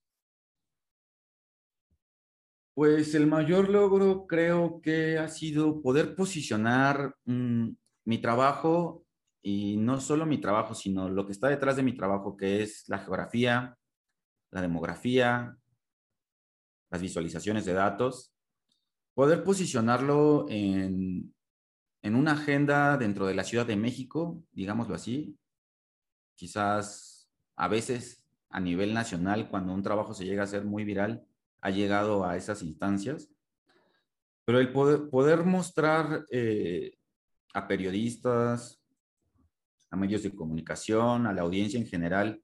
Pues 2.74 3.14
el 3.14 3.28
mayor 3.28 3.70
logro 3.70 4.26
creo 4.26 4.82
que 4.82 5.20
ha 5.20 5.28
sido 5.28 5.82
poder 5.82 6.16
posicionar 6.16 7.16
mm, 7.26 7.70
mi 8.06 8.18
trabajo 8.18 9.06
y 9.44 9.78
no 9.78 10.02
solo 10.02 10.26
mi 10.26 10.40
trabajo, 10.40 10.74
sino 10.74 11.08
lo 11.08 11.28
que 11.28 11.34
está 11.34 11.50
detrás 11.50 11.76
de 11.76 11.84
mi 11.84 11.96
trabajo, 11.96 12.36
que 12.36 12.64
es 12.64 12.86
la 12.88 12.98
geografía, 12.98 13.78
la 14.50 14.62
demografía, 14.62 15.56
las 16.90 17.02
visualizaciones 17.02 17.66
de 17.66 17.74
datos, 17.74 18.34
poder 19.14 19.44
posicionarlo 19.44 20.48
en, 20.50 21.36
en 22.02 22.16
una 22.16 22.32
agenda 22.32 22.98
dentro 22.98 23.28
de 23.28 23.36
la 23.36 23.44
Ciudad 23.44 23.68
de 23.68 23.76
México, 23.76 24.44
digámoslo 24.52 24.96
así, 24.96 25.38
quizás 26.36 27.30
a 27.56 27.68
veces 27.68 28.26
a 28.50 28.60
nivel 28.60 28.94
nacional, 28.94 29.50
cuando 29.50 29.74
un 29.74 29.84
trabajo 29.84 30.14
se 30.14 30.26
llega 30.26 30.44
a 30.44 30.48
ser 30.48 30.64
muy 30.64 30.84
viral, 30.84 31.26
ha 31.62 31.70
llegado 31.70 32.26
a 32.26 32.38
esas 32.38 32.62
instancias. 32.62 33.30
Pero 34.46 34.60
el 34.60 34.72
poder, 34.72 35.46
mostrar 35.46 36.26
eh, 36.30 36.98
a 37.54 37.68
periodistas, 37.68 38.82
a 39.90 39.96
medios 39.96 40.24
de 40.24 40.36
comunicación, 40.36 41.26
a 41.26 41.34
la 41.34 41.42
audiencia 41.42 41.80
en 41.80 41.88
general, 41.88 42.44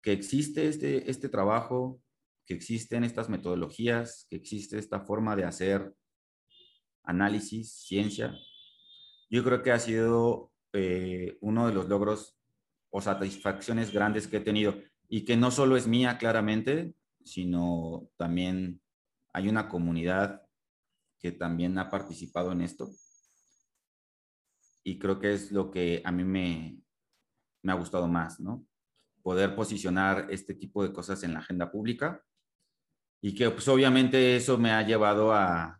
que 0.00 0.12
existe 0.12 0.68
este, 0.68 1.10
este 1.10 1.28
trabajo, 1.28 2.00
que 2.46 2.54
existen 2.54 3.04
estas 3.04 3.28
metodologías, 3.28 4.26
que 4.30 4.36
existe 4.36 4.78
esta 4.78 5.00
forma 5.00 5.36
de 5.36 5.44
hacer 5.44 5.94
análisis, 7.02 7.72
ciencia, 7.72 8.34
yo 9.30 9.44
creo 9.44 9.62
que 9.62 9.70
ha 9.70 9.78
sido 9.78 10.52
eh, 10.72 11.38
uno 11.40 11.68
de 11.68 11.72
los 11.72 11.88
logros 11.88 12.36
o 12.90 13.00
satisfacciones 13.00 13.92
grandes 13.92 14.26
que 14.26 14.38
he 14.38 14.40
tenido 14.40 14.74
y 15.08 15.24
que 15.24 15.36
no 15.36 15.50
solo 15.50 15.76
es 15.76 15.86
mía 15.86 16.18
claramente, 16.18 16.94
sino 17.24 18.08
también 18.16 18.80
hay 19.32 19.48
una 19.48 19.68
comunidad 19.68 20.42
que 21.18 21.32
también 21.32 21.78
ha 21.78 21.90
participado 21.90 22.52
en 22.52 22.62
esto. 22.62 22.90
Y 24.82 24.98
creo 24.98 25.18
que 25.18 25.34
es 25.34 25.52
lo 25.52 25.70
que 25.70 26.02
a 26.04 26.10
mí 26.10 26.24
me, 26.24 26.80
me 27.62 27.72
ha 27.72 27.74
gustado 27.74 28.08
más, 28.08 28.40
¿no? 28.40 28.66
Poder 29.22 29.54
posicionar 29.54 30.26
este 30.30 30.54
tipo 30.54 30.82
de 30.82 30.92
cosas 30.92 31.22
en 31.22 31.34
la 31.34 31.40
agenda 31.40 31.70
pública 31.70 32.24
y 33.20 33.34
que 33.34 33.50
pues 33.50 33.68
obviamente 33.68 34.36
eso 34.36 34.56
me 34.56 34.70
ha 34.70 34.82
llevado 34.82 35.32
a, 35.32 35.78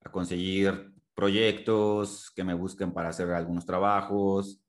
a 0.00 0.10
conseguir 0.10 0.92
proyectos 1.14 2.30
que 2.30 2.44
me 2.44 2.54
busquen 2.54 2.92
para 2.92 3.10
hacer 3.10 3.30
algunos 3.30 3.66
trabajos, 3.66 4.62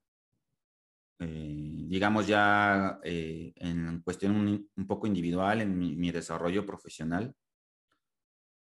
eh, 1.19 1.85
digamos 1.87 2.27
ya 2.27 2.99
eh, 3.03 3.53
en 3.57 4.01
cuestión 4.01 4.35
un, 4.75 4.87
poco 4.87 5.05
individual, 5.07 5.61
en 5.61 5.77
mi, 5.77 6.11
desarrollo 6.11 6.65
profesional, 6.65 7.35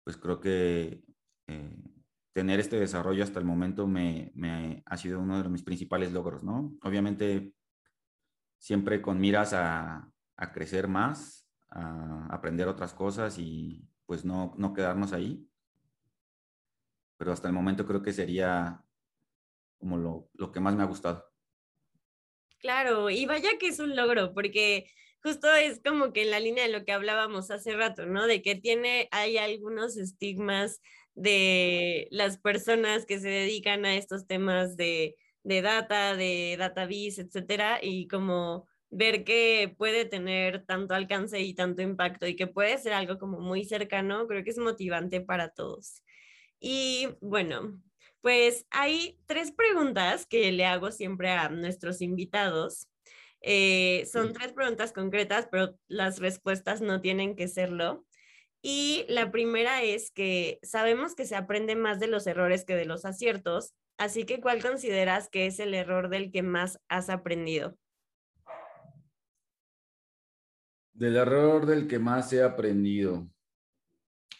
pues 0.04 0.16
creo 0.16 0.40
que 0.40 1.02
eh, 1.46 1.76
tener 2.32 2.58
este 2.58 2.78
desarrollo 2.78 3.22
hasta 3.22 3.38
el 3.38 3.44
momento 3.44 3.86
me, 3.86 4.32
me, 4.34 4.82
ha 4.86 4.96
sido 4.96 5.20
uno 5.20 5.42
de 5.42 5.48
mis 5.48 5.62
principales 5.62 6.12
logros, 6.12 6.42
¿no? 6.42 6.72
Obviamente 6.82 7.54
siempre 8.58 9.00
con 9.00 9.20
miras 9.20 9.52
a, 9.54 10.10
a 10.36 10.52
crecer 10.52 10.88
más, 10.88 11.48
a 11.70 12.26
aprender 12.30 12.66
otras 12.66 12.94
cosas 12.94 13.38
y 13.38 13.88
pues 14.06 14.24
no, 14.24 14.54
no 14.58 14.72
quedarnos 14.72 15.12
ahí. 15.12 15.46
Pero 17.16 17.32
hasta 17.32 17.46
el 17.48 17.54
momento 17.54 17.86
creo 17.86 18.02
que 18.02 18.12
sería 18.12 18.82
como 19.78 19.96
lo, 19.96 20.30
lo 20.34 20.50
que 20.50 20.60
más 20.60 20.74
me 20.74 20.82
ha 20.82 20.86
gustado. 20.86 21.29
Claro, 22.60 23.08
y 23.08 23.24
vaya 23.24 23.56
que 23.58 23.68
es 23.68 23.78
un 23.78 23.96
logro, 23.96 24.34
porque 24.34 24.86
justo 25.22 25.50
es 25.54 25.80
como 25.82 26.12
que 26.12 26.22
en 26.22 26.30
la 26.30 26.40
línea 26.40 26.64
de 26.66 26.70
lo 26.72 26.84
que 26.84 26.92
hablábamos 26.92 27.50
hace 27.50 27.74
rato, 27.74 28.04
¿no? 28.04 28.26
De 28.26 28.42
que 28.42 28.54
tiene, 28.54 29.08
hay 29.12 29.38
algunos 29.38 29.96
estigmas 29.96 30.80
de 31.14 32.06
las 32.10 32.36
personas 32.38 33.06
que 33.06 33.18
se 33.18 33.28
dedican 33.30 33.86
a 33.86 33.96
estos 33.96 34.26
temas 34.26 34.76
de, 34.76 35.16
de 35.42 35.62
data, 35.62 36.14
de 36.16 36.56
database, 36.58 37.22
etcétera, 37.22 37.78
y 37.82 38.06
como 38.08 38.68
ver 38.90 39.24
que 39.24 39.74
puede 39.78 40.04
tener 40.04 40.66
tanto 40.66 40.94
alcance 40.94 41.40
y 41.40 41.54
tanto 41.54 41.80
impacto 41.80 42.26
y 42.26 42.36
que 42.36 42.46
puede 42.46 42.76
ser 42.78 42.92
algo 42.92 43.16
como 43.18 43.40
muy 43.40 43.64
cercano, 43.64 44.26
creo 44.26 44.44
que 44.44 44.50
es 44.50 44.58
motivante 44.58 45.22
para 45.22 45.48
todos. 45.50 46.02
Y 46.60 47.08
bueno, 47.20 47.80
pues 48.20 48.66
hay 48.70 49.18
tres 49.26 49.52
preguntas 49.52 50.26
que 50.26 50.52
le 50.52 50.66
hago 50.66 50.92
siempre 50.92 51.30
a 51.30 51.48
nuestros 51.48 52.02
invitados. 52.02 52.88
Eh, 53.42 54.06
son 54.10 54.32
tres 54.32 54.52
preguntas 54.52 54.92
concretas, 54.92 55.48
pero 55.50 55.74
las 55.88 56.18
respuestas 56.18 56.80
no 56.82 57.00
tienen 57.00 57.36
que 57.36 57.48
serlo. 57.48 58.04
Y 58.62 59.06
la 59.08 59.30
primera 59.30 59.82
es 59.82 60.10
que 60.10 60.58
sabemos 60.62 61.14
que 61.14 61.24
se 61.24 61.34
aprende 61.34 61.76
más 61.76 61.98
de 61.98 62.08
los 62.08 62.26
errores 62.26 62.64
que 62.64 62.76
de 62.76 62.84
los 62.84 63.06
aciertos, 63.06 63.72
así 63.96 64.24
que 64.24 64.40
¿cuál 64.40 64.60
consideras 64.60 65.30
que 65.30 65.46
es 65.46 65.60
el 65.60 65.72
error 65.72 66.10
del 66.10 66.30
que 66.30 66.42
más 66.42 66.78
has 66.88 67.08
aprendido? 67.08 67.78
Del 70.92 71.16
error 71.16 71.64
del 71.64 71.88
que 71.88 71.98
más 71.98 72.30
he 72.34 72.42
aprendido 72.42 73.26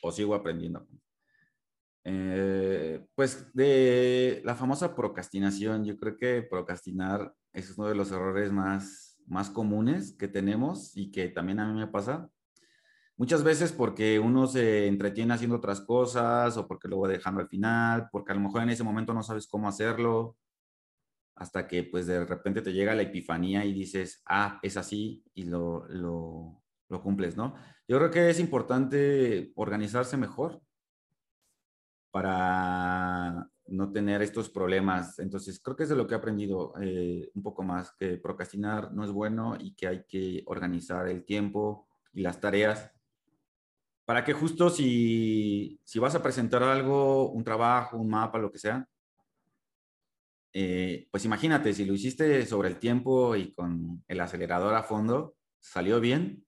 o 0.02 0.12
sigo 0.12 0.34
aprendiendo. 0.34 0.86
Eh, 2.04 3.06
pues 3.14 3.52
de 3.54 4.40
la 4.44 4.54
famosa 4.54 4.96
procrastinación, 4.96 5.84
yo 5.84 5.98
creo 5.98 6.16
que 6.16 6.42
procrastinar 6.42 7.34
es 7.52 7.76
uno 7.76 7.88
de 7.88 7.94
los 7.94 8.10
errores 8.10 8.52
más, 8.52 9.18
más 9.26 9.50
comunes 9.50 10.16
que 10.18 10.28
tenemos 10.28 10.96
y 10.96 11.10
que 11.10 11.28
también 11.28 11.60
a 11.60 11.70
mí 11.70 11.78
me 11.78 11.88
pasa. 11.88 12.28
Muchas 13.16 13.44
veces 13.44 13.72
porque 13.72 14.18
uno 14.18 14.46
se 14.46 14.86
entretiene 14.86 15.34
haciendo 15.34 15.56
otras 15.56 15.82
cosas 15.82 16.56
o 16.56 16.66
porque 16.66 16.88
lo 16.88 17.00
va 17.00 17.08
dejando 17.08 17.40
al 17.40 17.48
final, 17.48 18.08
porque 18.10 18.32
a 18.32 18.34
lo 18.34 18.40
mejor 18.40 18.62
en 18.62 18.70
ese 18.70 18.82
momento 18.82 19.12
no 19.12 19.22
sabes 19.22 19.46
cómo 19.46 19.68
hacerlo, 19.68 20.38
hasta 21.36 21.68
que 21.68 21.82
pues 21.84 22.06
de 22.06 22.24
repente 22.24 22.62
te 22.62 22.72
llega 22.72 22.94
la 22.94 23.02
epifanía 23.02 23.64
y 23.64 23.74
dices, 23.74 24.22
ah, 24.26 24.58
es 24.62 24.78
así 24.78 25.22
y 25.34 25.44
lo, 25.44 25.86
lo, 25.88 26.62
lo 26.88 27.02
cumples, 27.02 27.36
¿no? 27.36 27.54
Yo 27.86 27.98
creo 27.98 28.10
que 28.10 28.30
es 28.30 28.40
importante 28.40 29.52
organizarse 29.54 30.16
mejor 30.16 30.62
para 32.10 33.48
no 33.68 33.92
tener 33.92 34.22
estos 34.22 34.50
problemas. 34.50 35.18
Entonces, 35.18 35.60
creo 35.62 35.76
que 35.76 35.84
es 35.84 35.88
de 35.88 35.96
lo 35.96 36.06
que 36.06 36.14
he 36.14 36.18
aprendido 36.18 36.72
eh, 36.80 37.30
un 37.34 37.42
poco 37.42 37.62
más, 37.62 37.92
que 37.98 38.16
procrastinar 38.16 38.92
no 38.92 39.04
es 39.04 39.10
bueno 39.10 39.56
y 39.58 39.74
que 39.74 39.86
hay 39.86 40.04
que 40.08 40.42
organizar 40.46 41.08
el 41.08 41.24
tiempo 41.24 41.86
y 42.12 42.22
las 42.22 42.40
tareas 42.40 42.90
para 44.10 44.24
que 44.24 44.32
justo 44.32 44.70
si, 44.70 45.80
si 45.84 46.00
vas 46.00 46.16
a 46.16 46.22
presentar 46.22 46.64
algo, 46.64 47.30
un 47.30 47.44
trabajo, 47.44 47.96
un 47.96 48.08
mapa, 48.08 48.40
lo 48.40 48.50
que 48.50 48.58
sea, 48.58 48.88
eh, 50.52 51.06
pues 51.12 51.24
imagínate, 51.24 51.72
si 51.72 51.84
lo 51.84 51.94
hiciste 51.94 52.44
sobre 52.44 52.70
el 52.70 52.80
tiempo 52.80 53.36
y 53.36 53.52
con 53.52 54.02
el 54.08 54.20
acelerador 54.20 54.74
a 54.74 54.82
fondo, 54.82 55.36
salió 55.60 56.00
bien, 56.00 56.44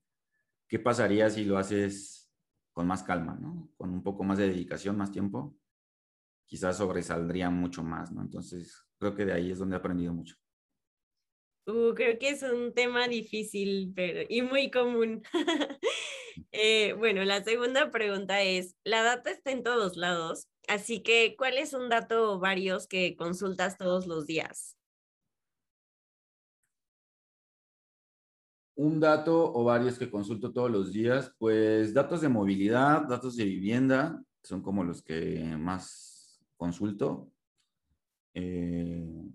¿qué 0.67 0.77
pasaría 0.77 1.29
si 1.29 1.45
lo 1.45 1.57
haces 1.57 2.22
con 2.73 2.87
más 2.87 3.03
calma, 3.03 3.37
¿no? 3.39 3.69
con 3.77 3.91
un 3.91 4.03
poco 4.03 4.23
más 4.23 4.37
de 4.37 4.47
dedicación, 4.47 4.97
más 4.97 5.11
tiempo? 5.11 5.55
Quizás 6.45 6.77
sobresaldría 6.77 7.49
mucho 7.49 7.83
más, 7.83 8.11
¿no? 8.11 8.21
Entonces, 8.21 8.85
creo 8.99 9.15
que 9.15 9.25
de 9.25 9.33
ahí 9.33 9.51
es 9.51 9.59
donde 9.59 9.75
he 9.75 9.79
aprendido 9.79 10.13
mucho. 10.13 10.35
Uh, 11.65 11.93
creo 11.93 12.19
que 12.19 12.29
es 12.29 12.43
un 12.43 12.73
tema 12.73 13.07
difícil 13.07 13.93
pero, 13.95 14.21
y 14.27 14.41
muy 14.41 14.69
común. 14.69 15.23
Eh, 16.51 16.93
bueno, 16.93 17.23
la 17.25 17.43
segunda 17.43 17.91
pregunta 17.91 18.41
es, 18.41 18.75
la 18.83 19.03
data 19.03 19.29
está 19.29 19.51
en 19.51 19.61
todos 19.61 19.97
lados, 19.97 20.47
así 20.67 21.03
que 21.03 21.35
¿cuál 21.37 21.59
es 21.59 21.73
un 21.73 21.89
dato 21.89 22.31
o 22.31 22.39
varios 22.39 22.87
que 22.87 23.15
consultas 23.15 23.77
todos 23.77 24.07
los 24.07 24.25
días? 24.25 24.75
Un 28.75 28.99
dato 28.99 29.53
o 29.53 29.63
varios 29.63 29.99
que 29.99 30.09
consulto 30.09 30.51
todos 30.51 30.71
los 30.71 30.91
días, 30.91 31.33
pues 31.37 31.93
datos 31.93 32.21
de 32.21 32.29
movilidad, 32.29 33.07
datos 33.07 33.35
de 33.35 33.45
vivienda, 33.45 34.23
son 34.41 34.61
como 34.61 34.83
los 34.83 35.01
que 35.01 35.55
más 35.57 36.43
consulto. 36.57 37.31
Eh, 38.33 39.29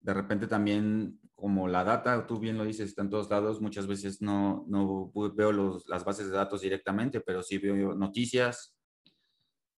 de 0.00 0.14
repente 0.14 0.46
también 0.46 1.18
como 1.34 1.66
la 1.66 1.82
data, 1.82 2.26
tú 2.26 2.38
bien 2.38 2.56
lo 2.56 2.64
dices, 2.64 2.88
está 2.88 3.02
en 3.02 3.10
todos 3.10 3.28
lados, 3.30 3.60
muchas 3.60 3.86
veces 3.86 4.22
no, 4.22 4.64
no 4.68 5.10
veo 5.34 5.50
los, 5.50 5.88
las 5.88 6.04
bases 6.04 6.26
de 6.26 6.36
datos 6.36 6.60
directamente, 6.60 7.20
pero 7.20 7.42
sí 7.42 7.58
veo 7.58 7.94
noticias, 7.94 8.76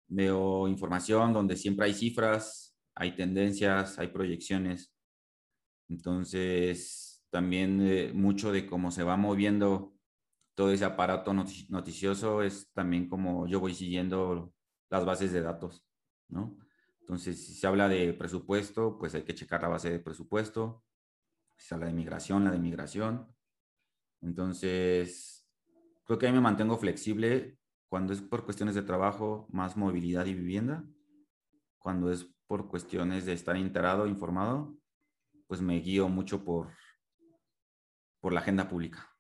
veo 0.09 0.67
información 0.69 1.33
donde 1.33 1.57
siempre 1.57 1.87
hay 1.87 1.95
cifras, 1.95 2.77
hay 2.95 3.15
tendencias, 3.15 3.99
hay 3.99 4.09
proyecciones. 4.09 4.93
Entonces, 5.89 7.04
también 7.35 7.81
eh, 7.83 8.13
mucho 8.15 8.53
de 8.53 8.65
cómo 8.65 8.93
se 8.93 9.03
va 9.03 9.17
moviendo 9.17 9.93
todo 10.55 10.71
ese 10.71 10.85
aparato 10.85 11.35
noticioso 11.35 12.43
es 12.43 12.71
también 12.73 13.09
como 13.09 13.49
yo 13.49 13.59
voy 13.59 13.75
siguiendo 13.75 14.55
las 14.89 15.05
bases 15.05 15.33
de 15.33 15.43
datos, 15.43 15.85
¿no? 16.29 16.57
Entonces, 17.01 17.45
si 17.45 17.55
se 17.55 17.67
habla 17.67 17.89
de 17.89 18.13
presupuesto, 18.13 18.97
pues 18.99 19.17
hay 19.17 19.23
que 19.25 19.35
checar 19.35 19.63
la 19.63 19.69
base 19.69 19.91
de 19.91 19.99
presupuesto 19.99 20.85
sea 21.57 21.77
la 21.77 21.87
de 21.87 21.93
migración, 21.93 22.45
la 22.45 22.53
de 22.53 22.61
migración. 22.61 23.27
Entonces, 24.21 25.45
creo 26.05 26.17
que 26.17 26.27
ahí 26.27 26.33
me 26.33 26.41
mantengo 26.41 26.79
flexible 26.79 27.59
cuando 27.89 28.13
es 28.13 28.23
por 28.23 28.45
cuestiones 28.45 28.77
de 28.77 28.83
trabajo, 28.83 29.49
más 29.51 29.77
movilidad 29.77 30.27
y 30.27 30.35
vivienda. 30.35 30.85
Cuando 31.81 32.13
es 32.13 32.29
por 32.47 32.69
cuestiones 32.69 33.27
de 33.27 33.33
estar 33.33 33.57
enterado, 33.57 34.07
informado, 34.07 34.77
pues 35.49 35.61
me 35.61 35.81
guío 35.81 36.09
mucho 36.09 36.45
por, 36.45 36.71
por 38.25 38.33
la 38.33 38.41
agenda 38.41 38.71
pública. 38.71 39.15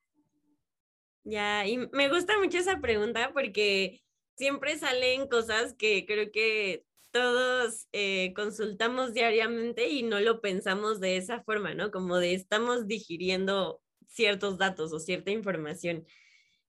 Ya, 1.24 1.66
y 1.66 1.76
me 1.92 2.08
gusta 2.08 2.38
mucho 2.38 2.56
esa 2.56 2.80
pregunta 2.80 3.32
porque 3.34 4.02
siempre 4.34 4.78
salen 4.78 5.28
cosas 5.28 5.74
que 5.74 6.06
creo 6.06 6.32
que 6.32 6.86
todos 7.10 7.86
eh, 7.92 8.32
consultamos 8.34 9.12
diariamente 9.12 9.90
y 9.90 10.04
no 10.04 10.20
lo 10.20 10.40
pensamos 10.40 11.00
de 11.00 11.18
esa 11.18 11.42
forma, 11.42 11.74
¿no? 11.74 11.90
Como 11.90 12.16
de 12.16 12.32
estamos 12.32 12.86
digiriendo 12.86 13.82
ciertos 14.08 14.56
datos 14.56 14.90
o 14.94 14.98
cierta 14.98 15.30
información. 15.30 16.06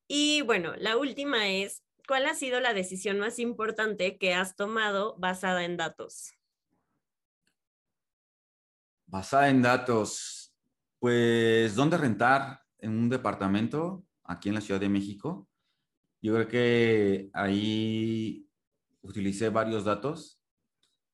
Y 0.05 0.41
bueno, 0.41 0.73
la 0.75 0.97
última 0.97 1.47
es, 1.47 1.83
¿cuál 2.05 2.25
ha 2.25 2.33
sido 2.33 2.59
la 2.59 2.73
decisión 2.73 3.17
más 3.17 3.39
importante 3.39 4.17
que 4.17 4.33
has 4.33 4.57
tomado 4.57 5.15
basada 5.19 5.63
en 5.63 5.77
datos? 5.77 6.33
Basada 9.05 9.47
en 9.47 9.61
datos, 9.61 10.44
pues, 11.05 11.75
¿dónde 11.75 11.97
rentar? 11.97 12.61
En 12.79 12.89
un 12.97 13.09
departamento 13.09 14.03
aquí 14.23 14.49
en 14.49 14.55
la 14.55 14.61
Ciudad 14.61 14.79
de 14.79 14.89
México. 14.89 15.47
Yo 16.19 16.33
creo 16.33 16.47
que 16.47 17.29
ahí 17.31 18.49
utilicé 19.03 19.49
varios 19.49 19.85
datos. 19.85 20.41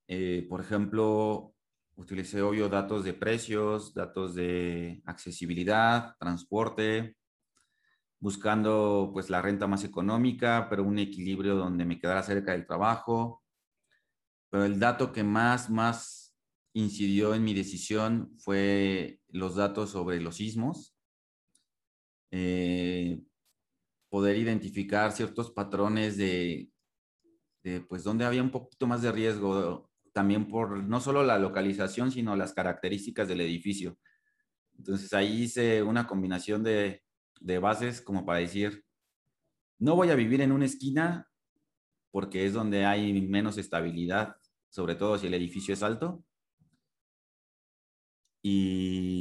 Eh, 0.07 0.47
por 0.47 0.61
ejemplo, 0.61 1.53
utilicé 1.95 2.41
obvio 2.41 2.69
datos 2.69 3.03
de 3.03 3.13
precios, 3.13 3.93
datos 3.93 4.33
de 4.33 5.01
accesibilidad, 5.03 6.15
transporte, 6.17 7.17
buscando 8.17 9.09
pues 9.11 9.29
la 9.29 9.41
renta 9.41 9.67
más 9.67 9.83
económica, 9.83 10.67
pero 10.69 10.85
un 10.85 10.99
equilibrio 10.99 11.55
donde 11.55 11.83
me 11.83 11.99
quedara 11.99 12.23
cerca 12.23 12.53
del 12.53 12.65
trabajo. 12.65 13.43
Pero 14.49 14.63
el 14.63 14.79
dato 14.79 15.11
que 15.11 15.25
más, 15.25 15.69
más 15.69 16.33
incidió 16.71 17.35
en 17.35 17.43
mi 17.43 17.53
decisión 17.53 18.31
fue 18.37 19.20
los 19.31 19.55
datos 19.55 19.91
sobre 19.91 20.21
los 20.21 20.37
sismos. 20.37 20.95
Eh, 22.31 23.21
poder 24.09 24.37
identificar 24.37 25.11
ciertos 25.11 25.51
patrones 25.51 26.17
de 26.17 26.71
pues 27.87 28.03
donde 28.03 28.25
había 28.25 28.41
un 28.41 28.49
poquito 28.49 28.87
más 28.87 29.01
de 29.01 29.11
riesgo, 29.11 29.89
también 30.13 30.47
por 30.47 30.83
no 30.83 30.99
solo 30.99 31.23
la 31.23 31.39
localización, 31.39 32.11
sino 32.11 32.35
las 32.35 32.53
características 32.53 33.27
del 33.27 33.41
edificio. 33.41 33.97
Entonces 34.77 35.13
ahí 35.13 35.43
hice 35.43 35.83
una 35.83 36.07
combinación 36.07 36.63
de, 36.63 37.03
de 37.39 37.59
bases 37.59 38.01
como 38.01 38.25
para 38.25 38.39
decir, 38.39 38.83
no 39.79 39.95
voy 39.95 40.09
a 40.09 40.15
vivir 40.15 40.41
en 40.41 40.51
una 40.51 40.65
esquina 40.65 41.27
porque 42.11 42.45
es 42.45 42.53
donde 42.53 42.85
hay 42.85 43.21
menos 43.21 43.57
estabilidad, 43.57 44.35
sobre 44.69 44.95
todo 44.95 45.17
si 45.17 45.27
el 45.27 45.33
edificio 45.33 45.73
es 45.73 45.83
alto. 45.83 46.23
Y 48.43 49.20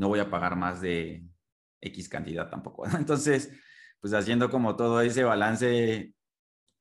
no 0.00 0.08
voy 0.08 0.18
a 0.18 0.30
pagar 0.30 0.56
más 0.56 0.80
de 0.80 1.22
X 1.82 2.08
cantidad 2.08 2.48
tampoco. 2.48 2.86
Entonces, 2.96 3.52
pues 4.00 4.14
haciendo 4.14 4.50
como 4.50 4.74
todo 4.74 5.02
ese 5.02 5.24
balance 5.24 6.14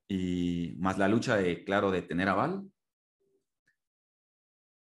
y 0.08 0.74
más 0.78 0.98
la 0.98 1.10
lucha 1.10 1.36
de, 1.36 1.66
claro, 1.66 1.92
de 1.92 2.02
tener 2.02 2.30
aval. 2.30 2.64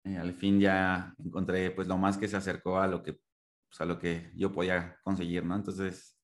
Eh, 0.05 0.17
al 0.19 0.35
fin 0.35 0.59
ya 0.61 1.15
encontré 1.25 1.71
pues 1.71 1.87
lo 1.87 1.97
más 1.97 2.19
que 2.19 2.27
se 2.27 2.37
acercó 2.37 2.79
a 2.79 2.89
lo 2.89 3.05
que, 3.05 3.13
pues, 3.13 3.81
a 3.81 3.85
lo 3.85 4.01
que 4.01 4.33
yo 4.35 4.51
podía 4.51 4.99
conseguir, 5.05 5.45
¿no? 5.45 5.55
Entonces, 5.55 6.19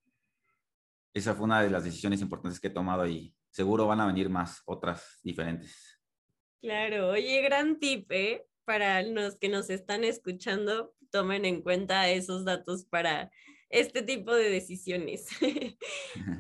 esa 1.15 1.35
fue 1.35 1.45
una 1.45 1.63
de 1.63 1.71
las 1.71 1.85
decisiones 1.85 2.21
importantes 2.21 2.59
que 2.59 2.67
he 2.67 2.71
tomado 2.71 3.07
y 3.07 3.37
seguro 3.51 3.87
van 3.87 4.01
a 4.01 4.07
venir 4.07 4.29
más, 4.29 4.63
otras 4.67 5.21
diferentes. 5.23 6.03
Claro, 6.61 7.11
oye, 7.11 7.41
gran 7.41 7.79
tip, 7.79 8.11
¿eh? 8.11 8.50
Para 8.65 9.03
los 9.03 9.37
que 9.37 9.49
nos 9.49 9.71
están 9.71 10.05
escuchando, 10.05 10.95
tomen 11.11 11.45
en 11.45 11.63
cuenta 11.63 12.09
esos 12.11 12.45
datos 12.45 12.85
para 12.85 13.31
este 13.71 14.03
tipo 14.03 14.35
de 14.35 14.51
decisiones. 14.51 15.27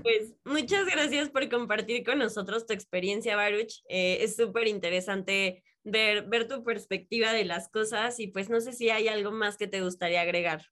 pues 0.03 0.35
muchas 0.45 0.87
gracias 0.87 1.31
por 1.31 1.49
compartir 1.49 2.05
con 2.05 2.19
nosotros 2.19 2.67
tu 2.67 2.73
experiencia, 2.73 3.37
Baruch. 3.37 3.83
Eh, 3.89 4.19
es 4.21 4.37
súper 4.37 4.67
interesante 4.67 5.63
ver, 5.85 6.29
ver 6.29 6.49
tu 6.49 6.63
perspectiva 6.65 7.33
de 7.33 7.45
las 7.45 7.69
cosas 7.69 8.19
y 8.21 8.27
pues 8.27 8.51
no 8.51 8.61
sé 8.61 8.73
si 8.73 8.91
hay 8.91 9.09
algo 9.09 9.31
más 9.31 9.57
que 9.57 9.69
te 9.69 9.81
gustaría 9.81 10.21
agregar. 10.21 10.63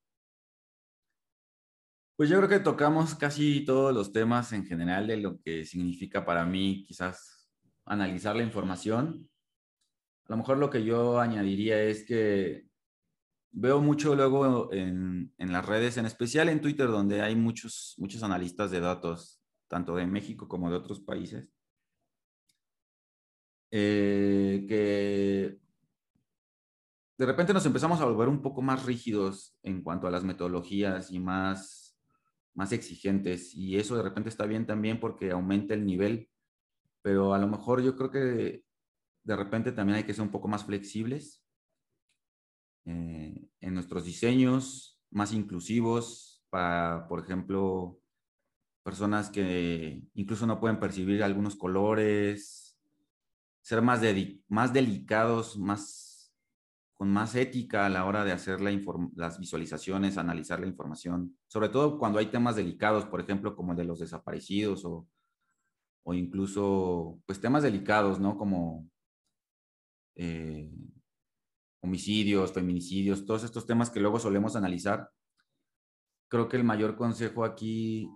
Pues 2.16 2.28
yo 2.28 2.38
creo 2.38 2.48
que 2.48 2.58
tocamos 2.58 3.14
casi 3.14 3.64
todos 3.64 3.94
los 3.94 4.12
temas 4.12 4.52
en 4.52 4.66
general 4.66 5.06
de 5.06 5.18
lo 5.18 5.40
que 5.40 5.64
significa 5.64 6.24
para 6.24 6.44
mí 6.44 6.82
quizás 6.84 7.48
analizar 7.84 8.34
la 8.34 8.42
información. 8.42 9.30
A 10.28 10.32
lo 10.32 10.36
mejor 10.36 10.58
lo 10.58 10.68
que 10.68 10.84
yo 10.84 11.18
añadiría 11.18 11.82
es 11.82 12.04
que 12.04 12.66
veo 13.50 13.80
mucho 13.80 14.14
luego 14.14 14.70
en, 14.72 15.32
en, 15.38 15.52
las 15.52 15.64
redes, 15.64 15.96
en 15.96 16.04
especial 16.04 16.50
en 16.50 16.60
Twitter, 16.60 16.86
donde 16.88 17.22
hay 17.22 17.34
muchos, 17.34 17.94
muchos 17.96 18.22
analistas 18.22 18.70
de 18.70 18.80
datos, 18.80 19.40
tanto 19.68 19.96
de 19.96 20.06
México 20.06 20.46
como 20.46 20.70
de 20.70 20.76
otros 20.76 21.00
países, 21.00 21.48
eh, 23.70 24.64
que 24.68 25.58
de 27.18 27.26
repente 27.26 27.52
nos 27.52 27.66
empezamos 27.66 28.00
a 28.00 28.04
volver 28.04 28.28
un 28.28 28.42
poco 28.42 28.62
más 28.62 28.84
rígidos 28.84 29.56
en 29.62 29.82
cuanto 29.82 30.06
a 30.06 30.10
las 30.10 30.24
metodologías 30.24 31.10
y 31.10 31.18
más, 31.18 31.98
más 32.54 32.72
exigentes. 32.72 33.54
Y 33.54 33.76
eso 33.76 33.96
de 33.96 34.02
repente 34.02 34.28
está 34.28 34.46
bien 34.46 34.66
también 34.66 35.00
porque 35.00 35.30
aumenta 35.30 35.74
el 35.74 35.84
nivel, 35.84 36.28
pero 37.02 37.34
a 37.34 37.38
lo 37.38 37.48
mejor 37.48 37.82
yo 37.82 37.96
creo 37.96 38.10
que 38.10 38.67
de 39.28 39.36
repente 39.36 39.72
también 39.72 39.98
hay 39.98 40.04
que 40.04 40.14
ser 40.14 40.22
un 40.22 40.30
poco 40.30 40.48
más 40.48 40.64
flexibles 40.64 41.44
eh, 42.86 43.46
en 43.60 43.74
nuestros 43.74 44.06
diseños, 44.06 44.98
más 45.10 45.34
inclusivos 45.34 46.42
para, 46.48 47.06
por 47.08 47.20
ejemplo, 47.20 48.00
personas 48.82 49.28
que 49.28 50.02
incluso 50.14 50.46
no 50.46 50.58
pueden 50.58 50.80
percibir 50.80 51.22
algunos 51.22 51.56
colores, 51.56 52.80
ser 53.60 53.82
más, 53.82 54.00
más 54.48 54.72
delicados, 54.72 55.58
más, 55.58 56.34
con 56.94 57.10
más 57.12 57.34
ética 57.34 57.84
a 57.84 57.90
la 57.90 58.06
hora 58.06 58.24
de 58.24 58.32
hacer 58.32 58.62
las 58.62 59.38
visualizaciones, 59.38 60.16
analizar 60.16 60.58
la 60.58 60.68
información, 60.68 61.36
sobre 61.48 61.68
todo 61.68 61.98
cuando 61.98 62.18
hay 62.18 62.30
temas 62.30 62.56
delicados, 62.56 63.04
por 63.04 63.20
ejemplo, 63.20 63.54
como 63.54 63.72
el 63.72 63.76
de 63.76 63.84
los 63.84 63.98
desaparecidos 63.98 64.86
o, 64.86 65.06
o 66.02 66.14
incluso, 66.14 67.20
pues 67.26 67.42
temas 67.42 67.62
delicados, 67.62 68.18
¿no? 68.18 68.38
Como 68.38 68.88
eh, 70.18 70.70
homicidios, 71.80 72.52
feminicidios, 72.52 73.24
todos 73.24 73.44
estos 73.44 73.66
temas 73.66 73.88
que 73.88 74.00
luego 74.00 74.18
solemos 74.18 74.56
analizar. 74.56 75.08
Creo 76.28 76.48
que 76.48 76.56
el 76.56 76.64
mayor 76.64 76.96
consejo 76.96 77.44
aquí 77.44 78.10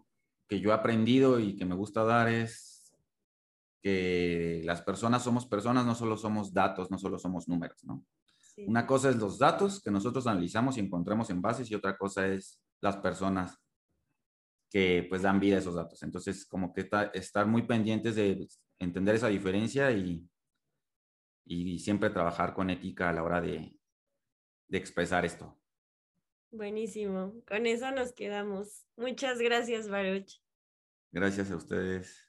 que 0.49 0.61
yo 0.61 0.71
he 0.71 0.75
aprendido 0.75 1.41
y 1.41 1.57
que 1.57 1.65
me 1.65 1.77
gusta 1.77 2.05
dar 2.05 2.29
es 2.29 2.93
que 3.83 4.63
las 4.65 4.83
personas 4.83 5.23
somos 5.23 5.47
personas, 5.47 5.87
no 5.87 5.95
solo 5.95 6.17
somos 6.17 6.53
datos, 6.53 6.91
no 6.91 6.99
solo 6.99 7.19
somos 7.19 7.49
números, 7.49 7.83
¿no? 7.85 8.05
Una 8.67 8.87
cosa 8.87 9.09
es 9.09 9.17
los 9.17 9.39
datos 9.39 9.81
que 9.81 9.91
nosotros 9.91 10.27
analizamos 10.27 10.77
y 10.77 10.81
encontramos 10.81 11.31
en 11.31 11.41
bases 11.41 11.71
y 11.71 11.75
otra 11.75 11.97
cosa 11.97 12.27
es 12.27 12.61
las 12.83 12.99
personas 12.99 13.59
que 14.71 15.07
pues 15.09 15.23
dan 15.23 15.41
vida 15.41 15.57
a 15.57 15.61
esos 15.61 15.75
datos. 15.75 16.03
Entonces, 16.03 16.45
como 16.47 16.73
que 16.73 16.89
estar 17.15 17.47
muy 17.47 17.63
pendientes 17.63 18.15
de 18.15 18.47
entender 18.79 19.15
esa 19.15 19.29
diferencia 19.29 19.91
y, 19.93 20.29
y 21.45 21.79
siempre 21.79 22.11
trabajar 22.11 22.55
con 22.55 22.71
ética 22.71 23.09
a 23.09 23.13
la 23.13 23.23
hora 23.23 23.41
de, 23.41 23.77
de 24.69 24.79
expresar 24.79 25.25
esto. 25.25 25.59
Buenísimo, 26.51 27.35
con 27.47 27.67
eso 27.67 27.91
nos 27.93 28.13
quedamos. 28.13 28.87
Muchas 28.97 29.39
gracias, 29.39 29.89
Baruch. 29.89 30.41
Gracias 31.11 31.51
a 31.51 31.57
ustedes. 31.57 32.29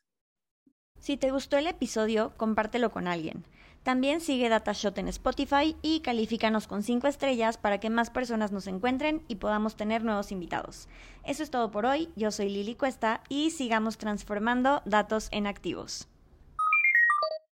Si 0.98 1.18
te 1.18 1.32
gustó 1.32 1.58
el 1.58 1.68
episodio, 1.68 2.34
compártelo 2.38 2.92
con 2.92 3.08
alguien. 3.08 3.46
También 3.84 4.22
sigue 4.22 4.48
Datashot 4.48 4.98
en 4.98 5.10
Spotify 5.10 5.76
y 5.82 6.00
califícanos 6.00 6.68
con 6.68 6.84
5 6.84 7.08
estrellas 7.08 7.58
para 7.58 7.82
que 7.82 7.90
más 7.90 8.10
personas 8.10 8.54
nos 8.54 8.68
encuentren 8.68 9.24
y 9.28 9.36
podamos 9.36 9.76
tener 9.76 10.06
nuevos 10.06 10.32
invitados. 10.32 10.88
Eso 11.26 11.44
es 11.44 11.52
todo 11.52 11.70
por 11.70 11.86
hoy. 11.86 12.10
Yo 12.16 12.32
soy 12.32 12.48
Lili 12.48 12.76
Cuesta 12.76 13.22
y 13.28 13.52
sigamos 13.52 13.98
transformando 13.98 14.82
datos 14.86 15.28
en 15.32 15.48
activos. 15.48 16.08